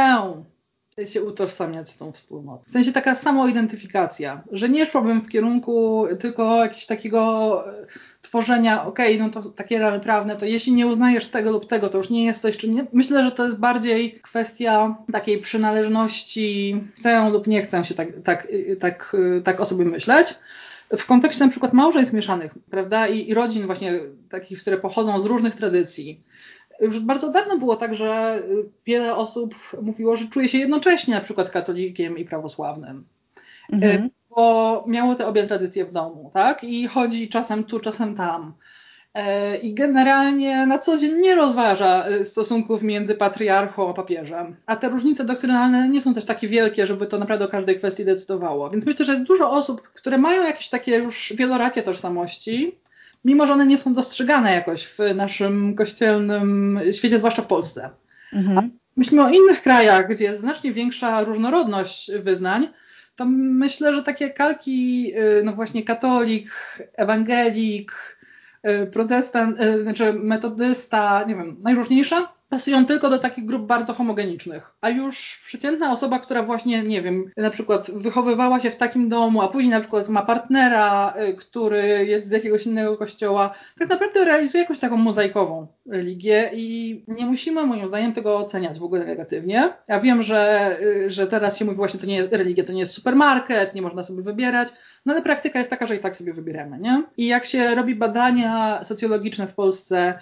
się 1.05 1.23
utożsamiać 1.23 1.89
z 1.89 1.97
tą 1.97 2.11
wspólnotą. 2.11 2.63
W 2.67 2.71
sensie 2.71 2.91
taka 2.91 3.15
samoidentyfikacja, 3.15 4.43
że 4.51 4.69
nie 4.69 4.85
szłabym 4.85 5.21
w 5.21 5.29
kierunku 5.29 6.07
tylko 6.19 6.57
jakiegoś 6.57 6.85
takiego 6.85 7.63
tworzenia, 8.33 8.85
okej, 8.85 9.15
okay, 9.15 9.27
no 9.27 9.41
to 9.41 9.49
takie 9.49 9.79
ramy 9.79 9.99
prawne, 9.99 10.35
to 10.35 10.45
jeśli 10.45 10.73
nie 10.73 10.87
uznajesz 10.87 11.27
tego 11.27 11.51
lub 11.51 11.67
tego, 11.67 11.89
to 11.89 11.97
już 11.97 12.09
nie 12.09 12.25
jesteś, 12.25 12.57
czy 12.57 12.69
nie. 12.69 12.85
Myślę, 12.93 13.25
że 13.25 13.31
to 13.31 13.45
jest 13.45 13.59
bardziej 13.59 14.19
kwestia 14.21 14.95
takiej 15.11 15.37
przynależności, 15.37 16.81
chcę 16.95 17.29
lub 17.29 17.47
nie 17.47 17.61
chcę 17.61 17.85
się 17.85 17.95
tak, 17.95 18.07
tak, 18.23 18.47
tak, 18.79 19.15
tak 19.43 19.59
o 19.59 19.65
sobie 19.65 19.85
myśleć. 19.85 20.35
W 20.97 21.05
kontekście 21.05 21.45
na 21.45 21.51
przykład 21.51 21.73
małżeństw 21.73 22.13
mieszanych, 22.13 22.53
prawda, 22.69 23.07
i, 23.07 23.29
i 23.29 23.33
rodzin 23.33 23.65
właśnie 23.65 23.99
takich, 24.29 24.59
które 24.59 24.77
pochodzą 24.77 25.19
z 25.19 25.25
różnych 25.25 25.55
tradycji, 25.55 26.21
już 26.81 26.99
bardzo 26.99 27.29
dawno 27.29 27.57
było 27.57 27.75
tak, 27.75 27.95
że 27.95 28.41
wiele 28.85 29.15
osób 29.15 29.55
mówiło, 29.81 30.15
że 30.15 30.27
czuje 30.27 30.49
się 30.49 30.57
jednocześnie 30.57 31.15
na 31.15 31.21
przykład 31.21 31.49
katolikiem 31.49 32.17
i 32.17 32.25
prawosławnym. 32.25 33.03
Mhm 33.71 34.09
bo 34.35 34.83
miało 34.87 35.15
te 35.15 35.27
obie 35.27 35.47
tradycje 35.47 35.85
w 35.85 35.91
domu, 35.91 36.31
tak? 36.33 36.63
I 36.63 36.87
chodzi 36.87 37.29
czasem 37.29 37.63
tu, 37.63 37.79
czasem 37.79 38.15
tam. 38.15 38.53
E, 39.13 39.57
i 39.57 39.73
generalnie 39.73 40.65
na 40.65 40.79
co 40.79 40.97
dzień 40.97 41.19
nie 41.19 41.35
rozważa 41.35 42.05
e, 42.05 42.25
stosunków 42.25 42.83
między 42.83 43.15
patriarchą 43.15 43.89
a 43.89 43.93
papieżem. 43.93 44.55
A 44.65 44.75
te 44.75 44.89
różnice 44.89 45.23
doktrynalne 45.23 45.89
nie 45.89 46.01
są 46.01 46.13
też 46.13 46.25
takie 46.25 46.47
wielkie, 46.47 46.87
żeby 46.87 47.07
to 47.07 47.19
naprawdę 47.19 47.45
o 47.45 47.47
każdej 47.47 47.77
kwestii 47.77 48.05
decydowało. 48.05 48.69
Więc 48.69 48.85
myślę, 48.85 49.05
że 49.05 49.11
jest 49.11 49.23
dużo 49.23 49.51
osób, 49.51 49.81
które 49.81 50.17
mają 50.17 50.43
jakieś 50.43 50.69
takie 50.69 50.97
już 50.97 51.33
wielorakie 51.37 51.81
tożsamości, 51.81 52.75
mimo 53.25 53.47
że 53.47 53.53
one 53.53 53.65
nie 53.65 53.77
są 53.77 53.93
dostrzegane 53.93 54.53
jakoś 54.53 54.85
w 54.85 54.99
naszym 55.15 55.75
kościelnym 55.75 56.79
świecie, 56.91 57.19
zwłaszcza 57.19 57.41
w 57.41 57.47
Polsce. 57.47 57.89
Mhm. 58.33 58.71
Myślimy 58.97 59.23
o 59.23 59.29
innych 59.29 59.61
krajach, 59.61 60.09
gdzie 60.09 60.25
jest 60.25 60.39
znacznie 60.39 60.73
większa 60.73 61.23
różnorodność 61.23 62.11
wyznań, 62.19 62.67
to 63.15 63.25
myślę, 63.25 63.95
że 63.95 64.03
takie 64.03 64.29
kalki, 64.29 65.13
y, 65.17 65.43
no 65.43 65.53
właśnie 65.53 65.83
katolik, 65.83 66.49
ewangelik, 66.93 68.17
y, 68.67 68.87
protestant, 68.87 69.61
y, 69.61 69.81
znaczy 69.81 70.13
metodysta, 70.13 71.23
nie 71.23 71.35
wiem, 71.35 71.57
najróżniejsze, 71.61 72.25
pasują 72.53 72.85
tylko 72.85 73.09
do 73.09 73.19
takich 73.19 73.45
grup 73.45 73.65
bardzo 73.65 73.93
homogenicznych. 73.93 74.71
A 74.81 74.89
już 74.89 75.41
przeciętna 75.45 75.91
osoba, 75.91 76.19
która 76.19 76.43
właśnie, 76.43 76.83
nie 76.83 77.01
wiem, 77.01 77.31
na 77.37 77.49
przykład 77.49 77.91
wychowywała 77.91 78.59
się 78.59 78.71
w 78.71 78.75
takim 78.75 79.09
domu, 79.09 79.41
a 79.41 79.47
później 79.47 79.71
na 79.71 79.79
przykład 79.79 80.09
ma 80.09 80.21
partnera, 80.21 81.13
y, 81.29 81.35
który 81.35 82.05
jest 82.05 82.27
z 82.27 82.31
jakiegoś 82.31 82.65
innego 82.65 82.97
kościoła, 82.97 83.53
tak 83.79 83.89
naprawdę 83.89 84.25
realizuje 84.25 84.61
jakąś 84.61 84.79
taką 84.79 84.97
mozaikową 84.97 85.67
religię 85.85 86.51
i 86.53 87.03
nie 87.07 87.25
musimy 87.25 87.65
moim 87.65 87.87
zdaniem 87.87 88.13
tego 88.13 88.37
oceniać 88.37 88.79
w 88.79 88.83
ogóle 88.83 89.05
negatywnie. 89.05 89.73
Ja 89.87 89.99
wiem, 89.99 90.23
że, 90.23 90.71
y, 90.81 91.09
że 91.09 91.27
teraz 91.27 91.57
się 91.57 91.65
mówi 91.65 91.77
właśnie, 91.77 91.99
to 91.99 92.05
nie 92.05 92.15
jest 92.15 92.33
religia, 92.33 92.63
to 92.63 92.73
nie 92.73 92.79
jest 92.79 92.93
supermarket, 92.93 93.75
nie 93.75 93.81
można 93.81 94.03
sobie 94.03 94.23
wybierać, 94.23 94.69
no 95.05 95.13
ale 95.13 95.21
praktyka 95.21 95.59
jest 95.59 95.69
taka, 95.69 95.87
że 95.87 95.95
i 95.95 95.99
tak 95.99 96.15
sobie 96.15 96.33
wybieramy, 96.33 96.79
nie? 96.79 97.03
I 97.17 97.27
jak 97.27 97.45
się 97.45 97.75
robi 97.75 97.95
badania 97.95 98.83
socjologiczne 98.83 99.47
w 99.47 99.53
Polsce 99.53 100.19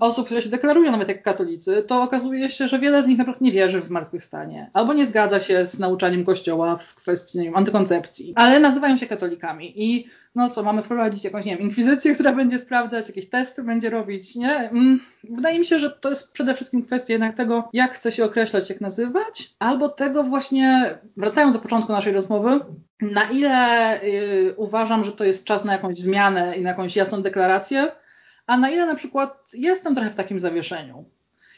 osób, 0.00 0.26
które 0.26 0.42
się 0.42 0.48
deklarują 0.48 0.92
nawet 0.92 1.08
jak 1.08 1.22
katolicy, 1.22 1.84
to 1.86 2.02
okazuje 2.02 2.50
się, 2.50 2.68
że 2.68 2.78
wiele 2.78 3.02
z 3.02 3.06
nich 3.06 3.18
naprawdę 3.18 3.44
nie 3.44 3.52
wierzy 3.52 3.80
w 3.80 3.84
zmartwychwstanie, 3.84 4.70
albo 4.72 4.92
nie 4.92 5.06
zgadza 5.06 5.40
się 5.40 5.66
z 5.66 5.78
nauczaniem 5.78 6.24
Kościoła 6.24 6.76
w 6.76 6.94
kwestii 6.94 7.38
nie 7.38 7.44
wiem, 7.44 7.56
antykoncepcji, 7.56 8.32
ale 8.36 8.60
nazywają 8.60 8.98
się 8.98 9.06
katolikami 9.06 9.82
i 9.82 10.06
no 10.34 10.50
co, 10.50 10.62
mamy 10.62 10.82
wprowadzić 10.82 11.24
jakąś, 11.24 11.44
nie 11.44 11.56
wiem, 11.56 11.64
inkwizycję, 11.64 12.12
która 12.14 12.32
będzie 12.32 12.58
sprawdzać, 12.58 13.08
jakieś 13.08 13.28
testy 13.28 13.62
będzie 13.62 13.90
robić, 13.90 14.36
nie? 14.36 14.56
Mm, 14.56 15.00
wydaje 15.24 15.58
mi 15.58 15.64
się, 15.64 15.78
że 15.78 15.90
to 15.90 16.10
jest 16.10 16.32
przede 16.32 16.54
wszystkim 16.54 16.82
kwestia 16.82 17.12
jednak 17.12 17.34
tego, 17.34 17.68
jak 17.72 17.94
chce 17.94 18.12
się 18.12 18.24
określać, 18.24 18.68
jak 18.68 18.80
nazywać, 18.80 19.54
albo 19.58 19.88
tego 19.88 20.24
właśnie, 20.24 20.98
wracając 21.16 21.52
do 21.52 21.58
początku 21.58 21.92
naszej 21.92 22.12
rozmowy, 22.12 22.60
na 23.02 23.30
ile 23.30 24.02
y, 24.02 24.54
uważam, 24.56 25.04
że 25.04 25.12
to 25.12 25.24
jest 25.24 25.44
czas 25.44 25.64
na 25.64 25.72
jakąś 25.72 25.98
zmianę 25.98 26.56
i 26.56 26.62
na 26.62 26.70
jakąś 26.70 26.96
jasną 26.96 27.22
deklarację, 27.22 27.92
a 28.46 28.56
na 28.56 28.70
ile 28.70 28.86
na 28.86 28.94
przykład 28.94 29.50
jestem 29.54 29.94
trochę 29.94 30.10
w 30.10 30.14
takim 30.14 30.38
zawieszeniu. 30.38 31.04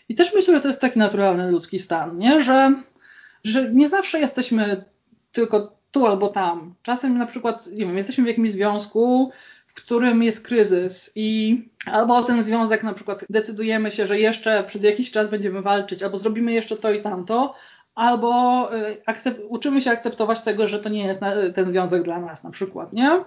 I 0.08 0.14
też 0.14 0.34
myślę, 0.34 0.54
że 0.54 0.60
to 0.60 0.68
jest 0.68 0.80
taki 0.80 0.98
naturalny 0.98 1.50
ludzki 1.50 1.78
stan, 1.78 2.16
nie? 2.16 2.42
Że, 2.42 2.82
że 3.44 3.70
nie 3.72 3.88
zawsze 3.88 4.20
jesteśmy 4.20 4.84
tylko 5.32 5.76
tu 5.90 6.06
albo 6.06 6.28
tam. 6.28 6.74
Czasem 6.82 7.18
na 7.18 7.26
przykład, 7.26 7.66
nie 7.66 7.86
wiem, 7.86 7.96
jesteśmy 7.96 8.24
w 8.24 8.26
jakimś 8.26 8.50
związku, 8.50 9.32
w 9.66 9.74
którym 9.74 10.22
jest 10.22 10.46
kryzys 10.46 11.12
i 11.14 11.62
albo 11.86 12.16
o 12.16 12.22
ten 12.22 12.42
związek 12.42 12.82
na 12.82 12.94
przykład 12.94 13.24
decydujemy 13.30 13.90
się, 13.90 14.06
że 14.06 14.20
jeszcze 14.20 14.64
przez 14.64 14.82
jakiś 14.82 15.10
czas 15.10 15.28
będziemy 15.28 15.62
walczyć, 15.62 16.02
albo 16.02 16.18
zrobimy 16.18 16.52
jeszcze 16.52 16.76
to 16.76 16.92
i 16.92 17.02
tamto, 17.02 17.54
albo 17.94 18.70
y, 18.74 19.46
uczymy 19.48 19.82
się 19.82 19.90
akceptować 19.90 20.40
tego, 20.40 20.68
że 20.68 20.78
to 20.78 20.88
nie 20.88 21.06
jest 21.06 21.20
ten 21.54 21.70
związek 21.70 22.02
dla 22.02 22.18
nas 22.18 22.44
na 22.44 22.50
przykład, 22.50 22.92
nie? 22.92 23.24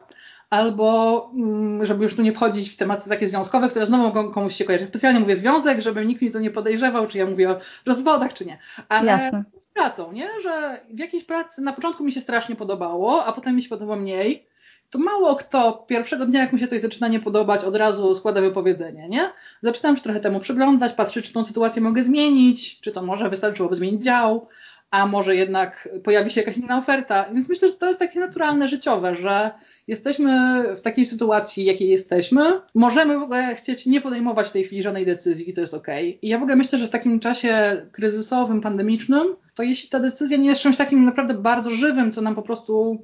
albo 0.49 1.29
mm, 1.33 1.85
żeby 1.85 2.03
już 2.03 2.15
tu 2.15 2.21
nie 2.21 2.33
wchodzić 2.33 2.69
w 2.69 2.77
tematy 2.77 3.09
takie 3.09 3.27
związkowe, 3.27 3.69
które 3.69 3.85
znowu 3.85 4.03
mogą 4.03 4.31
komuś 4.31 4.55
się 4.55 4.65
kojarzyć. 4.65 4.87
Specjalnie 4.87 5.19
mówię 5.19 5.35
związek, 5.35 5.81
żeby 5.81 6.05
nikt 6.05 6.21
mi 6.21 6.31
to 6.31 6.39
nie 6.39 6.51
podejrzewał, 6.51 7.07
czy 7.07 7.17
ja 7.17 7.25
mówię 7.25 7.49
o 7.49 7.57
rozwodach, 7.85 8.33
czy 8.33 8.45
nie. 8.45 8.59
Ale 8.89 9.11
Jasne. 9.11 9.43
z 9.61 9.67
pracą, 9.67 10.11
nie? 10.11 10.29
Że 10.43 10.81
w 10.89 10.99
jakiejś 10.99 11.23
pracy 11.23 11.61
na 11.61 11.73
początku 11.73 12.03
mi 12.03 12.11
się 12.11 12.21
strasznie 12.21 12.55
podobało, 12.55 13.25
a 13.25 13.33
potem 13.33 13.55
mi 13.55 13.61
się 13.61 13.69
podoba 13.69 13.95
mniej. 13.95 14.47
To 14.89 14.99
mało 14.99 15.35
kto 15.35 15.85
pierwszego 15.87 16.25
dnia, 16.25 16.41
jak 16.41 16.51
mu 16.51 16.57
się 16.57 16.67
coś 16.67 16.81
zaczyna 16.81 17.07
nie 17.07 17.19
podobać, 17.19 17.63
od 17.63 17.75
razu 17.75 18.15
składa 18.15 18.41
wypowiedzenie, 18.41 19.09
nie? 19.09 19.29
Zaczynam 19.61 19.97
się 19.97 20.03
trochę 20.03 20.19
temu 20.19 20.39
przyglądać, 20.39 20.93
patrzeć, 20.93 21.27
czy 21.27 21.33
tą 21.33 21.43
sytuację 21.43 21.81
mogę 21.81 22.03
zmienić, 22.03 22.79
czy 22.79 22.91
to 22.91 23.01
może 23.01 23.29
wystarczyłoby 23.29 23.75
zmienić 23.75 24.03
dział, 24.03 24.47
a 24.91 25.05
może 25.05 25.35
jednak 25.35 25.89
pojawi 26.03 26.29
się 26.29 26.41
jakaś 26.41 26.57
inna 26.57 26.77
oferta. 26.77 27.25
Więc 27.33 27.49
myślę, 27.49 27.67
że 27.67 27.73
to 27.73 27.87
jest 27.87 27.99
takie 27.99 28.19
naturalne, 28.19 28.67
życiowe, 28.67 29.15
że 29.15 29.51
jesteśmy 29.87 30.63
w 30.75 30.81
takiej 30.81 31.05
sytuacji, 31.05 31.65
jakiej 31.65 31.89
jesteśmy. 31.89 32.61
Możemy 32.75 33.19
w 33.19 33.23
ogóle 33.23 33.55
chcieć 33.55 33.85
nie 33.85 34.01
podejmować 34.01 34.47
w 34.47 34.51
tej 34.51 34.63
chwili 34.63 34.83
żadnej 34.83 35.05
decyzji 35.05 35.49
i 35.49 35.53
to 35.53 35.61
jest 35.61 35.73
ok. 35.73 35.87
I 36.21 36.27
ja 36.27 36.39
w 36.39 36.41
ogóle 36.41 36.55
myślę, 36.55 36.79
że 36.79 36.87
w 36.87 36.89
takim 36.89 37.19
czasie 37.19 37.81
kryzysowym, 37.91 38.61
pandemicznym, 38.61 39.35
to 39.55 39.63
jeśli 39.63 39.89
ta 39.89 39.99
decyzja 39.99 40.37
nie 40.37 40.49
jest 40.49 40.61
czymś 40.61 40.77
takim 40.77 41.05
naprawdę 41.05 41.33
bardzo 41.33 41.69
żywym, 41.71 42.11
co 42.11 42.21
nam 42.21 42.35
po 42.35 42.41
prostu 42.41 43.01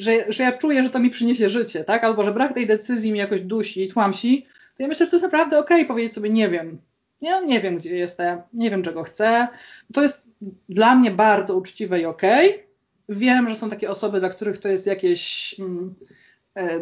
że, 0.00 0.32
że 0.32 0.42
ja 0.42 0.52
czuję, 0.52 0.82
że 0.82 0.90
to 0.90 0.98
mi 0.98 1.10
przyniesie 1.10 1.48
życie, 1.48 1.84
tak? 1.84 2.04
Albo 2.04 2.24
że 2.24 2.32
brak 2.32 2.54
tej 2.54 2.66
decyzji 2.66 3.12
mi 3.12 3.18
jakoś 3.18 3.40
dusi, 3.40 3.88
tłamsi, 3.88 4.46
to 4.76 4.82
ja 4.82 4.88
myślę, 4.88 5.06
że 5.06 5.10
to 5.10 5.16
jest 5.16 5.24
naprawdę 5.24 5.58
okej 5.58 5.86
powiedzieć 5.86 6.12
sobie 6.12 6.30
nie 6.30 6.48
wiem. 6.48 6.78
Ja 7.20 7.40
nie 7.40 7.60
wiem, 7.60 7.76
gdzie 7.76 7.96
jestem, 7.96 8.42
nie 8.52 8.70
wiem, 8.70 8.82
czego 8.82 9.02
chcę. 9.02 9.48
To 9.92 10.02
jest 10.02 10.26
dla 10.68 10.94
mnie 10.94 11.10
bardzo 11.10 11.56
uczciwe 11.56 12.00
i 12.00 12.04
okej. 12.04 12.66
Wiem, 13.08 13.48
że 13.48 13.56
są 13.56 13.70
takie 13.70 13.90
osoby, 13.90 14.20
dla 14.20 14.28
których 14.28 14.58
to 14.58 14.68
jest 14.68 14.86
jakieś, 14.86 15.54
mm, 15.58 15.94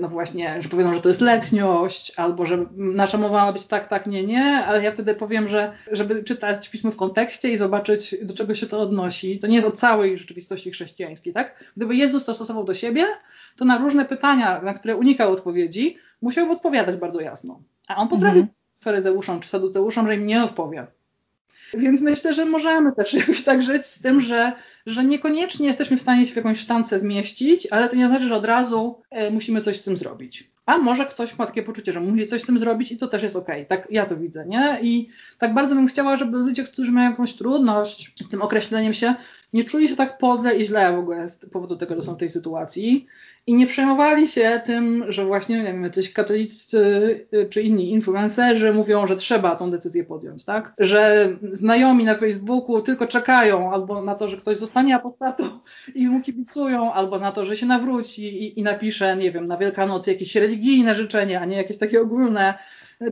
no 0.01 0.09
właśnie, 0.09 0.63
że 0.63 0.69
powiedzą, 0.69 0.95
że 0.95 1.01
to 1.01 1.09
jest 1.09 1.21
letniość, 1.21 2.13
albo 2.17 2.47
że 2.47 2.67
nasza 2.77 3.19
mowa 3.19 3.45
ma 3.45 3.53
być 3.53 3.65
tak, 3.67 3.87
tak, 3.87 4.07
nie, 4.07 4.27
nie, 4.27 4.45
ale 4.45 4.83
ja 4.83 4.93
wtedy 4.93 5.15
powiem, 5.15 5.49
że 5.49 5.73
żeby 5.93 6.25
czytać 6.25 6.69
pismo 6.69 6.91
w 6.91 6.97
kontekście 6.97 7.51
i 7.51 7.57
zobaczyć, 7.57 8.17
do 8.23 8.35
czego 8.35 8.55
się 8.55 8.67
to 8.67 8.79
odnosi, 8.79 9.39
to 9.39 9.47
nie 9.47 9.57
jest 9.57 9.69
o 9.69 9.73
całej 9.73 10.19
rzeczywistości 10.19 10.71
chrześcijańskiej, 10.71 11.33
tak? 11.33 11.65
Gdyby 11.77 11.97
Jezus 11.97 12.25
to 12.25 12.35
stosował 12.35 12.65
do 12.65 12.75
siebie, 12.75 13.07
to 13.57 13.65
na 13.65 13.79
różne 13.79 14.05
pytania, 14.05 14.63
na 14.63 14.75
które 14.75 14.97
unikał 14.97 15.33
odpowiedzi, 15.33 15.97
musiałby 16.23 16.53
odpowiadać 16.53 16.97
bardzo 16.97 17.21
jasno. 17.21 17.61
A 17.89 17.97
on 17.97 18.09
potrafił 18.09 18.41
mhm. 18.41 18.57
faryzeuszom 18.81 19.41
czy 19.41 19.49
saduceuszom, 19.49 20.07
że 20.07 20.15
im 20.15 20.27
nie 20.27 20.45
odpowie. 20.45 20.87
Więc 21.75 22.01
myślę, 22.01 22.35
że 22.35 22.45
możemy 22.45 22.93
też 22.93 23.15
jakoś 23.21 23.43
tak 23.43 23.63
żyć 23.63 23.85
z 23.85 24.03
tym, 24.03 24.21
że, 24.21 24.53
że 24.87 25.05
niekoniecznie 25.05 25.67
jesteśmy 25.67 25.97
w 25.97 26.03
stanie 26.03 26.27
się 26.27 26.33
w 26.33 26.37
jakąś 26.37 26.59
sztancę 26.59 26.99
zmieścić, 26.99 27.67
ale 27.71 27.89
to 27.89 27.97
nie 27.97 28.07
znaczy, 28.07 28.29
że 28.29 28.35
od 28.37 28.45
razu 28.45 29.03
e, 29.11 29.31
musimy 29.31 29.61
coś 29.61 29.81
z 29.81 29.85
tym 29.85 29.97
zrobić. 29.97 30.51
A 30.67 30.79
może 30.79 31.07
ktoś 31.07 31.39
ma 31.39 31.47
takie 31.47 31.63
poczucie, 31.63 31.93
że 31.93 32.01
musi 32.01 32.27
coś 32.27 32.43
z 32.43 32.47
tym 32.47 32.59
zrobić 32.59 32.93
i 32.93 32.99
to 32.99 33.09
też 33.09 33.23
jest 33.23 33.37
okej. 33.37 33.67
Tak 33.67 33.89
ja 33.91 34.07
to 34.07 34.17
widzę, 34.17 34.47
nie? 34.47 34.79
I 34.83 35.09
tak 35.39 35.55
bardzo 35.55 35.75
bym 35.75 35.87
chciała, 35.87 36.17
żeby 36.17 36.39
ludzie, 36.39 36.65
którzy 36.65 36.93
mają 36.93 37.11
jakąś 37.11 37.35
trudność 37.35 38.13
z 38.21 38.29
tym 38.29 38.43
określeniem 38.43 38.95
się, 38.95 39.15
nie 39.53 39.65
czuli 39.65 39.89
się 39.89 39.97
tak 39.97 40.19
podle 40.19 40.57
i 40.57 40.65
źle 40.65 40.93
w 40.93 40.99
ogóle 40.99 41.29
z 41.29 41.39
powodu 41.39 41.77
tego, 41.77 41.95
że 41.95 42.03
są 42.03 42.15
w 42.15 42.19
tej 42.19 42.29
sytuacji 42.29 43.07
i 43.47 43.55
nie 43.55 43.67
przejmowali 43.67 44.29
się 44.29 44.61
tym, 44.65 45.05
że 45.09 45.25
właśnie, 45.25 45.59
nie 45.59 45.65
wiem, 45.65 45.83
jacyś 45.83 46.13
katolicy 46.13 46.79
y, 47.35 47.47
czy 47.51 47.63
inni 47.63 47.91
influencerzy 47.91 48.73
mówią, 48.73 49.07
że 49.07 49.17
trzeba 49.17 49.57
tą 49.57 49.71
decyzję 49.71 50.05
podjąć, 50.05 50.45
tak? 50.45 50.75
Że 50.79 51.29
znajomi 51.53 52.05
na 52.05 52.15
Facebooku 52.15 52.83
tylko 52.83 53.07
czekają 53.07 53.73
albo 53.73 54.03
na 54.03 54.15
to, 54.15 54.29
że 54.29 54.37
ktoś 54.37 54.57
zostanie 54.57 54.97
apostatą 54.97 55.45
i 55.95 56.09
mu 56.09 56.21
kibicują, 56.21 56.93
albo 56.93 57.19
na 57.19 57.33
to, 57.33 57.45
że 57.45 57.57
się 57.57 57.67
nawróci 57.67 58.23
i, 58.23 58.61
i 58.61 58.63
napisze, 58.63 59.17
nie 59.17 59.33
wiem, 59.33 59.47
na 59.47 59.57
Wielkanoc 59.57 60.07
jakieś 60.07 60.37
religijne 60.37 60.95
życzenie, 60.95 61.41
a 61.41 61.45
nie 61.45 61.57
jakieś 61.57 61.79
takie 61.79 62.01
ogólne 62.01 62.55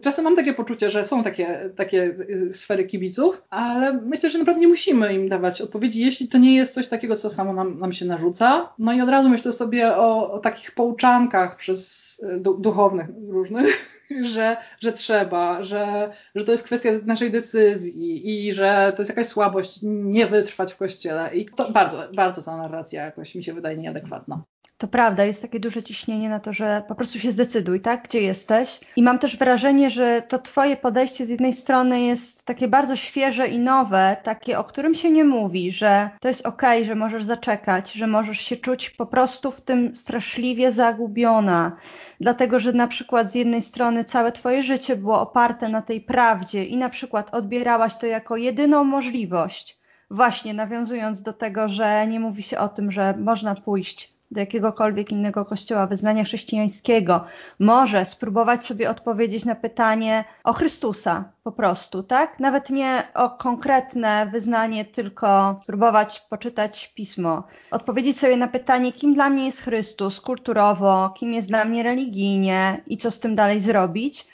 Czasem 0.02 0.24
mam 0.24 0.36
takie 0.36 0.54
poczucie, 0.54 0.90
że 0.90 1.04
są 1.04 1.22
takie, 1.22 1.70
takie 1.76 2.16
y, 2.30 2.52
sfery 2.52 2.84
kibiców, 2.84 3.42
ale 3.50 3.92
myślę, 3.92 4.30
że 4.30 4.38
naprawdę 4.38 4.60
nie 4.60 4.68
musimy 4.68 5.14
im 5.14 5.28
dawać 5.28 5.60
odpowiedzi, 5.60 6.00
jeśli 6.00 6.28
to 6.28 6.38
nie 6.38 6.56
jest 6.56 6.74
coś 6.74 6.86
takiego, 6.86 7.16
co 7.16 7.30
samo 7.30 7.52
nam, 7.52 7.78
nam 7.78 7.92
się 7.92 8.04
narzuca. 8.04 8.72
No 8.78 8.92
i 8.92 9.00
od 9.00 9.08
razu 9.08 9.28
myślę 9.28 9.52
sobie 9.52 9.96
o, 9.96 10.32
o 10.32 10.38
takich 10.38 10.72
pouczankach 10.72 11.56
przez 11.56 12.20
y, 12.22 12.40
duchownych 12.40 13.06
różnych, 13.28 14.00
że, 14.34 14.56
że 14.80 14.92
trzeba, 14.92 15.62
że, 15.62 16.12
że 16.34 16.44
to 16.44 16.52
jest 16.52 16.64
kwestia 16.64 16.90
naszej 17.04 17.30
decyzji 17.30 18.46
i 18.46 18.52
że 18.52 18.92
to 18.96 19.02
jest 19.02 19.10
jakaś 19.10 19.26
słabość 19.26 19.78
nie 19.82 20.26
wytrwać 20.26 20.72
w 20.72 20.76
kościele. 20.76 21.34
I 21.34 21.46
to 21.46 21.72
bardzo, 21.72 22.08
bardzo 22.14 22.42
ta 22.42 22.56
narracja 22.56 23.04
jakoś 23.04 23.34
mi 23.34 23.44
się 23.44 23.54
wydaje 23.54 23.76
nieadekwatna. 23.76 24.42
To 24.78 24.88
prawda, 24.88 25.24
jest 25.24 25.42
takie 25.42 25.60
duże 25.60 25.82
ciśnienie 25.82 26.28
na 26.28 26.40
to, 26.40 26.52
że 26.52 26.82
po 26.88 26.94
prostu 26.94 27.18
się 27.18 27.32
zdecyduj, 27.32 27.80
tak, 27.80 28.04
gdzie 28.04 28.20
jesteś. 28.20 28.80
I 28.96 29.02
mam 29.02 29.18
też 29.18 29.36
wrażenie, 29.36 29.90
że 29.90 30.22
to 30.28 30.38
Twoje 30.38 30.76
podejście 30.76 31.26
z 31.26 31.28
jednej 31.28 31.52
strony 31.52 32.00
jest 32.00 32.44
takie 32.44 32.68
bardzo 32.68 32.96
świeże 32.96 33.48
i 33.48 33.58
nowe, 33.58 34.16
takie, 34.22 34.58
o 34.58 34.64
którym 34.64 34.94
się 34.94 35.10
nie 35.10 35.24
mówi, 35.24 35.72
że 35.72 36.10
to 36.20 36.28
jest 36.28 36.46
okej, 36.46 36.84
że 36.84 36.94
możesz 36.94 37.24
zaczekać, 37.24 37.92
że 37.92 38.06
możesz 38.06 38.40
się 38.40 38.56
czuć 38.56 38.90
po 38.90 39.06
prostu 39.06 39.52
w 39.52 39.60
tym 39.60 39.96
straszliwie 39.96 40.72
zagubiona. 40.72 41.76
Dlatego, 42.20 42.60
że 42.60 42.72
na 42.72 42.88
przykład 42.88 43.30
z 43.30 43.34
jednej 43.34 43.62
strony 43.62 44.04
całe 44.04 44.32
Twoje 44.32 44.62
życie 44.62 44.96
było 44.96 45.20
oparte 45.20 45.68
na 45.68 45.82
tej 45.82 46.00
prawdzie 46.00 46.64
i 46.64 46.76
na 46.76 46.88
przykład 46.88 47.34
odbierałaś 47.34 47.96
to 47.96 48.06
jako 48.06 48.36
jedyną 48.36 48.84
możliwość. 48.84 49.78
Właśnie 50.10 50.54
nawiązując 50.54 51.22
do 51.22 51.32
tego, 51.32 51.68
że 51.68 52.06
nie 52.06 52.20
mówi 52.20 52.42
się 52.42 52.58
o 52.58 52.68
tym, 52.68 52.90
że 52.90 53.14
można 53.18 53.54
pójść 53.54 54.15
do 54.30 54.40
jakiegokolwiek 54.40 55.12
innego 55.12 55.44
kościoła, 55.44 55.86
wyznania 55.86 56.24
chrześcijańskiego, 56.24 57.24
może 57.58 58.04
spróbować 58.04 58.66
sobie 58.66 58.90
odpowiedzieć 58.90 59.44
na 59.44 59.54
pytanie 59.54 60.24
o 60.44 60.52
Chrystusa 60.52 61.24
po 61.44 61.52
prostu, 61.52 62.02
tak? 62.02 62.40
Nawet 62.40 62.70
nie 62.70 63.02
o 63.14 63.30
konkretne 63.30 64.28
wyznanie, 64.32 64.84
tylko 64.84 65.60
spróbować 65.62 66.20
poczytać 66.20 66.92
pismo, 66.94 67.42
odpowiedzieć 67.70 68.18
sobie 68.18 68.36
na 68.36 68.48
pytanie, 68.48 68.92
kim 68.92 69.14
dla 69.14 69.30
mnie 69.30 69.46
jest 69.46 69.62
Chrystus 69.62 70.20
kulturowo, 70.20 71.10
kim 71.10 71.34
jest 71.34 71.48
dla 71.48 71.64
mnie 71.64 71.82
religijnie 71.82 72.80
i 72.86 72.96
co 72.96 73.10
z 73.10 73.20
tym 73.20 73.34
dalej 73.34 73.60
zrobić. 73.60 74.26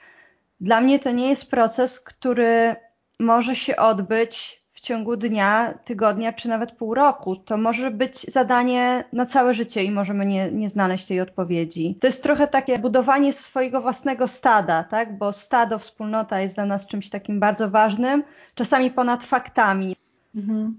Dla 0.60 0.80
mnie 0.80 0.98
to 0.98 1.10
nie 1.10 1.28
jest 1.28 1.50
proces, 1.50 2.00
który 2.00 2.76
może 3.20 3.56
się 3.56 3.76
odbyć 3.76 4.61
ciągu 4.82 5.16
dnia, 5.16 5.74
tygodnia 5.84 6.32
czy 6.32 6.48
nawet 6.48 6.72
pół 6.72 6.94
roku. 6.94 7.36
To 7.36 7.56
może 7.56 7.90
być 7.90 8.32
zadanie 8.32 9.04
na 9.12 9.26
całe 9.26 9.54
życie 9.54 9.84
i 9.84 9.90
możemy 9.90 10.26
nie, 10.26 10.52
nie 10.52 10.70
znaleźć 10.70 11.06
tej 11.06 11.20
odpowiedzi. 11.20 11.98
To 12.00 12.06
jest 12.06 12.22
trochę 12.22 12.48
takie 12.48 12.78
budowanie 12.78 13.32
swojego 13.32 13.80
własnego 13.80 14.28
stada, 14.28 14.84
tak? 14.84 15.18
bo 15.18 15.32
stado, 15.32 15.78
wspólnota 15.78 16.40
jest 16.40 16.54
dla 16.54 16.66
nas 16.66 16.86
czymś 16.86 17.10
takim 17.10 17.40
bardzo 17.40 17.70
ważnym, 17.70 18.22
czasami 18.54 18.90
ponad 18.90 19.24
faktami. 19.24 19.96
Mhm. 20.34 20.78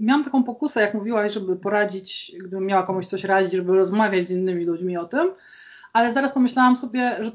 Miałam 0.00 0.24
taką 0.24 0.42
pokusę, 0.42 0.80
jak 0.80 0.94
mówiłaś, 0.94 1.32
żeby 1.32 1.56
poradzić, 1.56 2.32
gdybym 2.40 2.66
miała 2.66 2.82
komuś 2.82 3.06
coś 3.06 3.24
radzić, 3.24 3.52
żeby 3.52 3.76
rozmawiać 3.76 4.26
z 4.26 4.30
innymi 4.30 4.64
ludźmi 4.64 4.96
o 4.96 5.04
tym, 5.04 5.30
ale 5.92 6.12
zaraz 6.12 6.32
pomyślałam 6.32 6.76
sobie, 6.76 7.16
że 7.20 7.30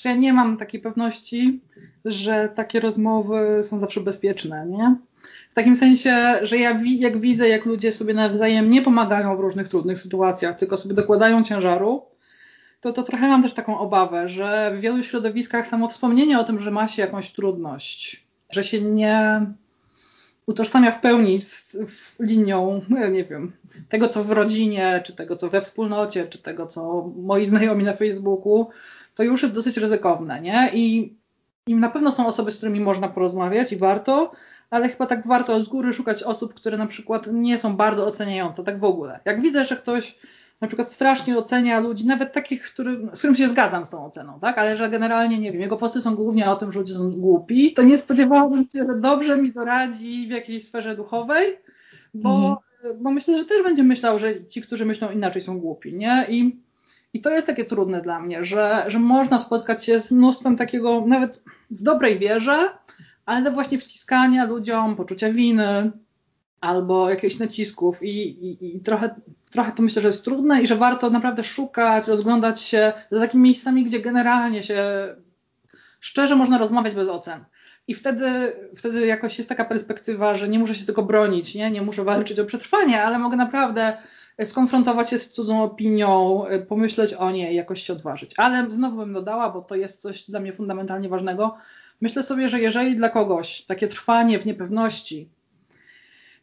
że 0.00 0.08
ja 0.08 0.14
nie 0.14 0.32
mam 0.32 0.56
takiej 0.56 0.80
pewności, 0.80 1.60
że 2.04 2.48
takie 2.54 2.80
rozmowy 2.80 3.60
są 3.62 3.80
zawsze 3.80 4.00
bezpieczne, 4.00 4.66
nie? 4.66 4.96
W 5.50 5.54
takim 5.54 5.76
sensie, 5.76 6.38
że 6.42 6.58
ja 6.58 6.80
jak 6.98 7.20
widzę, 7.20 7.48
jak 7.48 7.64
ludzie 7.64 7.92
sobie 7.92 8.14
nawzajem 8.14 8.70
nie 8.70 8.82
pomagają 8.82 9.36
w 9.36 9.40
różnych 9.40 9.68
trudnych 9.68 9.98
sytuacjach, 9.98 10.56
tylko 10.56 10.76
sobie 10.76 10.94
dokładają 10.94 11.44
ciężaru, 11.44 12.02
to, 12.80 12.92
to 12.92 13.02
trochę 13.02 13.28
mam 13.28 13.42
też 13.42 13.52
taką 13.52 13.78
obawę, 13.78 14.28
że 14.28 14.72
w 14.76 14.80
wielu 14.80 15.02
środowiskach 15.02 15.66
samo 15.66 15.88
wspomnienie 15.88 16.38
o 16.38 16.44
tym, 16.44 16.60
że 16.60 16.70
ma 16.70 16.88
się 16.88 17.02
jakąś 17.02 17.32
trudność, 17.32 18.26
że 18.50 18.64
się 18.64 18.80
nie 18.80 19.46
utożsamia 20.46 20.92
w 20.92 21.00
pełni 21.00 21.40
z 21.40 21.76
linią, 22.20 22.80
nie 23.10 23.24
wiem, 23.24 23.52
tego 23.88 24.08
co 24.08 24.24
w 24.24 24.30
rodzinie, 24.30 25.02
czy 25.04 25.12
tego 25.12 25.36
co 25.36 25.48
we 25.48 25.60
wspólnocie, 25.60 26.26
czy 26.26 26.38
tego 26.38 26.66
co 26.66 27.12
moi 27.16 27.46
znajomi 27.46 27.84
na 27.84 27.94
Facebooku, 27.94 28.68
to 29.14 29.22
już 29.22 29.42
jest 29.42 29.54
dosyć 29.54 29.76
ryzykowne, 29.76 30.40
nie? 30.40 30.70
I, 30.74 31.14
I 31.66 31.74
na 31.74 31.90
pewno 31.90 32.12
są 32.12 32.26
osoby, 32.26 32.52
z 32.52 32.56
którymi 32.56 32.80
można 32.80 33.08
porozmawiać 33.08 33.72
i 33.72 33.76
warto, 33.76 34.32
ale 34.70 34.88
chyba 34.88 35.06
tak 35.06 35.26
warto 35.26 35.54
od 35.54 35.68
góry 35.68 35.92
szukać 35.92 36.22
osób, 36.22 36.54
które 36.54 36.76
na 36.76 36.86
przykład 36.86 37.28
nie 37.32 37.58
są 37.58 37.76
bardzo 37.76 38.06
oceniające, 38.06 38.64
tak 38.64 38.80
w 38.80 38.84
ogóle. 38.84 39.20
Jak 39.24 39.42
widzę, 39.42 39.64
że 39.64 39.76
ktoś 39.76 40.18
na 40.60 40.68
przykład 40.68 40.92
strasznie 40.92 41.38
ocenia 41.38 41.80
ludzi, 41.80 42.06
nawet 42.06 42.32
takich, 42.32 42.62
który, 42.62 43.08
z 43.12 43.18
którym 43.18 43.36
się 43.36 43.48
zgadzam 43.48 43.84
z 43.84 43.90
tą 43.90 44.04
oceną, 44.04 44.40
tak? 44.40 44.58
Ale 44.58 44.76
że 44.76 44.90
generalnie, 44.90 45.38
nie 45.38 45.52
wiem, 45.52 45.60
jego 45.60 45.76
posty 45.76 46.00
są 46.00 46.14
głównie 46.14 46.50
o 46.50 46.56
tym, 46.56 46.72
że 46.72 46.78
ludzie 46.78 46.94
są 46.94 47.10
głupi, 47.10 47.72
to 47.72 47.82
nie 47.82 47.98
spodziewałabym 47.98 48.68
się, 48.72 48.86
że 48.86 49.00
dobrze 49.00 49.36
mi 49.36 49.52
doradzi 49.52 50.26
w 50.26 50.30
jakiejś 50.30 50.66
sferze 50.66 50.96
duchowej, 50.96 51.58
bo, 52.14 52.60
mhm. 52.82 53.02
bo 53.02 53.10
myślę, 53.10 53.38
że 53.38 53.44
też 53.44 53.62
będzie 53.62 53.82
myślał, 53.82 54.18
że 54.18 54.46
ci, 54.46 54.62
którzy 54.62 54.86
myślą 54.86 55.10
inaczej 55.10 55.42
są 55.42 55.58
głupi, 55.60 55.94
nie? 55.94 56.26
I, 56.28 56.60
i 57.12 57.20
to 57.20 57.30
jest 57.30 57.46
takie 57.46 57.64
trudne 57.64 58.00
dla 58.00 58.20
mnie, 58.20 58.44
że, 58.44 58.84
że 58.86 58.98
można 58.98 59.38
spotkać 59.38 59.84
się 59.84 60.00
z 60.00 60.12
mnóstwem 60.12 60.56
takiego, 60.56 61.04
nawet 61.06 61.42
w 61.70 61.82
dobrej 61.82 62.18
wierze, 62.18 62.58
ale 63.30 63.50
właśnie 63.50 63.78
wciskania 63.78 64.44
ludziom 64.44 64.96
poczucia 64.96 65.32
winy 65.32 65.90
albo 66.60 67.10
jakichś 67.10 67.38
nacisków 67.38 68.02
i, 68.02 68.08
i, 68.08 68.76
i, 68.76 68.80
trochę, 68.80 69.14
trochę 69.50 69.72
to 69.72 69.82
myślę, 69.82 70.02
że 70.02 70.08
jest 70.08 70.24
trudne 70.24 70.62
i 70.62 70.66
że 70.66 70.76
warto 70.76 71.10
naprawdę 71.10 71.44
szukać, 71.44 72.08
rozglądać 72.08 72.60
się 72.60 72.92
za 73.10 73.20
takimi 73.20 73.42
miejscami, 73.44 73.84
gdzie 73.84 74.00
generalnie 74.00 74.62
się 74.62 74.82
szczerze 76.00 76.36
można 76.36 76.58
rozmawiać 76.58 76.94
bez 76.94 77.08
ocen. 77.08 77.44
I 77.88 77.94
wtedy, 77.94 78.52
wtedy 78.76 79.06
jakoś 79.06 79.38
jest 79.38 79.48
taka 79.48 79.64
perspektywa, 79.64 80.36
że 80.36 80.48
nie 80.48 80.58
muszę 80.58 80.74
się 80.74 80.86
tylko 80.86 81.02
bronić, 81.02 81.54
nie, 81.54 81.70
nie 81.70 81.82
muszę 81.82 82.04
walczyć 82.04 82.38
o 82.38 82.44
przetrwanie, 82.44 83.02
ale 83.02 83.18
mogę 83.18 83.36
naprawdę 83.36 83.96
skonfrontować 84.44 85.10
się 85.10 85.18
z 85.18 85.32
cudzą 85.32 85.62
opinią, 85.62 86.44
pomyśleć 86.68 87.14
o 87.14 87.30
niej, 87.30 87.56
jakoś 87.56 87.82
się 87.82 87.92
odważyć. 87.92 88.30
Ale 88.36 88.66
znowu 88.70 88.96
bym 88.96 89.12
dodała, 89.12 89.50
bo 89.50 89.64
to 89.64 89.74
jest 89.74 90.02
coś 90.02 90.30
dla 90.30 90.40
mnie 90.40 90.52
fundamentalnie 90.52 91.08
ważnego, 91.08 91.56
Myślę 92.00 92.22
sobie, 92.22 92.48
że 92.48 92.60
jeżeli 92.60 92.96
dla 92.96 93.08
kogoś 93.08 93.62
takie 93.62 93.86
trwanie 93.86 94.38
w 94.38 94.46
niepewności 94.46 95.28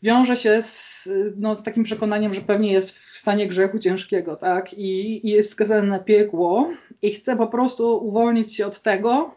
wiąże 0.04 0.38
się 0.38 0.62
z, 0.62 1.10
no, 1.38 1.56
z 1.56 1.64
takim 1.64 1.84
przekonaniem, 1.84 2.34
że 2.34 2.42
pewnie 2.42 2.72
jest 2.72 3.00
w 3.00 3.18
stanie 3.18 3.48
grzechu 3.48 3.80
ciężkiego, 3.80 4.36
tak, 4.36 4.74
i, 4.74 5.28
i 5.28 5.30
jest 5.30 5.52
skazany 5.52 5.88
na 5.88 6.00
piekło 6.00 6.72
i 7.02 7.12
chce 7.12 7.36
po 7.36 7.48
prostu 7.48 8.08
uwolnić 8.08 8.56
się 8.56 8.66
od 8.66 8.82
tego, 8.82 9.36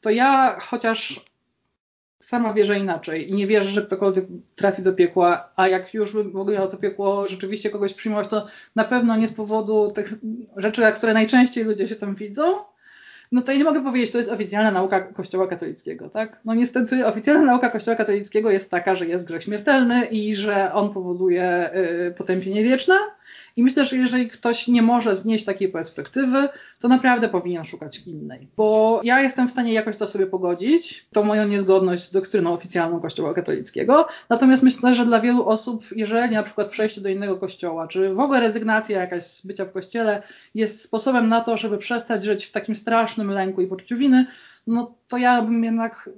to 0.00 0.10
ja 0.10 0.56
chociaż 0.60 1.30
sama 2.18 2.54
wierzę 2.54 2.78
inaczej 2.78 3.30
i 3.30 3.34
nie 3.34 3.46
wierzę, 3.46 3.68
że 3.68 3.82
ktokolwiek 3.82 4.24
trafi 4.54 4.82
do 4.82 4.92
piekła, 4.92 5.52
a 5.56 5.68
jak 5.68 5.94
już 5.94 6.14
ogóle 6.36 6.56
miał 6.56 6.68
to 6.68 6.76
piekło 6.76 7.28
rzeczywiście 7.28 7.70
kogoś 7.70 7.94
przyjmować, 7.94 8.28
to 8.28 8.46
na 8.76 8.84
pewno 8.84 9.16
nie 9.16 9.28
z 9.28 9.32
powodu 9.32 9.90
tych 9.90 10.14
rzeczy, 10.56 10.82
które 10.94 11.14
najczęściej 11.14 11.64
ludzie 11.64 11.88
się 11.88 11.96
tam 11.96 12.14
widzą, 12.14 12.58
no 13.32 13.42
to 13.42 13.52
ja 13.52 13.58
nie 13.58 13.64
mogę 13.64 13.82
powiedzieć, 13.82 14.10
to 14.10 14.18
jest 14.18 14.30
oficjalna 14.30 14.70
nauka 14.70 15.00
Kościoła 15.00 15.46
katolickiego, 15.46 16.08
tak? 16.08 16.40
No 16.44 16.54
niestety 16.54 17.06
oficjalna 17.06 17.44
nauka 17.44 17.70
Kościoła 17.70 17.96
katolickiego 17.96 18.50
jest 18.50 18.70
taka, 18.70 18.94
że 18.94 19.06
jest 19.06 19.26
grzech 19.26 19.42
śmiertelny 19.42 20.04
i 20.04 20.34
że 20.34 20.72
on 20.72 20.92
powoduje 20.92 21.70
y, 21.74 22.14
potępienie 22.18 22.64
wieczne, 22.64 22.94
i 23.56 23.62
myślę, 23.62 23.84
że 23.84 23.96
jeżeli 23.96 24.28
ktoś 24.28 24.68
nie 24.68 24.82
może 24.82 25.16
znieść 25.16 25.44
takiej 25.44 25.68
perspektywy, 25.68 26.48
to 26.80 26.88
naprawdę 26.88 27.28
powinien 27.28 27.64
szukać 27.64 27.98
innej. 28.06 28.48
Bo 28.56 29.00
ja 29.04 29.20
jestem 29.20 29.48
w 29.48 29.50
stanie 29.50 29.72
jakoś 29.72 29.96
to 29.96 30.08
sobie 30.08 30.26
pogodzić, 30.26 31.06
tą 31.12 31.22
moją 31.22 31.48
niezgodność 31.48 32.04
z 32.04 32.10
doktryną 32.10 32.52
oficjalną 32.52 33.00
Kościoła 33.00 33.34
katolickiego. 33.34 34.06
Natomiast 34.28 34.62
myślę, 34.62 34.94
że 34.94 35.06
dla 35.06 35.20
wielu 35.20 35.48
osób, 35.48 35.84
jeżeli 35.96 36.34
na 36.34 36.42
przykład 36.42 36.68
przejście 36.68 37.00
do 37.00 37.08
innego 37.08 37.36
kościoła, 37.36 37.88
czy 37.88 38.14
w 38.14 38.20
ogóle 38.20 38.40
rezygnacja 38.40 39.00
jakaś 39.00 39.24
z 39.24 39.46
bycia 39.46 39.64
w 39.64 39.72
kościele 39.72 40.22
jest 40.54 40.82
sposobem 40.82 41.28
na 41.28 41.40
to, 41.40 41.56
żeby 41.56 41.78
przestać 41.78 42.24
żyć 42.24 42.44
w 42.44 42.52
takim 42.52 42.76
strasznym 42.76 43.30
lęku 43.30 43.60
i 43.60 43.66
poczuciu 43.66 43.96
winy, 43.96 44.26
no 44.66 44.94
to 45.08 45.16
ja 45.16 45.42
bym 45.42 45.64
jednak 45.64 46.10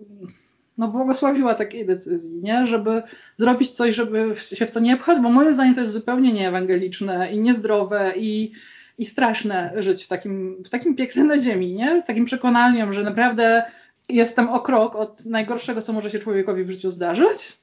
no, 0.79 0.89
błogosławiła 0.89 1.55
takiej 1.55 1.87
decyzji, 1.87 2.41
nie? 2.43 2.67
żeby 2.67 3.03
zrobić 3.37 3.71
coś, 3.71 3.95
żeby 3.95 4.35
się 4.37 4.67
w 4.67 4.71
to 4.71 4.81
nie 4.81 4.97
pchać, 4.97 5.21
bo 5.21 5.31
moim 5.31 5.55
zdaniem 5.55 5.75
to 5.75 5.81
jest 5.81 5.93
zupełnie 5.93 6.33
nieewangeliczne 6.33 7.33
i 7.33 7.39
niezdrowe 7.39 8.13
i, 8.17 8.53
i 8.99 9.05
straszne 9.05 9.73
żyć 9.77 10.05
w 10.05 10.09
takim, 10.09 10.63
w 10.65 10.69
takim 10.69 10.97
piekle 10.97 11.25
na 11.25 11.39
ziemi, 11.39 11.75
nie? 11.75 12.01
z 12.01 12.05
takim 12.05 12.25
przekonaniem, 12.25 12.93
że 12.93 13.03
naprawdę 13.03 13.65
jestem 14.09 14.49
o 14.49 14.61
krok 14.61 14.97
od 14.97 15.27
najgorszego, 15.27 15.83
co 15.83 15.93
może 15.93 16.11
się 16.11 16.19
człowiekowi 16.19 16.65
w 16.65 16.71
życiu 16.71 16.91
zdarzyć, 16.91 17.63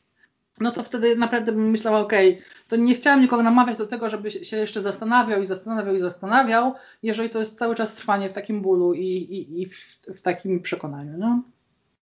no 0.60 0.72
to 0.72 0.84
wtedy 0.84 1.16
naprawdę 1.16 1.52
bym 1.52 1.70
myślała, 1.70 2.00
okej, 2.00 2.34
okay, 2.34 2.44
to 2.68 2.76
nie 2.76 2.96
chciałam 2.96 3.22
nikogo 3.22 3.44
namawiać 3.44 3.78
do 3.78 3.88
tego, 3.88 4.10
żeby 4.10 4.32
się 4.32 4.58
jeszcze 4.58 4.82
zastanawiał 4.82 5.42
i 5.42 5.46
zastanawiał 5.46 5.96
i 5.96 6.00
zastanawiał, 6.00 6.74
jeżeli 7.04 7.30
to 7.30 7.40
jest 7.40 7.58
cały 7.58 7.76
czas 7.76 7.96
trwanie 7.96 8.30
w 8.30 8.34
takim 8.34 8.62
bólu 8.62 8.94
i, 8.94 9.06
i, 9.06 9.62
i 9.62 9.66
w, 9.66 10.00
w 10.16 10.22
takim 10.22 10.62
przekonaniu. 10.62 11.18
No? 11.18 11.44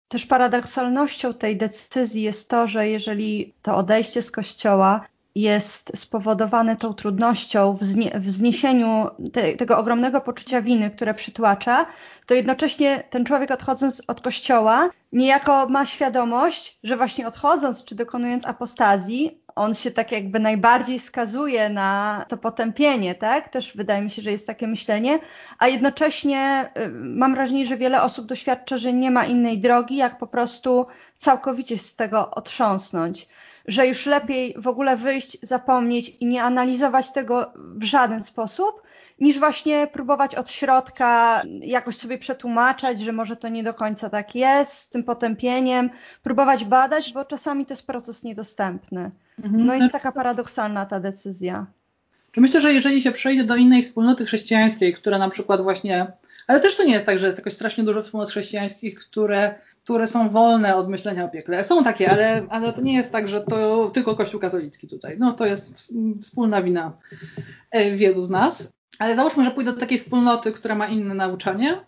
Też 0.08 0.26
paradoksalnością 0.26 1.34
tej 1.34 1.58
decyzji 1.58 2.22
jest 2.22 2.50
to, 2.50 2.68
że 2.68 2.90
jeżeli 2.90 3.54
to 3.62 3.76
odejście 3.76 4.22
z 4.22 4.32
kościoła 4.32 5.08
jest 5.36 5.92
spowodowane 5.96 6.76
tą 6.76 6.94
trudnością 6.94 7.74
w, 7.74 7.84
znie, 7.84 8.20
w 8.20 8.32
zniesieniu 8.32 9.08
te, 9.34 9.54
tego 9.54 9.78
ogromnego 9.78 10.22
poczucia 10.22 10.62
winy, 10.62 10.90
które 10.90 11.14
przytłacza, 11.14 11.86
to 12.26 12.34
jednocześnie 12.34 13.04
ten 13.10 13.26
człowiek 13.26 13.52
odchodząc 13.52 14.02
od 14.08 14.22
kościoła 14.22 14.90
niejako 15.14 15.70
ma 15.70 15.86
świadomość, 15.86 16.80
że 16.84 16.98
właśnie 16.98 17.28
odchodząc 17.28 17.84
czy 17.84 17.96
dokonując 17.96 18.46
apostazji, 18.46 19.42
on 19.56 19.74
się 19.74 19.92
tak 19.92 20.12
jakby 20.12 20.40
najbardziej 20.40 21.00
skazuje 21.00 21.70
na 21.70 22.26
to 22.30 22.38
potępienie, 22.38 23.16
tak? 23.16 23.50
Też 23.50 23.78
wydaje 23.78 24.02
mi 24.02 24.12
się, 24.12 24.22
że 24.22 24.32
jest 24.32 24.48
takie 24.48 24.68
myślenie, 24.68 25.20
a 25.60 25.68
jednocześnie 25.68 26.72
y, 26.78 26.90
mam 26.94 27.36
wrażenie, 27.36 27.66
że 27.66 27.78
wiele 27.78 28.02
osób 28.02 28.26
doświadcza, 28.26 28.78
że 28.78 28.94
nie 28.94 29.12
ma 29.12 29.26
innej 29.26 29.60
drogi, 29.60 29.96
jak 29.96 30.18
po 30.18 30.28
prostu 30.28 30.86
całkowicie 31.18 31.78
z 31.78 31.96
tego 31.96 32.32
otrząsnąć 32.32 33.28
że 33.68 33.88
już 33.88 34.06
lepiej 34.06 34.56
w 34.58 34.68
ogóle 34.68 34.98
wyjść, 34.98 35.38
zapomnieć 35.42 36.10
i 36.10 36.26
nie 36.26 36.44
analizować 36.44 37.12
tego 37.12 37.54
w 37.56 37.84
żaden 37.84 38.24
sposób, 38.24 38.82
niż 39.20 39.40
właśnie 39.40 39.88
próbować 39.88 40.36
od 40.36 40.52
środka 40.52 41.42
jakoś 41.62 41.96
sobie 41.96 42.18
przetłumaczać, 42.18 43.00
że 43.00 43.12
może 43.12 43.36
to 43.36 43.50
nie 43.50 43.64
do 43.64 43.74
końca 43.74 44.10
tak 44.10 44.36
jest, 44.36 44.74
z 44.74 44.90
tym 44.90 45.04
potępieniem, 45.04 45.90
próbować 46.24 46.66
badać, 46.66 47.14
bo 47.14 47.26
czasami 47.26 47.66
to 47.66 47.74
jest 47.74 47.88
proces 47.88 48.24
niedostępny. 48.24 49.12
Mhm. 49.44 49.66
No 49.66 49.76
jest 49.76 49.92
taka 49.92 50.12
paradoksalna 50.12 50.86
ta 50.86 51.00
decyzja. 51.00 51.66
Myślę, 52.38 52.62
że 52.62 52.74
jeżeli 52.74 53.02
się 53.02 53.12
przejdzie 53.12 53.44
do 53.44 53.56
innej 53.56 53.84
wspólnoty 53.84 54.26
chrześcijańskiej, 54.26 54.94
która 54.94 55.18
na 55.18 55.30
przykład 55.30 55.62
właśnie, 55.62 56.08
ale 56.48 56.60
też 56.60 56.78
to 56.78 56.84
nie 56.84 56.94
jest 56.94 57.06
tak, 57.06 57.20
że 57.20 57.26
jest 57.26 57.38
jakoś 57.38 57.54
strasznie 57.54 57.84
dużo 57.84 58.02
wspólnot 58.02 58.30
chrześcijańskich, 58.30 59.00
które 59.00 59.56
które 59.86 60.08
są 60.08 60.30
wolne 60.30 60.76
od 60.76 60.90
myślenia 60.90 61.26
o 61.26 61.30
piekle. 61.30 61.64
Są 61.64 61.84
takie, 61.84 62.12
ale, 62.12 62.46
ale 62.50 62.74
to 62.74 62.82
nie 62.82 62.94
jest 62.94 63.12
tak, 63.12 63.28
że 63.28 63.42
to 63.42 63.90
tylko 63.94 64.16
Kościół 64.16 64.40
katolicki 64.40 64.88
tutaj. 64.88 65.16
No 65.20 65.34
to 65.34 65.46
jest 65.46 65.94
wspólna 66.22 66.62
wina 66.62 66.92
e, 67.72 67.92
wielu 67.92 68.22
z 68.22 68.30
nas. 68.30 68.74
Ale 69.00 69.16
załóżmy, 69.16 69.44
że 69.44 69.52
pójdę 69.52 69.74
do 69.74 69.80
takiej 69.80 69.98
wspólnoty, 70.00 70.52
która 70.52 70.76
ma 70.76 70.88
inne 70.88 71.16
nauczanie 71.16 71.80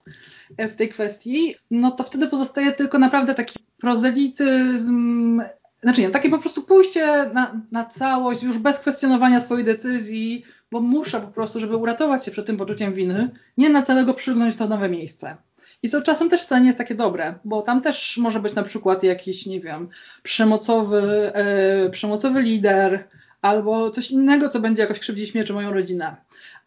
e, 0.57 0.69
w 0.69 0.75
tej 0.75 0.89
kwestii, 0.89 1.55
no 1.71 1.91
to 1.91 2.03
wtedy 2.03 2.27
pozostaje 2.27 2.71
tylko 2.71 2.99
naprawdę 2.99 3.33
taki 3.33 3.59
prozelityzm, 3.81 5.41
znaczy 5.83 6.01
nie, 6.01 6.09
takie 6.09 6.29
po 6.29 6.39
prostu 6.39 6.63
pójście 6.63 7.29
na, 7.33 7.61
na 7.71 7.85
całość, 7.85 8.43
już 8.43 8.57
bez 8.57 8.79
kwestionowania 8.79 9.39
swojej 9.39 9.65
decyzji, 9.65 10.43
bo 10.71 10.81
muszę 10.81 11.21
po 11.21 11.27
prostu, 11.27 11.59
żeby 11.59 11.75
uratować 11.77 12.25
się 12.25 12.31
przed 12.31 12.45
tym 12.45 12.57
poczuciem 12.57 12.93
winy, 12.93 13.29
nie 13.57 13.69
na 13.69 13.81
całego 13.81 14.13
przygnąć 14.13 14.55
to 14.55 14.67
nowe 14.67 14.89
miejsce. 14.89 15.37
I 15.83 15.89
to 15.89 16.01
czasem 16.01 16.29
też 16.29 16.43
wcale 16.43 16.61
nie 16.61 16.67
jest 16.67 16.77
takie 16.77 16.95
dobre, 16.95 17.39
bo 17.45 17.61
tam 17.61 17.81
też 17.81 18.17
może 18.17 18.39
być 18.39 18.55
na 18.55 18.63
przykład 18.63 19.03
jakiś, 19.03 19.45
nie 19.45 19.61
wiem, 19.61 19.89
przemocowy, 20.23 21.31
e, 21.33 21.89
przemocowy 21.89 22.41
lider, 22.41 23.07
albo 23.41 23.91
coś 23.91 24.11
innego, 24.11 24.49
co 24.49 24.59
będzie 24.59 24.81
jakoś 24.81 24.99
krzywdzić 24.99 25.33
mnie 25.33 25.43
czy 25.43 25.53
moją 25.53 25.73
rodzinę. 25.73 26.15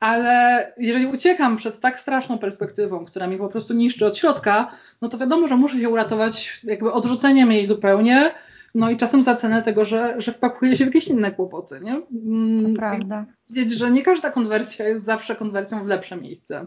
Ale 0.00 0.72
jeżeli 0.76 1.06
uciekam 1.06 1.56
przed 1.56 1.80
tak 1.80 2.00
straszną 2.00 2.38
perspektywą, 2.38 3.04
która 3.04 3.26
mnie 3.26 3.38
po 3.38 3.48
prostu 3.48 3.74
niszczy 3.74 4.06
od 4.06 4.18
środka, 4.18 4.70
no 5.02 5.08
to 5.08 5.18
wiadomo, 5.18 5.48
że 5.48 5.56
muszę 5.56 5.80
się 5.80 5.88
uratować 5.88 6.60
jakby 6.64 6.92
odrzuceniem 6.92 7.52
jej 7.52 7.66
zupełnie, 7.66 8.30
no 8.74 8.90
i 8.90 8.96
czasem 8.96 9.22
za 9.22 9.34
cenę 9.34 9.62
tego, 9.62 9.84
że, 9.84 10.14
że 10.18 10.32
wpakuje 10.32 10.76
się 10.76 10.84
w 10.84 10.86
jakieś 10.86 11.08
inne 11.08 11.32
kłopoty, 11.32 11.80
nie? 11.82 12.02
To 12.62 12.76
prawda. 12.76 13.26
Wiedzieć, 13.50 13.78
że 13.78 13.90
nie 13.90 14.02
każda 14.02 14.30
konwersja 14.30 14.88
jest 14.88 15.04
zawsze 15.04 15.36
konwersją 15.36 15.84
w 15.84 15.86
lepsze 15.86 16.16
miejsce. 16.16 16.66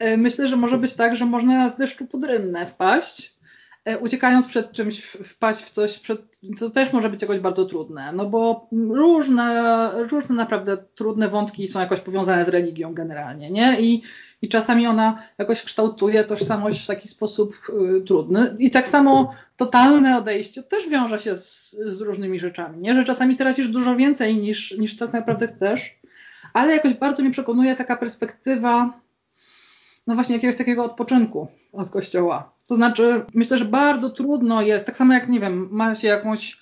E, 0.00 0.16
myślę, 0.16 0.48
że 0.48 0.56
może 0.56 0.78
być 0.78 0.92
tak, 0.92 1.16
że 1.16 1.26
można 1.26 1.68
z 1.68 1.76
deszczu 1.76 2.06
pod 2.06 2.24
rynnę 2.24 2.66
wpaść, 2.66 3.36
e, 3.84 3.98
uciekając 3.98 4.46
przed 4.46 4.72
czymś, 4.72 5.00
wpaść 5.02 5.62
w 5.62 5.70
coś, 5.70 5.98
przed, 5.98 6.38
to 6.58 6.70
też 6.70 6.92
może 6.92 7.10
być 7.10 7.22
jakoś 7.22 7.38
bardzo 7.38 7.64
trudne, 7.64 8.12
no 8.12 8.26
bo 8.26 8.68
różne, 8.90 9.90
różne 10.10 10.34
naprawdę 10.34 10.76
trudne 10.94 11.28
wątki 11.28 11.68
są 11.68 11.80
jakoś 11.80 12.00
powiązane 12.00 12.44
z 12.44 12.48
religią 12.48 12.94
generalnie, 12.94 13.50
nie? 13.50 13.80
I, 13.80 14.02
i 14.42 14.48
czasami 14.48 14.86
ona 14.86 15.22
jakoś 15.38 15.62
kształtuje 15.62 16.24
tożsamość 16.24 16.84
w 16.84 16.86
taki 16.86 17.08
sposób 17.08 17.54
y, 17.98 18.02
trudny. 18.02 18.56
I 18.58 18.70
tak 18.70 18.88
samo 18.88 19.34
totalne 19.56 20.16
odejście 20.18 20.62
też 20.62 20.88
wiąże 20.88 21.18
się 21.18 21.36
z, 21.36 21.70
z 21.86 22.00
różnymi 22.00 22.40
rzeczami, 22.40 22.78
nie? 22.78 22.94
Że 22.94 23.04
czasami 23.04 23.36
tracisz 23.36 23.68
dużo 23.68 23.96
więcej 23.96 24.36
niż, 24.36 24.78
niż 24.78 24.96
tak 24.96 25.12
naprawdę 25.12 25.46
chcesz, 25.46 26.00
ale 26.52 26.72
jakoś 26.72 26.94
bardzo 26.94 27.22
mnie 27.22 27.30
przekonuje 27.30 27.76
taka 27.76 27.96
perspektywa 27.96 29.00
no 30.10 30.14
właśnie 30.14 30.34
jakiegoś 30.34 30.56
takiego 30.56 30.84
odpoczynku 30.84 31.48
od 31.72 31.90
kościoła. 31.90 32.52
To 32.68 32.74
znaczy, 32.74 33.22
myślę, 33.34 33.58
że 33.58 33.64
bardzo 33.64 34.10
trudno 34.10 34.62
jest, 34.62 34.86
tak 34.86 34.96
samo 34.96 35.14
jak, 35.14 35.28
nie 35.28 35.40
wiem, 35.40 35.68
ma 35.70 35.94
się 35.94 36.08
jakąś 36.08 36.60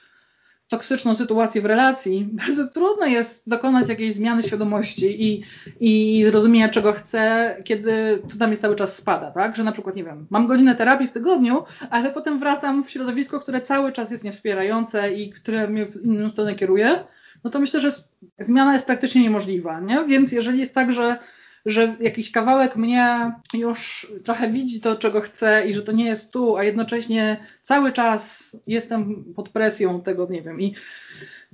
toksyczną 0.68 1.14
sytuację 1.14 1.62
w 1.62 1.64
relacji, 1.64 2.28
bardzo 2.46 2.66
trudno 2.66 3.06
jest 3.06 3.48
dokonać 3.48 3.88
jakiejś 3.88 4.14
zmiany 4.14 4.42
świadomości 4.42 5.24
i, 5.24 5.44
i 5.80 6.24
zrozumienia, 6.24 6.68
czego 6.68 6.92
chcę, 6.92 7.56
kiedy 7.64 8.22
to 8.28 8.38
tam 8.38 8.50
mi 8.50 8.58
cały 8.58 8.76
czas 8.76 8.96
spada, 8.96 9.30
tak? 9.30 9.56
Że 9.56 9.64
na 9.64 9.72
przykład, 9.72 9.96
nie 9.96 10.04
wiem, 10.04 10.26
mam 10.30 10.46
godzinę 10.46 10.74
terapii 10.74 11.08
w 11.08 11.12
tygodniu, 11.12 11.64
ale 11.90 12.10
potem 12.10 12.38
wracam 12.38 12.84
w 12.84 12.90
środowisko, 12.90 13.40
które 13.40 13.60
cały 13.60 13.92
czas 13.92 14.10
jest 14.10 14.24
niewspierające 14.24 15.14
i 15.14 15.30
które 15.30 15.68
mnie 15.68 15.86
w 15.86 16.04
inną 16.04 16.28
stronę 16.28 16.54
kieruje, 16.54 17.04
no 17.44 17.50
to 17.50 17.60
myślę, 17.60 17.80
że 17.80 17.92
zmiana 18.38 18.74
jest 18.74 18.86
praktycznie 18.86 19.22
niemożliwa, 19.22 19.80
nie? 19.80 20.04
Więc 20.04 20.32
jeżeli 20.32 20.60
jest 20.60 20.74
tak, 20.74 20.92
że 20.92 21.18
że 21.66 21.96
jakiś 22.00 22.30
kawałek 22.30 22.76
mnie 22.76 23.32
już 23.54 24.12
trochę 24.24 24.50
widzi 24.50 24.80
to, 24.80 24.96
czego 24.96 25.20
chcę 25.20 25.66
i 25.66 25.74
że 25.74 25.82
to 25.82 25.92
nie 25.92 26.04
jest 26.04 26.32
tu, 26.32 26.56
a 26.56 26.64
jednocześnie 26.64 27.36
cały 27.62 27.92
czas 27.92 28.56
jestem 28.66 29.24
pod 29.36 29.48
presją 29.48 30.02
tego, 30.02 30.26
nie 30.30 30.42
wiem, 30.42 30.60
i 30.60 30.74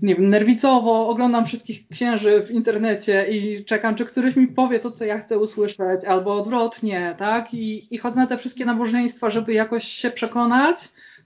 nie 0.03 0.15
wiem, 0.15 0.29
nerwicowo 0.29 1.09
oglądam 1.09 1.47
wszystkich 1.47 1.89
księży 1.89 2.43
w 2.43 2.51
internecie 2.51 3.27
i 3.31 3.65
czekam, 3.65 3.95
czy 3.95 4.05
któryś 4.05 4.37
mi 4.37 4.49
powie 4.49 4.79
to, 4.79 4.91
co 4.91 5.05
ja 5.05 5.19
chcę 5.19 5.39
usłyszeć, 5.39 6.05
albo 6.07 6.35
odwrotnie, 6.35 7.15
tak? 7.19 7.55
I, 7.55 7.95
i 7.95 7.99
chodzę 7.99 8.21
na 8.21 8.27
te 8.27 8.39
wszystkie 8.39 8.65
nabożeństwa, 8.65 9.31
żeby 9.31 9.53
jakoś 9.53 9.85
się 9.85 10.11
przekonać, 10.11 10.77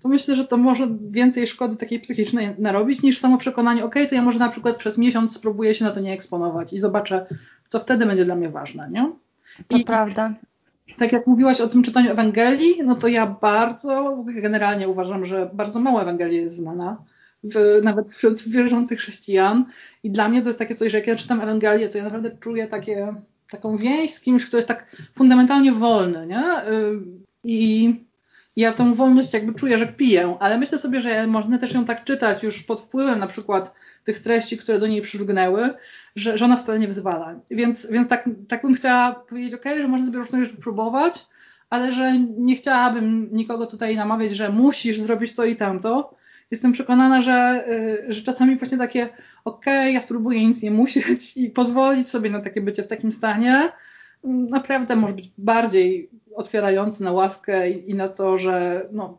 to 0.00 0.08
myślę, 0.08 0.34
że 0.34 0.44
to 0.44 0.56
może 0.56 0.88
więcej 1.10 1.46
szkody 1.46 1.76
takiej 1.76 2.00
psychicznej 2.00 2.54
narobić, 2.58 3.02
niż 3.02 3.18
samo 3.18 3.38
przekonanie, 3.38 3.84
ok, 3.84 3.94
to 4.08 4.14
ja 4.14 4.22
może 4.22 4.38
na 4.38 4.48
przykład 4.48 4.76
przez 4.76 4.98
miesiąc 4.98 5.34
spróbuję 5.34 5.74
się 5.74 5.84
na 5.84 5.90
to 5.90 6.00
nie 6.00 6.12
eksponować 6.12 6.72
i 6.72 6.78
zobaczę, 6.78 7.26
co 7.68 7.80
wtedy 7.80 8.06
będzie 8.06 8.24
dla 8.24 8.34
mnie 8.34 8.50
ważne, 8.50 8.90
nie? 8.90 9.12
To 9.68 9.76
I, 9.76 9.84
prawda. 9.84 10.34
Tak 10.98 11.12
jak 11.12 11.26
mówiłaś 11.26 11.60
o 11.60 11.68
tym 11.68 11.82
czytaniu 11.82 12.10
Ewangelii, 12.10 12.82
no 12.84 12.94
to 12.94 13.08
ja 13.08 13.26
bardzo, 13.26 14.24
generalnie 14.26 14.88
uważam, 14.88 15.26
że 15.26 15.50
bardzo 15.52 15.80
mało 15.80 16.02
Ewangelii 16.02 16.38
jest 16.38 16.56
znana, 16.56 17.04
w, 17.44 17.80
nawet 17.82 18.10
wśród 18.10 18.42
wierzących 18.42 18.98
chrześcijan. 18.98 19.64
I 20.02 20.10
dla 20.10 20.28
mnie 20.28 20.42
to 20.42 20.48
jest 20.48 20.58
takie 20.58 20.74
coś, 20.74 20.92
że 20.92 20.98
jak 20.98 21.06
ja 21.06 21.16
czytam 21.16 21.40
Ewangelię, 21.40 21.88
to 21.88 21.98
ja 21.98 22.04
naprawdę 22.04 22.30
czuję 22.40 22.66
takie, 22.66 23.14
taką 23.50 23.76
więź 23.76 24.14
z 24.14 24.20
kimś, 24.20 24.46
kto 24.46 24.56
jest 24.56 24.68
tak 24.68 24.96
fundamentalnie 25.14 25.72
wolny, 25.72 26.26
nie? 26.26 26.68
Y, 26.72 27.00
I 27.44 27.94
ja 28.58 28.72
tą 28.72 28.94
wolność 28.94 29.32
jakby 29.32 29.54
czuję, 29.54 29.78
że 29.78 29.86
piję, 29.86 30.36
ale 30.40 30.58
myślę 30.58 30.78
sobie, 30.78 31.00
że 31.00 31.26
można 31.26 31.58
też 31.58 31.74
ją 31.74 31.84
tak 31.84 32.04
czytać 32.04 32.42
już 32.42 32.62
pod 32.62 32.80
wpływem 32.80 33.18
na 33.18 33.26
przykład 33.26 33.74
tych 34.04 34.18
treści, 34.18 34.58
które 34.58 34.78
do 34.78 34.86
niej 34.86 35.02
przylgnęły, 35.02 35.70
że, 36.16 36.38
że 36.38 36.44
ona 36.44 36.56
wcale 36.56 36.78
nie 36.78 36.88
wyzwala. 36.88 37.34
Więc, 37.50 37.86
więc 37.90 38.08
tak, 38.08 38.30
tak 38.48 38.62
bym 38.62 38.74
chciała 38.74 39.12
powiedzieć, 39.12 39.54
ok, 39.54 39.64
że 39.80 39.88
można 39.88 40.06
sobie 40.06 40.18
różne 40.18 40.44
rzeczy 40.44 40.56
próbować, 40.56 41.26
ale 41.70 41.92
że 41.92 42.18
nie 42.18 42.56
chciałabym 42.56 43.28
nikogo 43.32 43.66
tutaj 43.66 43.96
namawiać, 43.96 44.32
że 44.32 44.48
musisz 44.48 45.00
zrobić 45.00 45.34
to 45.34 45.44
i 45.44 45.56
tamto. 45.56 46.14
Jestem 46.50 46.72
przekonana, 46.72 47.22
że, 47.22 47.64
y, 48.08 48.12
że 48.12 48.22
czasami 48.22 48.56
właśnie 48.56 48.78
takie, 48.78 49.08
ok, 49.44 49.66
ja 49.66 50.00
spróbuję 50.00 50.46
nic 50.46 50.62
nie 50.62 50.70
musieć 50.70 51.36
i 51.36 51.50
pozwolić 51.50 52.08
sobie 52.08 52.30
na 52.30 52.40
takie 52.40 52.60
bycie 52.60 52.82
w 52.82 52.88
takim 52.88 53.12
stanie, 53.12 53.70
naprawdę 54.24 54.96
może 54.96 55.12
być 55.12 55.30
bardziej 55.38 56.10
otwierający 56.34 57.04
na 57.04 57.12
łaskę 57.12 57.70
i, 57.70 57.94
na 57.94 58.08
to, 58.08 58.38
że 58.38 58.86
no, 58.92 59.18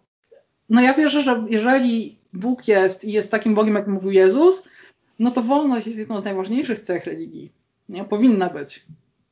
no 0.69 0.81
ja 0.81 0.93
wierzę, 0.93 1.23
że 1.23 1.45
jeżeli 1.49 2.17
Bóg 2.33 2.67
jest 2.67 3.05
i 3.05 3.11
jest 3.11 3.31
takim 3.31 3.55
Bogiem, 3.55 3.75
jak 3.75 3.87
mówił 3.87 4.11
Jezus, 4.11 4.63
no 5.19 5.31
to 5.31 5.41
wolność 5.41 5.87
jest 5.87 5.99
jedną 5.99 6.19
z 6.19 6.23
najważniejszych 6.23 6.79
cech 6.79 7.05
religii. 7.05 7.51
Nie? 7.89 8.03
Powinna 8.03 8.49
być. 8.49 8.85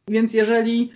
Więc 0.08 0.34
jeżeli 0.34 0.92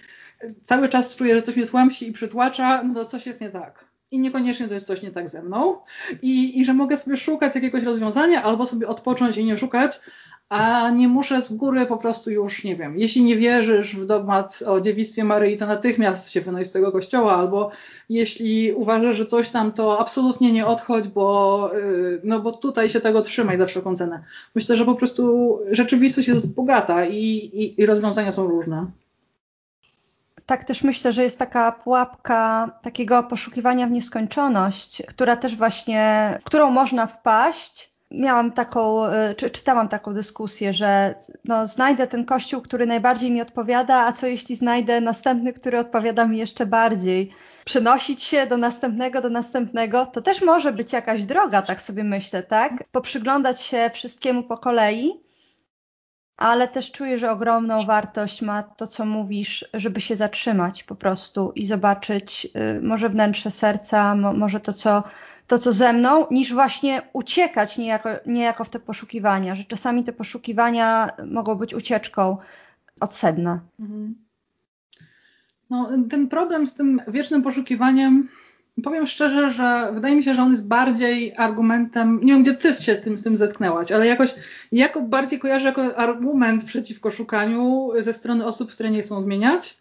cały 0.63 0.89
czas 0.89 1.15
czuję, 1.15 1.35
że 1.35 1.41
coś 1.41 1.55
mnie 1.55 1.65
tłamsi 1.65 2.07
i 2.07 2.11
przytłacza, 2.11 2.83
no 2.83 2.93
to 2.93 3.05
coś 3.05 3.25
jest 3.25 3.41
nie 3.41 3.49
tak. 3.49 3.85
I 4.11 4.19
niekoniecznie 4.19 4.67
to 4.67 4.73
jest 4.73 4.87
coś 4.87 5.01
nie 5.01 5.11
tak 5.11 5.29
ze 5.29 5.43
mną. 5.43 5.77
I, 6.21 6.59
I 6.59 6.65
że 6.65 6.73
mogę 6.73 6.97
sobie 6.97 7.17
szukać 7.17 7.55
jakiegoś 7.55 7.83
rozwiązania, 7.83 8.43
albo 8.43 8.65
sobie 8.65 8.87
odpocząć 8.87 9.37
i 9.37 9.45
nie 9.45 9.57
szukać, 9.57 9.99
a 10.51 10.89
nie 10.89 11.07
muszę 11.07 11.41
z 11.41 11.53
góry 11.53 11.85
po 11.85 11.97
prostu 11.97 12.31
już, 12.31 12.63
nie 12.63 12.75
wiem, 12.75 12.97
jeśli 12.97 13.23
nie 13.23 13.37
wierzysz 13.37 13.95
w 13.95 14.05
dogmat 14.05 14.63
o 14.67 14.81
dziewictwie 14.81 15.23
Maryi, 15.23 15.57
to 15.57 15.65
natychmiast 15.65 16.31
się 16.31 16.41
wynoś 16.41 16.67
z 16.67 16.71
tego 16.71 16.91
kościoła, 16.91 17.35
albo 17.35 17.71
jeśli 18.09 18.73
uważasz, 18.73 19.17
że 19.17 19.25
coś 19.25 19.49
tam, 19.49 19.71
to 19.71 19.99
absolutnie 19.99 20.51
nie 20.51 20.65
odchodź, 20.65 21.07
bo, 21.07 21.69
y, 21.77 22.21
no 22.23 22.39
bo 22.39 22.51
tutaj 22.51 22.89
się 22.89 23.01
tego 23.01 23.21
trzymaj 23.21 23.57
za 23.57 23.65
wszelką 23.65 23.95
cenę. 23.95 24.23
Myślę, 24.55 24.77
że 24.77 24.85
po 24.85 24.95
prostu 24.95 25.59
rzeczywistość 25.69 26.27
jest 26.27 26.55
bogata 26.55 27.05
i, 27.05 27.23
i, 27.23 27.81
i 27.81 27.85
rozwiązania 27.85 28.31
są 28.31 28.47
różne. 28.47 28.85
Tak 30.45 30.63
też 30.63 30.83
myślę, 30.83 31.13
że 31.13 31.23
jest 31.23 31.39
taka 31.39 31.71
pułapka 31.71 32.71
takiego 32.83 33.23
poszukiwania 33.23 33.87
w 33.87 33.91
nieskończoność, 33.91 35.03
która 35.07 35.35
też 35.35 35.55
właśnie, 35.55 36.37
w 36.41 36.43
którą 36.43 36.71
można 36.71 37.07
wpaść, 37.07 37.90
miałam 38.11 38.51
taką, 38.51 39.05
e, 39.05 39.35
czy, 39.35 39.49
czytałam 39.49 39.87
taką 39.87 40.13
dyskusję, 40.13 40.73
że 40.73 41.15
no, 41.45 41.67
znajdę 41.67 42.07
ten 42.07 42.25
kościół, 42.25 42.61
który 42.61 42.85
najbardziej 42.85 43.31
mi 43.31 43.41
odpowiada, 43.41 43.95
a 43.95 44.11
co 44.11 44.27
jeśli 44.27 44.55
znajdę 44.55 45.01
następny, 45.01 45.53
który 45.53 45.79
odpowiada 45.79 46.27
mi 46.27 46.37
jeszcze 46.37 46.65
bardziej. 46.65 47.31
Przenosić 47.65 48.23
się 48.23 48.47
do 48.47 48.57
następnego, 48.57 49.21
do 49.21 49.29
następnego, 49.29 50.05
to 50.05 50.21
też 50.21 50.41
może 50.41 50.73
być 50.73 50.93
jakaś 50.93 51.23
droga, 51.23 51.61
tak 51.61 51.81
sobie 51.81 52.03
myślę, 52.03 52.43
tak? 52.43 52.83
Poprzyglądać 52.91 53.61
się 53.61 53.89
wszystkiemu 53.93 54.43
po 54.43 54.57
kolei, 54.57 55.21
ale 56.37 56.67
też 56.67 56.91
czuję, 56.91 57.19
że 57.19 57.31
ogromną 57.31 57.85
wartość 57.85 58.41
ma 58.41 58.63
to, 58.63 58.87
co 58.87 59.05
mówisz, 59.05 59.65
żeby 59.73 60.01
się 60.01 60.15
zatrzymać 60.15 60.83
po 60.83 60.95
prostu 60.95 61.51
i 61.55 61.65
zobaczyć 61.65 62.47
y, 62.77 62.81
może 62.81 63.09
wnętrze 63.09 63.51
serca, 63.51 64.15
mo, 64.15 64.33
może 64.33 64.59
to, 64.59 64.73
co 64.73 65.03
to, 65.51 65.59
co 65.59 65.73
ze 65.73 65.93
mną, 65.93 66.25
niż 66.31 66.53
właśnie 66.53 67.01
uciekać 67.13 67.77
niejako, 67.77 68.09
niejako 68.25 68.63
w 68.63 68.69
te 68.69 68.79
poszukiwania, 68.79 69.55
że 69.55 69.63
czasami 69.63 70.03
te 70.03 70.13
poszukiwania 70.13 71.09
mogą 71.25 71.55
być 71.55 71.73
ucieczką 71.73 72.37
od 72.99 73.15
sedna. 73.15 73.59
Mhm. 73.79 74.15
No, 75.69 75.89
ten 76.09 76.27
problem 76.27 76.67
z 76.67 76.73
tym 76.73 77.01
wiecznym 77.07 77.41
poszukiwaniem, 77.41 78.29
powiem 78.83 79.07
szczerze, 79.07 79.51
że 79.51 79.89
wydaje 79.93 80.15
mi 80.15 80.23
się, 80.23 80.33
że 80.33 80.41
on 80.41 80.51
jest 80.51 80.67
bardziej 80.67 81.33
argumentem, 81.37 82.19
nie 82.23 82.33
wiem 82.33 82.41
gdzie 82.41 82.53
ty 82.53 82.73
się 82.73 82.95
z 82.95 83.01
tym, 83.01 83.17
z 83.17 83.23
tym 83.23 83.37
zetknęłaś, 83.37 83.91
ale 83.91 84.07
jakoś 84.07 84.35
jako 84.71 85.01
bardziej 85.01 85.39
kojarzę 85.39 85.67
jako 85.67 85.97
argument 85.97 86.63
przeciwko 86.63 87.11
szukaniu 87.11 87.89
ze 87.99 88.13
strony 88.13 88.45
osób, 88.45 88.71
które 88.71 88.91
nie 88.91 89.01
chcą 89.01 89.21
zmieniać. 89.21 89.80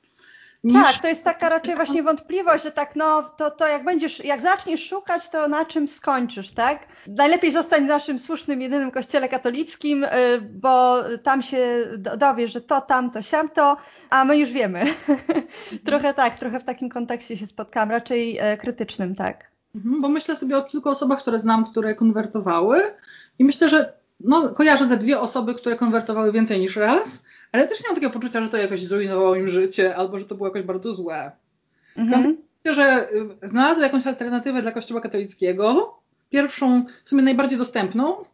Niż... 0.65 0.75
Tak, 0.75 0.99
to 1.03 1.09
jest 1.09 1.25
taka 1.25 1.49
raczej 1.49 1.75
właśnie 1.75 2.03
wątpliwość, 2.03 2.65
że 2.65 2.71
tak, 2.71 2.97
no 2.97 3.23
to, 3.23 3.51
to 3.51 3.69
jak 3.69 3.85
będziesz, 3.85 4.25
jak 4.25 4.41
zaczniesz 4.41 4.89
szukać, 4.89 5.29
to 5.29 5.49
na 5.49 5.65
czym 5.65 5.89
skończysz, 5.89 6.51
tak? 6.51 6.79
Najlepiej 7.07 7.53
zostań 7.53 7.85
w 7.85 7.89
naszym 7.89 8.19
słusznym, 8.19 8.63
jedynym 8.63 8.91
kościele 8.91 9.29
katolickim, 9.29 10.05
y, 10.05 10.09
bo 10.41 11.03
tam 11.23 11.43
się 11.43 11.87
dowiesz, 12.17 12.53
że 12.53 12.61
to, 12.61 12.81
tam, 12.81 13.11
to, 13.11 13.23
siam, 13.23 13.49
to, 13.49 13.77
a 14.11 14.25
my 14.25 14.39
już 14.39 14.53
wiemy. 14.53 14.85
trochę 15.87 16.15
tak, 16.15 16.35
trochę 16.35 16.61
w 16.61 16.65
takim 16.65 16.89
kontekście 16.89 17.37
się 17.37 17.47
spotkałam, 17.47 17.91
raczej 17.91 18.39
e, 18.39 18.57
krytycznym, 18.57 19.15
tak. 19.15 19.51
Mhm, 19.75 20.01
bo 20.01 20.09
myślę 20.09 20.37
sobie 20.37 20.59
o 20.59 20.63
kilku 20.63 20.89
osobach, 20.89 21.19
które 21.19 21.39
znam, 21.39 21.65
które 21.65 21.95
konwertowały 21.95 22.83
i 23.39 23.45
myślę, 23.45 23.69
że 23.69 23.93
no, 24.21 24.49
kojarzę 24.49 24.87
ze 24.87 24.97
dwie 24.97 25.21
osoby, 25.21 25.55
które 25.55 25.77
konwertowały 25.77 26.33
więcej 26.33 26.61
niż 26.61 26.77
raz, 26.77 27.23
ale 27.53 27.69
też 27.69 27.81
nie 27.81 27.89
mam 27.89 27.95
takiego 27.95 28.13
poczucia, 28.13 28.45
że 28.45 28.49
to 28.49 28.57
jakoś 28.57 28.83
zrujnowało 28.83 29.35
im 29.35 29.49
życie 29.49 29.97
albo 29.97 30.19
że 30.19 30.25
to 30.25 30.35
było 30.35 30.49
jakoś 30.49 30.63
bardzo 30.63 30.93
złe. 30.93 31.33
Mhm. 31.97 32.37
Myślę, 32.65 32.85
że 32.85 33.13
y, 33.13 33.49
znalazły 33.49 33.83
jakąś 33.83 34.07
alternatywę 34.07 34.63
dla 34.63 34.73
Kościoła 34.73 35.01
katolickiego, 35.01 35.95
pierwszą, 36.31 36.85
w 37.05 37.09
sumie 37.09 37.23
najbardziej 37.23 37.59
dostępną, 37.59 38.25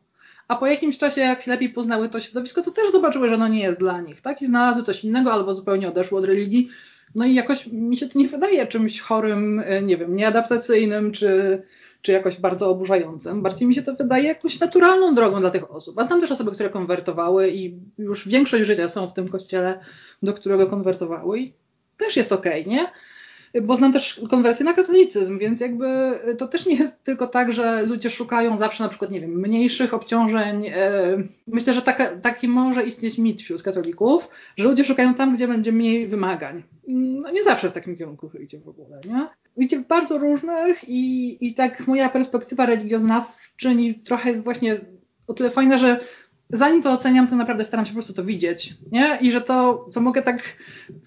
a 0.48 0.56
po 0.56 0.66
jakimś 0.66 0.98
czasie, 0.98 1.20
jak 1.20 1.46
lepiej 1.46 1.68
poznały 1.68 2.08
to 2.08 2.20
środowisko, 2.20 2.62
to 2.62 2.70
też 2.70 2.92
zobaczyły, 2.92 3.28
że 3.28 3.34
ono 3.34 3.48
nie 3.48 3.60
jest 3.60 3.78
dla 3.78 4.00
nich, 4.00 4.20
tak? 4.20 4.42
I 4.42 4.46
znalazły 4.46 4.82
coś 4.82 5.04
innego 5.04 5.32
albo 5.32 5.54
zupełnie 5.54 5.88
odeszły 5.88 6.18
od 6.18 6.24
religii. 6.24 6.68
No 7.14 7.24
i 7.24 7.34
jakoś 7.34 7.66
mi 7.66 7.96
się 7.96 8.08
to 8.08 8.18
nie 8.18 8.28
wydaje 8.28 8.66
czymś 8.66 9.00
chorym, 9.00 9.58
y, 9.60 9.82
nie 9.82 9.96
wiem, 9.96 10.16
nieadaptacyjnym, 10.16 11.12
czy, 11.12 11.62
czy 12.06 12.12
jakoś 12.12 12.40
bardzo 12.40 12.70
oburzającym. 12.70 13.42
Bardziej 13.42 13.68
mi 13.68 13.74
się 13.74 13.82
to 13.82 13.94
wydaje 13.94 14.24
jakąś 14.24 14.60
naturalną 14.60 15.14
drogą 15.14 15.40
dla 15.40 15.50
tych 15.50 15.74
osób. 15.74 15.98
A 15.98 16.04
znam 16.04 16.20
też 16.20 16.32
osoby, 16.32 16.50
które 16.50 16.68
konwertowały 16.68 17.50
i 17.50 17.78
już 17.98 18.28
większość 18.28 18.64
życia 18.64 18.88
są 18.88 19.06
w 19.06 19.12
tym 19.12 19.28
kościele, 19.28 19.80
do 20.22 20.32
którego 20.32 20.66
konwertowały 20.66 21.40
i 21.40 21.52
też 21.96 22.16
jest 22.16 22.32
okej, 22.32 22.60
okay, 22.62 22.74
nie? 22.74 22.86
bo 23.62 23.76
znam 23.76 23.92
też 23.92 24.20
konwersję 24.30 24.64
na 24.64 24.72
katolicyzm, 24.72 25.38
więc 25.38 25.60
jakby 25.60 25.86
to 26.38 26.48
też 26.48 26.66
nie 26.66 26.74
jest 26.74 27.02
tylko 27.02 27.26
tak, 27.26 27.52
że 27.52 27.82
ludzie 27.82 28.10
szukają 28.10 28.58
zawsze 28.58 28.82
na 28.82 28.88
przykład, 28.88 29.10
nie 29.10 29.20
wiem, 29.20 29.40
mniejszych 29.40 29.94
obciążeń. 29.94 30.66
E, 30.66 30.72
myślę, 31.46 31.74
że 31.74 31.82
taka, 31.82 32.06
taki 32.06 32.48
może 32.48 32.82
istnieć 32.82 33.18
mit 33.18 33.42
wśród 33.42 33.62
katolików, 33.62 34.28
że 34.56 34.64
ludzie 34.64 34.84
szukają 34.84 35.14
tam, 35.14 35.34
gdzie 35.34 35.48
będzie 35.48 35.72
mniej 35.72 36.08
wymagań. 36.08 36.62
No 36.88 37.30
nie 37.30 37.44
zawsze 37.44 37.70
w 37.70 37.72
takim 37.72 37.96
kierunku 37.96 38.30
idzie 38.40 38.60
w 38.60 38.68
ogóle, 38.68 39.00
nie? 39.08 39.28
Idzie 39.56 39.78
w 39.78 39.86
bardzo 39.86 40.18
różnych 40.18 40.88
i, 40.88 41.38
i 41.46 41.54
tak 41.54 41.86
moja 41.86 42.08
perspektywa 42.08 42.66
religioznawczyni 42.66 43.94
trochę 43.94 44.30
jest 44.30 44.44
właśnie 44.44 44.80
o 45.26 45.34
tyle 45.34 45.50
fajna, 45.50 45.78
że 45.78 46.00
zanim 46.50 46.82
to 46.82 46.92
oceniam, 46.92 47.28
to 47.28 47.36
naprawdę 47.36 47.64
staram 47.64 47.86
się 47.86 47.92
po 47.92 47.96
prostu 47.96 48.12
to 48.12 48.24
widzieć, 48.24 48.74
nie? 48.92 49.18
I 49.20 49.32
że 49.32 49.40
to, 49.40 49.88
co 49.92 50.00
mogę 50.00 50.22
tak 50.22 50.42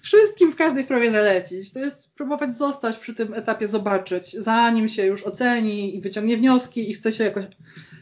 wszystkim 0.00 0.52
w 0.52 0.56
każdej 0.56 0.84
sprawie 0.84 1.12
zalecić, 1.12 1.72
to 1.72 1.80
jest 1.80 2.14
próbować 2.14 2.54
zostać 2.54 2.96
przy 2.96 3.14
tym 3.14 3.34
etapie, 3.34 3.68
zobaczyć, 3.68 4.32
zanim 4.32 4.88
się 4.88 5.06
już 5.06 5.22
oceni 5.22 5.96
i 5.96 6.00
wyciągnie 6.00 6.36
wnioski 6.36 6.90
i 6.90 6.94
chce 6.94 7.12
się 7.12 7.24
jakoś, 7.24 7.44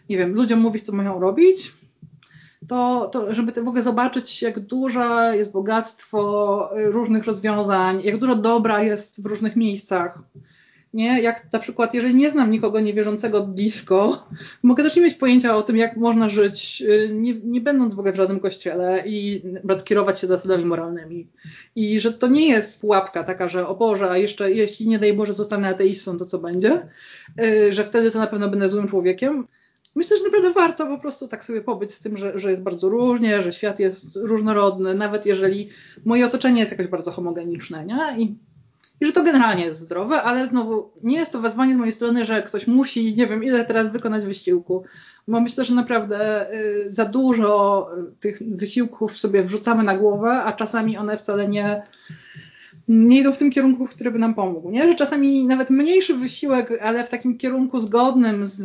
nie 0.09 0.17
wiem, 0.17 0.35
ludziom 0.35 0.61
mówić, 0.61 0.87
co 0.87 0.93
mają 0.93 1.21
robić, 1.21 1.73
to, 2.69 3.09
to 3.13 3.35
żeby 3.35 3.53
w 3.53 3.69
ogóle 3.69 3.83
zobaczyć, 3.83 4.43
jak 4.43 4.61
duże 4.61 5.33
jest 5.35 5.53
bogactwo 5.53 6.71
różnych 6.77 7.25
rozwiązań, 7.25 8.01
jak 8.05 8.19
dużo 8.19 8.35
dobra 8.35 8.83
jest 8.83 9.23
w 9.23 9.27
różnych 9.27 9.57
miejscach 9.57 10.23
nie? 10.95 11.23
Jak 11.23 11.53
na 11.53 11.59
przykład, 11.59 11.95
jeżeli 11.95 12.15
nie 12.15 12.31
znam 12.31 12.51
nikogo 12.51 12.81
niewierzącego 12.81 13.47
blisko, 13.47 14.27
mogę 14.63 14.83
też 14.83 14.97
nie 14.97 15.03
mieć 15.03 15.15
pojęcia 15.15 15.57
o 15.57 15.63
tym, 15.63 15.77
jak 15.77 15.97
można 15.97 16.29
żyć, 16.29 16.83
y, 16.87 17.11
nie, 17.13 17.35
nie 17.35 17.61
będąc 17.61 17.95
w 17.95 17.99
ogóle 17.99 18.13
w 18.13 18.17
żadnym 18.17 18.41
kościele 18.41 19.03
i 19.07 19.43
kierować 19.85 20.21
się 20.21 20.27
zasadami 20.27 20.65
moralnymi. 20.65 21.27
I 21.77 22.01
że 22.01 22.13
to 22.13 22.27
nie 22.27 22.49
jest 22.49 22.81
pułapka 22.81 23.25
taka, 23.25 23.49
że 23.49 23.69
o 23.69 23.75
Boże, 23.75 24.11
a 24.11 24.17
jeszcze 24.17 24.53
jeśli 24.53 24.89
nie 24.89 24.99
daj 24.99 25.13
Boże 25.13 25.33
zostanę 25.33 25.69
ateistą, 25.69 26.19
to 26.19 26.27
co 26.27 26.39
będzie? 26.39 26.87
Y, 27.41 27.73
że 27.73 27.85
wtedy 27.85 28.11
to 28.11 28.19
na 28.19 28.27
pewno 28.27 28.49
będę 28.49 28.69
złym 28.69 28.89
człowiekiem. 28.89 29.47
Myślę, 29.99 30.19
że 30.19 30.25
naprawdę 30.25 30.53
warto 30.53 30.87
po 30.87 30.99
prostu 30.99 31.29
tak 31.29 31.45
sobie 31.45 31.61
pobyć 31.61 31.95
z 31.95 32.01
tym, 32.01 32.17
że, 32.17 32.39
że 32.39 32.51
jest 32.51 32.63
bardzo 32.63 32.89
różnie, 32.89 33.43
że 33.43 33.53
świat 33.53 33.79
jest 33.79 34.17
różnorodny, 34.17 34.95
nawet 34.95 35.27
jeżeli 35.27 35.69
moje 36.05 36.27
otoczenie 36.27 36.61
jest 36.61 36.73
jakoś 36.73 36.87
bardzo 36.87 37.11
homogeniczne, 37.11 37.87
nie? 37.87 38.15
I 38.19 38.37
i 39.01 39.07
że 39.07 39.13
to 39.13 39.23
generalnie 39.23 39.65
jest 39.65 39.81
zdrowe, 39.81 40.23
ale 40.23 40.47
znowu 40.47 40.91
nie 41.03 41.17
jest 41.19 41.33
to 41.33 41.41
wezwanie 41.41 41.75
z 41.75 41.77
mojej 41.77 41.93
strony, 41.93 42.25
że 42.25 42.43
ktoś 42.43 42.67
musi, 42.67 43.17
nie 43.17 43.27
wiem, 43.27 43.45
ile 43.45 43.65
teraz 43.65 43.93
wykonać 43.93 44.25
wysiłku, 44.25 44.85
bo 45.29 45.41
myślę, 45.41 45.65
że 45.65 45.75
naprawdę 45.75 46.53
y, 46.53 46.87
za 46.89 47.05
dużo 47.05 47.91
tych 48.21 48.39
wysiłków 48.57 49.19
sobie 49.19 49.43
wrzucamy 49.43 49.83
na 49.83 49.97
głowę, 49.97 50.31
a 50.31 50.53
czasami 50.53 50.97
one 50.97 51.19
wcale 51.19 51.49
nie, 51.49 51.83
nie 52.89 53.19
idą 53.19 53.33
w 53.33 53.39
tym 53.39 53.51
kierunku, 53.51 53.87
który 53.87 54.11
by 54.11 54.19
nam 54.19 54.35
pomógł. 54.35 54.71
Nie? 54.71 54.89
Że 54.89 54.95
czasami 54.95 55.47
nawet 55.47 55.71
mniejszy 55.71 56.15
wysiłek, 56.15 56.73
ale 56.83 57.05
w 57.05 57.11
takim 57.11 57.39
kierunku 57.39 57.79
zgodnym 57.79 58.47
z, 58.47 58.63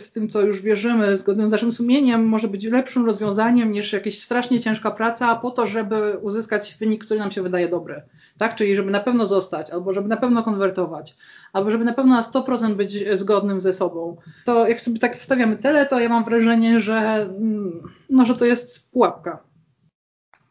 z 0.00 0.10
tym, 0.10 0.28
co 0.28 0.40
już 0.40 0.62
wierzymy, 0.62 1.16
zgodnym 1.16 1.48
z 1.48 1.50
naszym 1.50 1.72
sumieniem, 1.72 2.28
może 2.28 2.48
być 2.48 2.64
lepszym 2.64 3.06
rozwiązaniem 3.06 3.72
niż 3.72 3.92
jakaś 3.92 4.18
strasznie 4.18 4.60
ciężka 4.60 4.90
praca 4.90 5.36
po 5.36 5.50
to, 5.50 5.66
żeby 5.66 6.18
uzyskać 6.22 6.76
wynik, 6.80 7.04
który 7.04 7.20
nam 7.20 7.30
się 7.30 7.42
wydaje 7.42 7.68
dobry. 7.68 8.02
Tak? 8.38 8.54
Czyli 8.54 8.76
żeby 8.76 8.90
na 8.90 9.00
pewno 9.00 9.26
zostać, 9.26 9.70
albo 9.70 9.92
żeby 9.92 10.08
na 10.08 10.16
pewno 10.16 10.42
konwertować, 10.42 11.16
albo 11.52 11.70
żeby 11.70 11.84
na 11.84 11.92
pewno 11.92 12.16
na 12.16 12.22
100% 12.22 12.74
być 12.74 13.04
zgodnym 13.12 13.60
ze 13.60 13.74
sobą. 13.74 14.16
To 14.44 14.68
jak 14.68 14.80
sobie 14.80 14.98
tak 14.98 15.16
stawiamy 15.16 15.56
cele, 15.56 15.86
to 15.86 16.00
ja 16.00 16.08
mam 16.08 16.24
wrażenie, 16.24 16.80
że, 16.80 16.96
mm, 17.38 17.82
no, 18.10 18.26
że 18.26 18.34
to 18.34 18.44
jest 18.44 18.90
pułapka. 18.90 19.38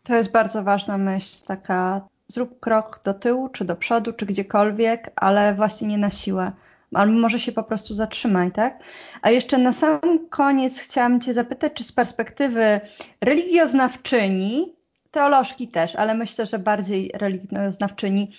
To 0.03 0.15
jest 0.15 0.31
bardzo 0.31 0.63
ważna 0.63 0.97
myśl, 0.97 1.45
taka 1.47 2.01
zrób 2.27 2.59
krok 2.59 3.01
do 3.03 3.13
tyłu, 3.13 3.49
czy 3.49 3.65
do 3.65 3.75
przodu, 3.75 4.13
czy 4.13 4.25
gdziekolwiek, 4.25 5.11
ale 5.15 5.53
właśnie 5.53 5.87
nie 5.87 5.97
na 5.97 6.09
siłę. 6.09 6.51
Albo 6.93 7.13
może 7.13 7.39
się 7.39 7.51
po 7.51 7.63
prostu 7.63 7.93
zatrzymaj, 7.93 8.51
tak? 8.51 8.79
A 9.21 9.29
jeszcze 9.29 9.57
na 9.57 9.73
sam 9.73 9.99
koniec 10.29 10.79
chciałam 10.79 11.21
Cię 11.21 11.33
zapytać, 11.33 11.73
czy 11.73 11.83
z 11.83 11.91
perspektywy 11.91 12.81
religioznawczyni, 13.21 14.73
teolożki 15.11 15.67
też, 15.67 15.95
ale 15.95 16.15
myślę, 16.15 16.45
że 16.45 16.59
bardziej 16.59 17.11
religioznawczyni, 17.13 18.31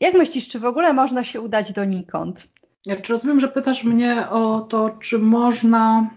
jak 0.00 0.14
myślisz, 0.14 0.48
czy 0.48 0.58
w 0.58 0.64
ogóle 0.64 0.92
można 0.92 1.24
się 1.24 1.40
udać 1.40 1.72
donikąd? 1.72 2.48
Ja 2.86 3.00
czy 3.00 3.12
rozumiem, 3.12 3.40
że 3.40 3.48
pytasz 3.48 3.84
mnie 3.84 4.28
o 4.30 4.60
to, 4.60 4.90
czy 4.90 5.18
można 5.18 6.10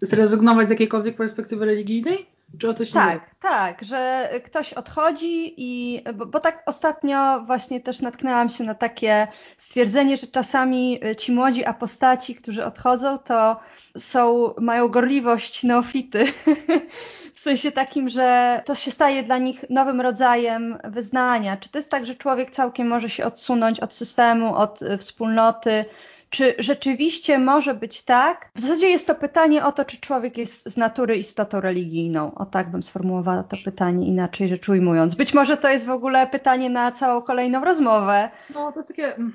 zrezygnować 0.00 0.68
z 0.68 0.70
jakiejkolwiek 0.70 1.16
perspektywy 1.16 1.64
religijnej? 1.64 2.31
Czy 2.58 2.68
o 2.68 2.74
tak, 2.74 3.14
nie? 3.14 3.20
tak, 3.40 3.84
że 3.84 4.30
ktoś 4.44 4.72
odchodzi 4.72 5.54
i, 5.56 6.02
bo, 6.14 6.26
bo, 6.26 6.40
tak 6.40 6.62
ostatnio 6.66 7.40
właśnie 7.40 7.80
też 7.80 8.00
natknęłam 8.00 8.48
się 8.48 8.64
na 8.64 8.74
takie 8.74 9.28
stwierdzenie, 9.58 10.16
że 10.16 10.26
czasami 10.26 11.00
ci 11.18 11.32
młodzi 11.32 11.64
apostaci, 11.64 12.34
którzy 12.34 12.64
odchodzą, 12.64 13.18
to 13.18 13.60
są, 13.98 14.54
mają 14.60 14.88
gorliwość 14.88 15.62
neofity. 15.62 16.24
w 17.34 17.40
sensie 17.40 17.72
takim, 17.72 18.08
że 18.08 18.62
to 18.64 18.74
się 18.74 18.90
staje 18.90 19.22
dla 19.22 19.38
nich 19.38 19.64
nowym 19.70 20.00
rodzajem 20.00 20.78
wyznania. 20.84 21.56
Czy 21.56 21.68
to 21.68 21.78
jest 21.78 21.90
tak, 21.90 22.06
że 22.06 22.14
człowiek 22.14 22.50
całkiem 22.50 22.88
może 22.88 23.10
się 23.10 23.24
odsunąć 23.24 23.80
od 23.80 23.94
systemu, 23.94 24.54
od 24.54 24.80
wspólnoty, 24.98 25.84
czy 26.32 26.54
rzeczywiście 26.58 27.38
może 27.38 27.74
być 27.74 28.02
tak? 28.02 28.50
W 28.54 28.60
zasadzie 28.60 28.90
jest 28.90 29.06
to 29.06 29.14
pytanie 29.14 29.64
o 29.64 29.72
to, 29.72 29.84
czy 29.84 30.00
człowiek 30.00 30.38
jest 30.38 30.66
z 30.66 30.76
natury 30.76 31.16
istotą 31.16 31.60
religijną. 31.60 32.34
O 32.34 32.46
tak 32.46 32.70
bym 32.70 32.82
sformułowała 32.82 33.42
to 33.42 33.56
pytanie 33.64 34.06
inaczej 34.06 34.48
rzecz 34.48 34.68
ujmując. 34.68 35.14
Być 35.14 35.34
może 35.34 35.56
to 35.56 35.68
jest 35.68 35.86
w 35.86 35.90
ogóle 35.90 36.26
pytanie 36.26 36.70
na 36.70 36.92
całą 36.92 37.22
kolejną 37.22 37.64
rozmowę. 37.64 38.30
No, 38.54 38.72
to 38.72 38.78
jest 38.78 38.88
takie 38.88 39.14
mm, 39.14 39.32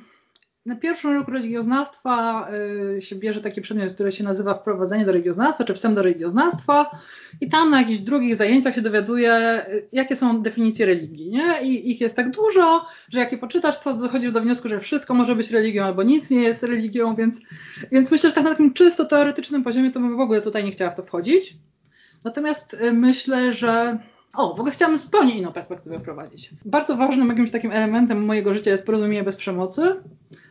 na 0.68 0.76
pierwszym 0.76 1.14
roku 1.14 1.32
religioznawstwa 1.32 2.48
y, 2.98 3.02
się 3.02 3.16
bierze 3.16 3.42
taki 3.42 3.62
przedmiot, 3.62 3.94
który 3.94 4.12
się 4.12 4.24
nazywa 4.24 4.54
wprowadzenie 4.54 5.06
do 5.06 5.12
religioznawstwa, 5.12 5.64
czy 5.64 5.74
wstęp 5.74 5.96
do 5.96 6.02
religioznawstwa 6.02 6.92
i 7.42 7.50
tam 7.50 7.70
na 7.70 7.82
jakichś 7.82 8.00
drugich 8.00 8.36
zajęciach 8.36 8.76
się 8.76 8.82
dowiaduje, 8.82 9.64
y, 9.70 9.88
jakie 9.92 10.16
są 10.16 10.42
definicje 10.42 10.86
religii, 10.86 11.30
nie? 11.30 11.62
I 11.64 11.92
ich 11.92 12.02
jest 12.02 12.16
tak 12.16 12.32
dużo, 12.32 12.86
że 13.10 13.20
jak 13.20 13.32
je 13.32 13.38
poczytasz, 13.38 13.80
to 13.80 13.94
dochodzisz 13.94 14.32
do 14.32 14.42
wniosku, 14.42 14.70
że 14.70 14.80
wszystko 14.80 15.14
może 15.14 15.36
być 15.36 15.52
religią 15.52 15.86
albo 15.86 16.04
nic 16.04 16.30
nie 16.30 16.42
jest 16.42 16.64
religią, 16.64 17.16
więc, 17.16 17.42
więc 17.92 18.12
myślę, 18.12 18.30
że 18.30 18.36
tak 18.36 18.44
na 18.44 18.50
takim 18.50 18.74
czysto 18.74 19.06
teoretycznym 19.06 19.64
poziomie 19.64 19.92
to 19.92 20.00
bym 20.00 20.18
w 20.18 20.20
ogóle 20.20 20.42
tutaj 20.42 20.64
nie 20.64 20.72
chciała 20.72 20.92
w 20.92 20.96
to 20.96 21.04
wchodzić. 21.04 21.56
Natomiast 22.24 22.74
y, 22.74 22.94
myślę, 22.94 23.54
że 23.54 23.98
o, 24.38 24.48
w 24.48 24.60
ogóle 24.60 24.72
chciałam 24.72 24.98
zupełnie 24.98 25.38
inną 25.38 25.52
perspektywę 25.54 26.00
wprowadzić. 26.00 26.50
Bardzo 26.66 26.96
ważnym 26.96 27.30
jakimś 27.30 27.52
takim 27.52 27.72
elementem 27.72 28.26
mojego 28.26 28.54
życia 28.54 28.72
jest 28.72 28.86
porozumienie 28.86 29.24
bez 29.24 29.36
przemocy, 29.36 29.96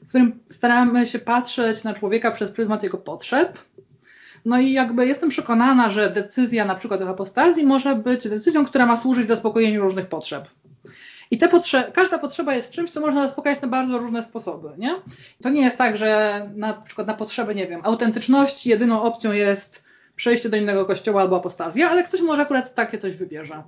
w 0.06 0.08
którym 0.08 0.40
staramy 0.50 1.06
się 1.06 1.18
patrzeć 1.18 1.84
na 1.84 1.94
człowieka 1.94 2.30
przez 2.30 2.50
pryzmat 2.50 2.82
jego 2.82 2.98
potrzeb. 2.98 3.58
No 4.44 4.58
i 4.58 4.72
jakby 4.72 5.06
jestem 5.06 5.28
przekonana, 5.28 5.90
że 5.90 6.10
decyzja 6.10 6.64
na 6.64 6.74
przykład 6.74 7.02
o 7.02 7.08
apostazji 7.08 7.66
może 7.66 7.94
być 7.94 8.28
decyzją, 8.28 8.66
która 8.66 8.86
ma 8.86 8.96
służyć 8.96 9.26
zaspokojeniu 9.26 9.82
różnych 9.82 10.06
potrzeb. 10.06 10.48
I 11.30 11.38
te 11.38 11.48
potrze 11.48 11.92
każda 11.94 12.18
potrzeba 12.18 12.54
jest 12.54 12.70
czymś, 12.70 12.90
co 12.90 13.00
można 13.00 13.26
zaspokajać 13.26 13.60
na 13.60 13.68
bardzo 13.68 13.98
różne 13.98 14.22
sposoby, 14.22 14.68
nie? 14.78 14.94
To 15.42 15.48
nie 15.48 15.62
jest 15.62 15.78
tak, 15.78 15.96
że 15.96 16.40
na, 16.54 16.74
przykład 16.74 17.06
na 17.06 17.14
potrzeby, 17.14 17.54
nie 17.54 17.66
wiem, 17.66 17.80
autentyczności 17.84 18.68
jedyną 18.68 19.02
opcją 19.02 19.32
jest 19.32 19.84
przejście 20.16 20.48
do 20.48 20.56
innego 20.56 20.86
kościoła 20.86 21.20
albo 21.20 21.36
apostazja, 21.36 21.90
ale 21.90 22.02
ktoś 22.02 22.20
może 22.20 22.42
akurat 22.42 22.74
takie 22.74 22.98
coś 22.98 23.16
wybierze. 23.16 23.62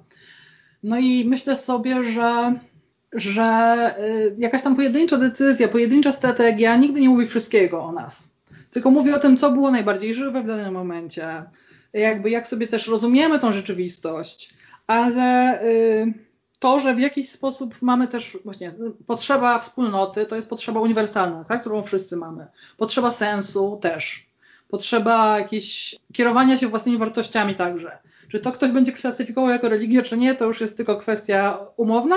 No 0.82 0.98
i 0.98 1.24
myślę 1.24 1.56
sobie, 1.56 2.12
że 2.12 2.54
że 3.12 3.94
y, 4.00 4.36
jakaś 4.38 4.62
tam 4.62 4.76
pojedyncza 4.76 5.16
decyzja, 5.16 5.68
pojedyncza 5.68 6.12
strategia 6.12 6.76
nigdy 6.76 7.00
nie 7.00 7.08
mówi 7.08 7.26
wszystkiego 7.26 7.84
o 7.84 7.92
nas. 7.92 8.28
Tylko 8.70 8.90
mówi 8.90 9.12
o 9.12 9.18
tym, 9.18 9.36
co 9.36 9.50
było 9.50 9.70
najbardziej 9.70 10.14
żywe 10.14 10.42
w 10.42 10.46
danym 10.46 10.74
momencie, 10.74 11.44
jakby 11.92 12.30
jak 12.30 12.48
sobie 12.48 12.66
też 12.66 12.88
rozumiemy 12.88 13.38
tą 13.38 13.52
rzeczywistość, 13.52 14.54
ale 14.86 15.62
y, 15.62 16.14
to, 16.58 16.80
że 16.80 16.94
w 16.94 17.00
jakiś 17.00 17.30
sposób 17.30 17.74
mamy 17.82 18.08
też 18.08 18.38
właśnie 18.44 18.72
potrzeba 19.06 19.58
wspólnoty, 19.58 20.26
to 20.26 20.36
jest 20.36 20.50
potrzeba 20.50 20.80
uniwersalna, 20.80 21.44
tak, 21.44 21.60
którą 21.60 21.82
wszyscy 21.82 22.16
mamy. 22.16 22.46
Potrzeba 22.76 23.10
sensu 23.10 23.78
też. 23.82 24.27
Potrzeba 24.68 25.38
jakieś 25.38 25.96
kierowania 26.12 26.58
się 26.58 26.68
własnymi 26.68 26.98
wartościami 26.98 27.54
także. 27.54 27.98
Czy 28.28 28.40
to 28.40 28.52
ktoś 28.52 28.70
będzie 28.70 28.92
klasyfikował 28.92 29.50
jako 29.50 29.68
religię, 29.68 30.02
czy 30.02 30.16
nie, 30.16 30.34
to 30.34 30.44
już 30.44 30.60
jest 30.60 30.76
tylko 30.76 30.96
kwestia 30.96 31.58
umowna, 31.76 32.16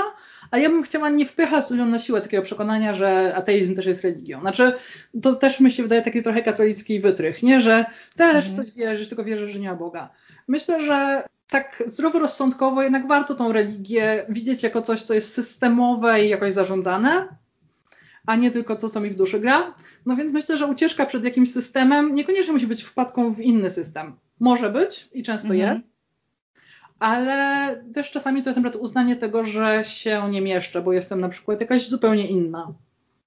a 0.52 0.58
ja 0.58 0.70
bym 0.70 0.84
chciała 0.84 1.10
nie 1.10 1.26
wpychać 1.26 1.70
ludziom 1.70 1.90
na 1.90 2.00
siłę 2.00 2.22
takiego 2.22 2.44
przekonania, 2.44 2.94
że 2.94 3.36
ateizm 3.36 3.76
też 3.76 3.86
jest 3.86 4.04
religią. 4.04 4.40
Znaczy, 4.40 4.74
to 5.22 5.34
też 5.34 5.60
mi 5.60 5.72
się 5.72 5.84
wydaje 5.84 6.02
taki 6.02 6.24
trochę 6.24 6.42
katolicki 6.42 7.00
wytrych, 7.00 7.44
nie, 7.44 7.62
że 7.62 7.86
też 8.16 8.48
mhm. 8.48 8.56
coś 8.56 8.72
wierzysz, 8.72 9.08
tylko 9.08 9.24
wierzysz, 9.24 9.52
że 9.52 9.60
nie 9.60 9.70
ma 9.70 9.76
Boga. 9.76 10.10
Myślę, 10.48 10.82
że 10.82 11.24
tak 11.50 11.84
zdroworozsądkowo 11.88 12.84
jednak 12.84 13.08
warto 13.08 13.36
tą 13.36 13.52
religię 13.52 14.26
widzieć 14.30 14.64
jako 14.64 14.82
coś, 14.82 15.02
co 15.02 15.14
jest 15.14 15.34
systemowe 15.34 16.26
i 16.26 16.30
jakoś 16.30 16.54
zarządzane, 16.54 17.28
a 18.26 18.36
nie 18.36 18.52
tylko 18.52 18.76
to, 18.76 18.90
co 18.90 19.00
mi 19.00 19.10
w 19.10 19.16
duszy 19.16 19.40
gra. 19.40 19.74
No 20.06 20.16
więc 20.16 20.34
myślę, 20.34 20.58
że 20.58 20.68
ucieczka 20.68 21.06
przed 21.06 21.24
jakimś 21.24 21.52
systemem 21.52 22.16
niekoniecznie 22.16 22.54
musi 22.54 22.68
być 22.68 22.84
wpadką 22.84 23.34
w 23.34 23.40
inny 23.40 23.70
system. 23.70 24.14
Może 24.40 24.70
być 24.70 25.10
i 25.14 25.24
często 25.24 25.54
mhm. 25.54 25.76
jest, 25.76 25.88
ale 27.00 27.76
też 27.94 28.12
czasami 28.12 28.44
to 28.44 28.50
jest 28.50 28.62
na 28.62 28.70
uznanie 28.80 29.16
tego, 29.16 29.46
że 29.46 29.84
się 29.86 30.32
nie 30.32 30.42
mieszczę, 30.42 30.82
bo 30.82 30.94
jestem 30.94 31.22
na 31.22 31.30
przykład 31.30 31.62
jakaś 31.62 31.88
zupełnie 31.88 32.28
inna. 32.28 32.74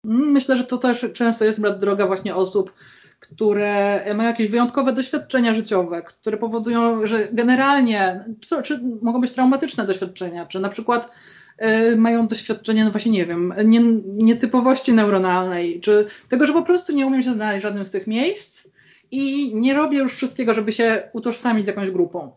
Myślę, 0.04 0.56
że 0.56 0.64
to 0.64 0.78
też 0.78 1.06
często 1.14 1.44
jest 1.44 1.60
droga 1.60 2.06
właśnie 2.06 2.34
osób, 2.34 2.72
które 3.20 4.04
mają 4.14 4.28
jakieś 4.28 4.48
wyjątkowe 4.48 4.92
doświadczenia 4.92 5.54
życiowe, 5.54 6.02
które 6.02 6.36
powodują, 6.36 7.06
że 7.06 7.28
generalnie, 7.32 8.24
czy 8.64 8.80
mogą 9.02 9.20
być 9.20 9.32
traumatyczne 9.32 9.86
doświadczenia, 9.86 10.46
czy 10.46 10.60
na 10.60 10.68
przykład 10.68 11.10
mają 11.96 12.26
doświadczenie, 12.26 12.84
no 12.84 12.90
właśnie 12.90 13.12
nie 13.12 13.26
wiem, 13.26 13.54
nie, 13.64 13.80
nietypowości 14.04 14.92
neuronalnej, 14.92 15.80
czy 15.80 16.06
tego, 16.28 16.46
że 16.46 16.52
po 16.52 16.62
prostu 16.62 16.92
nie 16.92 17.06
umiem 17.06 17.22
się 17.22 17.32
znaleźć 17.32 17.60
w 17.60 17.62
żadnym 17.62 17.84
z 17.84 17.90
tych 17.90 18.06
miejsc 18.06 18.68
i 19.10 19.54
nie 19.54 19.74
robię 19.74 19.98
już 19.98 20.14
wszystkiego, 20.14 20.54
żeby 20.54 20.72
się 20.72 21.08
utożsamić 21.12 21.64
z 21.64 21.68
jakąś 21.68 21.90
grupą 21.90 22.32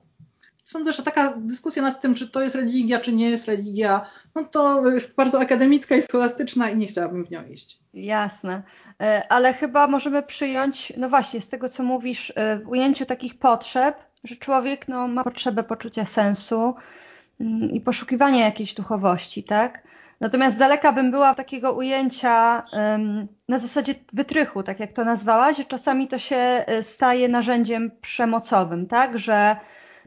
sądzę, 0.68 0.93
że 0.93 1.03
taka 1.03 1.34
dyskusja 1.38 1.82
nad 1.82 2.01
tym, 2.01 2.15
czy 2.15 2.28
to 2.28 2.41
jest 2.41 2.55
religia, 2.55 2.99
czy 2.99 3.13
nie 3.13 3.30
jest 3.30 3.47
religia, 3.47 4.05
no 4.36 4.43
to 4.43 4.89
jest 4.89 5.15
bardzo 5.15 5.39
akademicka 5.39 5.95
i 5.95 6.01
scholastyczna 6.01 6.70
i 6.70 6.78
nie 6.78 6.88
chciałabym 6.88 7.26
w 7.26 7.30
nią 7.30 7.45
iść. 7.45 7.80
Jasne, 7.93 8.63
e, 9.01 9.24
ale 9.30 9.53
chyba 9.53 9.88
możemy 9.88 10.24
przyjąć, 10.24 10.93
no 10.97 11.09
właśnie, 11.09 11.41
z 11.41 11.49
tego 11.49 11.70
co 11.70 11.84
mówisz, 11.84 12.34
e, 12.36 12.59
w 12.59 12.70
ujęciu 12.70 13.05
takich 13.05 13.39
potrzeb, 13.39 13.95
że 14.24 14.36
człowiek 14.36 14.88
no, 14.88 15.07
ma 15.07 15.24
potrzebę 15.24 15.63
poczucia 15.63 16.05
sensu 16.05 16.76
i 17.74 17.82
poszukiwania 17.82 18.46
jakiejś 18.46 18.74
duchowości, 18.74 19.44
tak? 19.44 19.84
Natomiast 20.20 20.60
daleka 20.60 20.92
bym 20.92 21.12
była 21.12 21.36
takiego 21.36 21.74
ujęcia 21.74 22.64
um, 22.74 23.28
na 23.50 23.60
zasadzie 23.60 23.96
wytrychu, 24.14 24.64
tak 24.64 24.80
jak 24.80 24.94
to 24.94 25.04
nazwałaś, 25.06 25.58
że 25.58 25.66
czasami 25.66 26.08
to 26.08 26.20
się 26.20 26.36
e, 26.36 26.84
staje 26.84 27.28
narzędziem 27.28 27.92
przemocowym, 28.02 28.88
tak? 28.88 29.20
Że 29.20 29.56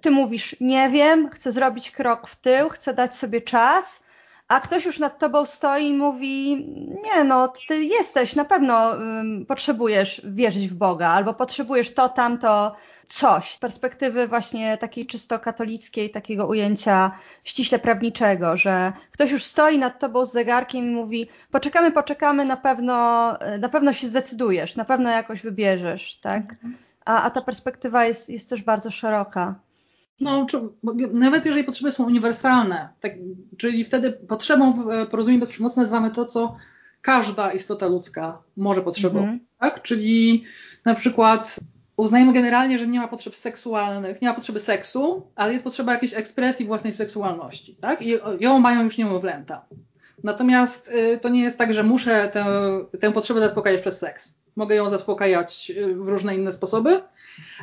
ty 0.00 0.10
mówisz, 0.10 0.56
nie 0.60 0.90
wiem, 0.90 1.30
chcę 1.30 1.52
zrobić 1.52 1.90
krok 1.90 2.26
w 2.26 2.40
tył, 2.40 2.68
chcę 2.68 2.94
dać 2.94 3.14
sobie 3.14 3.40
czas, 3.40 4.04
a 4.48 4.60
ktoś 4.60 4.84
już 4.84 4.98
nad 4.98 5.18
tobą 5.18 5.44
stoi 5.46 5.88
i 5.88 5.94
mówi, 5.94 6.66
nie 7.04 7.24
no, 7.24 7.52
ty 7.68 7.84
jesteś, 7.84 8.36
na 8.36 8.44
pewno 8.44 8.90
um, 8.90 9.46
potrzebujesz 9.46 10.22
wierzyć 10.24 10.68
w 10.68 10.74
Boga, 10.74 11.08
albo 11.08 11.34
potrzebujesz 11.34 11.94
to, 11.94 12.08
tamto, 12.08 12.76
coś. 13.10 13.54
Z 13.54 13.58
perspektywy 13.58 14.28
właśnie 14.28 14.78
takiej 14.78 15.06
czysto 15.06 15.38
katolickiej, 15.38 16.10
takiego 16.10 16.46
ujęcia 16.46 17.18
ściśle 17.44 17.78
prawniczego, 17.78 18.56
że 18.56 18.92
ktoś 19.10 19.30
już 19.30 19.44
stoi 19.44 19.78
nad 19.78 19.98
tobą 19.98 20.24
z 20.24 20.32
zegarkiem 20.32 20.84
i 20.84 20.90
mówi, 20.90 21.28
poczekamy, 21.50 21.92
poczekamy, 21.92 22.44
na 22.44 22.56
pewno, 22.56 22.94
na 23.60 23.68
pewno 23.68 23.92
się 23.92 24.06
zdecydujesz, 24.06 24.76
na 24.76 24.84
pewno 24.84 25.10
jakoś 25.10 25.42
wybierzesz, 25.42 26.18
tak? 26.18 26.56
A, 27.04 27.22
a 27.22 27.30
ta 27.30 27.40
perspektywa 27.40 28.04
jest, 28.04 28.28
jest 28.28 28.50
też 28.50 28.62
bardzo 28.62 28.90
szeroka. 28.90 29.54
No, 30.20 30.46
czy, 30.46 30.60
nawet 31.12 31.46
jeżeli 31.46 31.64
potrzeby 31.64 31.92
są 31.92 32.04
uniwersalne, 32.04 32.88
tak, 33.00 33.12
czyli 33.58 33.84
wtedy 33.84 34.12
potrzebą 34.12 34.90
e, 34.90 35.06
porozumień 35.06 35.40
bezprzemocnych 35.40 35.82
nazywamy 35.82 36.10
to, 36.10 36.24
co 36.24 36.56
każda 37.02 37.52
istota 37.52 37.86
ludzka 37.86 38.42
może 38.56 38.82
potrzebować. 38.82 39.22
Mhm. 39.22 39.40
Tak? 39.58 39.82
Czyli 39.82 40.44
na 40.84 40.94
przykład 40.94 41.60
uznajemy 42.00 42.32
generalnie, 42.32 42.78
że 42.78 42.86
nie 42.86 43.00
ma 43.00 43.08
potrzeb 43.08 43.36
seksualnych, 43.36 44.22
nie 44.22 44.28
ma 44.28 44.34
potrzeby 44.34 44.60
seksu, 44.60 45.32
ale 45.36 45.52
jest 45.52 45.64
potrzeba 45.64 45.92
jakiejś 45.92 46.14
ekspresji 46.14 46.66
własnej 46.66 46.92
seksualności. 46.92 47.76
Tak? 47.76 48.02
I 48.02 48.18
ją 48.40 48.58
mają 48.58 48.84
już 48.84 48.98
niemowlęta. 48.98 49.66
Natomiast 50.24 50.88
y, 50.88 51.18
to 51.22 51.28
nie 51.28 51.42
jest 51.42 51.58
tak, 51.58 51.74
że 51.74 51.82
muszę 51.82 52.30
tę, 52.32 52.44
tę 53.00 53.12
potrzebę 53.12 53.40
zaspokajać 53.40 53.80
przez 53.80 53.98
seks. 53.98 54.40
Mogę 54.56 54.74
ją 54.74 54.88
zaspokajać 54.88 55.72
y, 55.76 55.94
w 55.94 56.08
różne 56.08 56.34
inne 56.34 56.52
sposoby. 56.52 57.00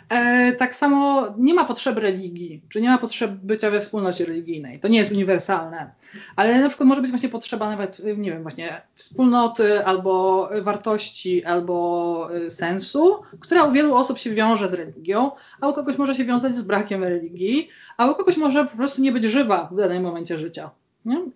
E, 0.10 0.52
tak 0.52 0.76
samo 0.76 1.28
nie 1.38 1.54
ma 1.54 1.66
potrzeby 1.66 2.02
religii, 2.02 2.62
czy 2.70 2.82
nie 2.82 2.90
ma 2.90 2.98
potrzeby 2.98 3.38
bycia 3.44 3.72
we 3.72 3.82
wspólnocie 3.82 4.26
religijnej. 4.26 4.80
To 4.80 4.88
nie 4.88 5.00
jest 5.00 5.12
uniwersalne. 5.12 5.92
Ale 6.36 6.62
na 6.62 6.70
przykład 6.70 6.90
może 6.90 7.02
być 7.02 7.12
właśnie 7.12 7.30
potrzeba 7.30 7.70
nawet, 7.70 8.02
nie 8.18 8.32
wiem, 8.32 8.42
właśnie 8.42 8.82
wspólnoty, 8.94 9.86
albo 9.86 10.50
wartości, 10.62 11.46
albo 11.46 12.30
y, 12.36 12.50
sensu, 12.50 13.22
która 13.40 13.64
u 13.64 13.72
wielu 13.72 13.96
osób 13.96 14.18
się 14.18 14.34
wiąże 14.34 14.70
z 14.70 14.74
religią, 14.74 15.32
a 15.62 15.68
u 15.68 15.74
kogoś 15.74 15.98
może 15.98 16.16
się 16.16 16.26
wiązać 16.26 16.56
z 16.56 16.62
brakiem 16.62 17.04
religii, 17.04 17.70
a 17.98 18.06
u 18.06 18.16
kogoś 18.16 18.38
może 18.38 18.66
po 18.66 18.78
prostu 18.78 19.02
nie 19.02 19.12
być 19.12 19.24
żywa 19.24 19.70
w 19.72 19.76
danym 19.76 20.04
momencie 20.04 20.38
życia. 20.38 20.70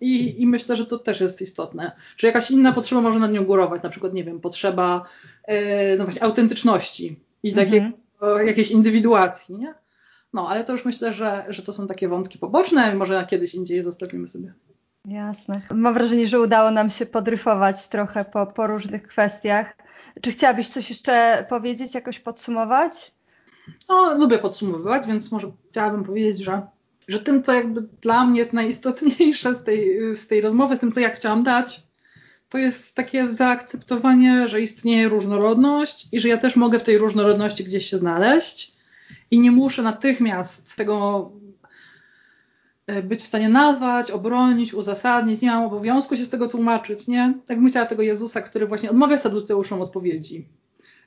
I, 0.00 0.42
I, 0.42 0.46
myślę, 0.46 0.76
że 0.76 0.86
to 0.86 0.98
też 0.98 1.20
jest 1.20 1.40
istotne. 1.40 1.92
Czy 2.16 2.26
jakaś 2.26 2.50
inna 2.50 2.72
potrzeba 2.72 3.00
może 3.00 3.18
nad 3.18 3.32
nią 3.32 3.44
górować, 3.44 3.82
na 3.82 3.90
przykład, 3.90 4.14
nie 4.14 4.24
wiem, 4.24 4.40
potrzeba 4.40 5.04
yy, 5.48 5.54
no 5.98 6.04
właśnie 6.04 6.22
autentyczności 6.22 7.20
i 7.42 7.52
takiej 7.52 7.78
mhm. 7.78 8.46
jakiejś 8.46 8.70
indywiduacji, 8.70 9.58
nie? 9.58 9.74
No, 10.32 10.48
ale 10.48 10.64
to 10.64 10.72
już 10.72 10.84
myślę, 10.84 11.12
że, 11.12 11.44
że 11.48 11.62
to 11.62 11.72
są 11.72 11.86
takie 11.86 12.08
wątki 12.08 12.38
poboczne, 12.38 12.94
może 12.94 13.26
kiedyś 13.30 13.54
indziej 13.54 13.76
je 13.76 13.82
zostawimy 13.82 14.28
sobie. 14.28 14.52
Jasne. 15.04 15.60
Mam 15.74 15.94
wrażenie, 15.94 16.26
że 16.26 16.40
udało 16.40 16.70
nam 16.70 16.90
się 16.90 17.06
podryfować 17.06 17.88
trochę 17.88 18.24
po, 18.24 18.46
po 18.46 18.66
różnych 18.66 19.02
kwestiach. 19.02 19.76
Czy 20.20 20.30
chciałabyś 20.30 20.68
coś 20.68 20.90
jeszcze 20.90 21.46
powiedzieć, 21.48 21.94
jakoś 21.94 22.20
podsumować? 22.20 23.14
No, 23.88 24.18
lubię 24.18 24.38
podsumowywać, 24.38 25.06
więc 25.06 25.32
może 25.32 25.52
chciałabym 25.70 26.04
powiedzieć, 26.04 26.44
że 26.44 26.62
że 27.12 27.20
tym, 27.20 27.42
co 27.42 27.52
jakby 27.52 27.82
dla 27.82 28.26
mnie 28.26 28.38
jest 28.38 28.52
najistotniejsze 28.52 29.54
z 29.54 29.64
tej, 29.64 29.98
z 30.16 30.26
tej 30.26 30.40
rozmowy, 30.40 30.76
z 30.76 30.80
tym, 30.80 30.92
co 30.92 31.00
ja 31.00 31.10
chciałam 31.10 31.42
dać, 31.42 31.82
to 32.48 32.58
jest 32.58 32.94
takie 32.94 33.28
zaakceptowanie, 33.28 34.48
że 34.48 34.60
istnieje 34.60 35.08
różnorodność 35.08 36.08
i 36.12 36.20
że 36.20 36.28
ja 36.28 36.38
też 36.38 36.56
mogę 36.56 36.78
w 36.78 36.82
tej 36.82 36.98
różnorodności 36.98 37.64
gdzieś 37.64 37.86
się 37.86 37.98
znaleźć 37.98 38.76
i 39.30 39.38
nie 39.38 39.50
muszę 39.50 39.82
natychmiast 39.82 40.76
tego 40.76 41.30
e, 42.86 43.02
być 43.02 43.20
w 43.20 43.26
stanie 43.26 43.48
nazwać, 43.48 44.10
obronić, 44.10 44.74
uzasadnić, 44.74 45.40
nie 45.40 45.50
mam 45.50 45.64
obowiązku 45.64 46.16
się 46.16 46.24
z 46.24 46.30
tego 46.30 46.48
tłumaczyć, 46.48 47.06
nie? 47.06 47.34
Tak 47.46 47.58
chciała 47.68 47.86
tego 47.86 48.02
Jezusa, 48.02 48.40
który 48.40 48.66
właśnie 48.66 48.90
odmawia 48.90 49.18
saduceuszom 49.18 49.80
odpowiedzi. 49.80 50.48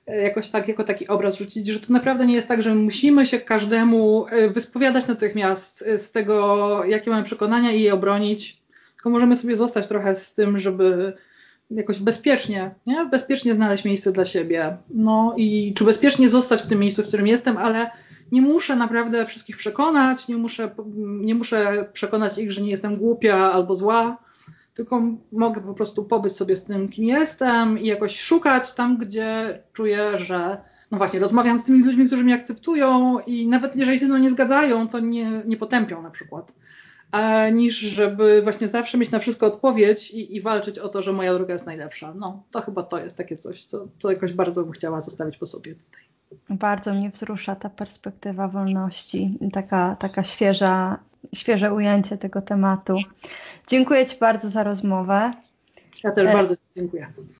Jakoś 0.07 0.49
tak, 0.49 0.67
jako 0.67 0.83
taki 0.83 1.07
obraz 1.07 1.37
rzucić, 1.37 1.67
że 1.67 1.79
to 1.79 1.93
naprawdę 1.93 2.25
nie 2.25 2.35
jest 2.35 2.47
tak, 2.47 2.61
że 2.61 2.75
musimy 2.75 3.25
się 3.25 3.39
każdemu 3.39 4.25
e, 4.27 4.49
wyspowiadać 4.49 5.07
natychmiast 5.07 5.81
e, 5.87 5.97
z 5.97 6.11
tego, 6.11 6.85
jakie 6.85 7.11
mamy 7.11 7.23
przekonania 7.23 7.71
i 7.71 7.81
je 7.81 7.93
obronić, 7.93 8.61
tylko 8.95 9.09
możemy 9.09 9.35
sobie 9.35 9.55
zostać 9.55 9.87
trochę 9.87 10.15
z 10.15 10.33
tym, 10.33 10.59
żeby 10.59 11.13
jakoś 11.71 11.99
bezpiecznie, 11.99 12.75
nie? 12.87 13.05
bezpiecznie 13.05 13.55
znaleźć 13.55 13.85
miejsce 13.85 14.11
dla 14.11 14.25
siebie. 14.25 14.77
No 14.89 15.33
i 15.37 15.73
czy 15.73 15.83
bezpiecznie 15.83 16.29
zostać 16.29 16.61
w 16.61 16.67
tym 16.67 16.79
miejscu, 16.79 17.03
w 17.03 17.07
którym 17.07 17.27
jestem, 17.27 17.57
ale 17.57 17.89
nie 18.31 18.41
muszę 18.41 18.75
naprawdę 18.75 19.25
wszystkich 19.25 19.57
przekonać, 19.57 20.27
nie 20.27 20.37
muszę, 20.37 20.75
nie 20.97 21.35
muszę 21.35 21.89
przekonać 21.93 22.37
ich, 22.37 22.51
że 22.51 22.61
nie 22.61 22.71
jestem 22.71 22.95
głupia 22.95 23.51
albo 23.51 23.75
zła, 23.75 24.24
tylko 24.75 25.01
mogę 25.31 25.61
po 25.61 25.73
prostu 25.73 26.05
pobyć 26.05 26.35
sobie 26.35 26.55
z 26.55 26.63
tym, 26.63 26.89
kim 26.89 27.05
jestem 27.05 27.79
i 27.79 27.87
jakoś 27.87 28.19
szukać 28.19 28.73
tam, 28.73 28.97
gdzie 28.97 29.59
czuję, 29.73 30.17
że 30.17 30.57
no 30.91 30.97
właśnie, 30.97 31.19
rozmawiam 31.19 31.59
z 31.59 31.63
tymi 31.63 31.83
ludźmi, 31.83 32.05
którzy 32.05 32.23
mnie 32.23 32.35
akceptują 32.35 33.19
i 33.19 33.47
nawet 33.47 33.75
jeżeli 33.75 33.99
się 33.99 34.05
ze 34.05 34.11
mną 34.11 34.21
nie 34.21 34.31
zgadzają, 34.31 34.87
to 34.87 34.99
nie, 34.99 35.43
nie 35.45 35.57
potępią 35.57 36.01
na 36.01 36.09
przykład. 36.09 36.53
a 37.11 37.49
niż 37.49 37.75
żeby 37.75 38.41
właśnie 38.41 38.67
zawsze 38.67 38.97
mieć 38.97 39.11
na 39.11 39.19
wszystko 39.19 39.47
odpowiedź 39.47 40.11
i, 40.11 40.35
i, 40.35 40.41
walczyć 40.41 40.79
o 40.79 40.89
to, 40.89 41.01
że 41.01 41.13
moja 41.13 41.33
droga 41.33 41.53
jest 41.53 41.65
najlepsza. 41.65 42.13
No, 42.13 42.43
to 42.51 42.61
chyba 42.61 42.83
to 42.83 42.99
jest 42.99 43.17
takie 43.17 43.37
coś, 43.37 43.65
co, 43.65 43.87
co 43.99 44.11
jakoś 44.11 44.33
bardzo 44.33 44.63
bym 44.63 44.71
chciała 44.71 45.01
zostawić 45.01 45.37
po 45.37 45.45
sobie 45.45 45.75
tutaj. 45.75 46.01
Bardzo 46.49 46.93
mnie 46.93 47.09
wzrusza 47.09 47.55
ta 47.55 47.69
perspektywa 47.69 48.47
wolności, 48.47 49.37
taka, 49.53 49.95
taka 49.95 50.23
świeża, 50.23 50.99
świeże 51.35 51.73
ujęcie 51.73 52.17
tego 52.17 52.41
tematu. 52.41 52.95
Dziękuję 53.67 54.05
Ci 54.05 54.19
bardzo 54.19 54.49
za 54.49 54.63
rozmowę. 54.63 55.33
Ja 56.03 56.11
też 56.11 56.29
e, 56.29 56.33
bardzo 56.33 56.55
dziękuję. 56.75 57.13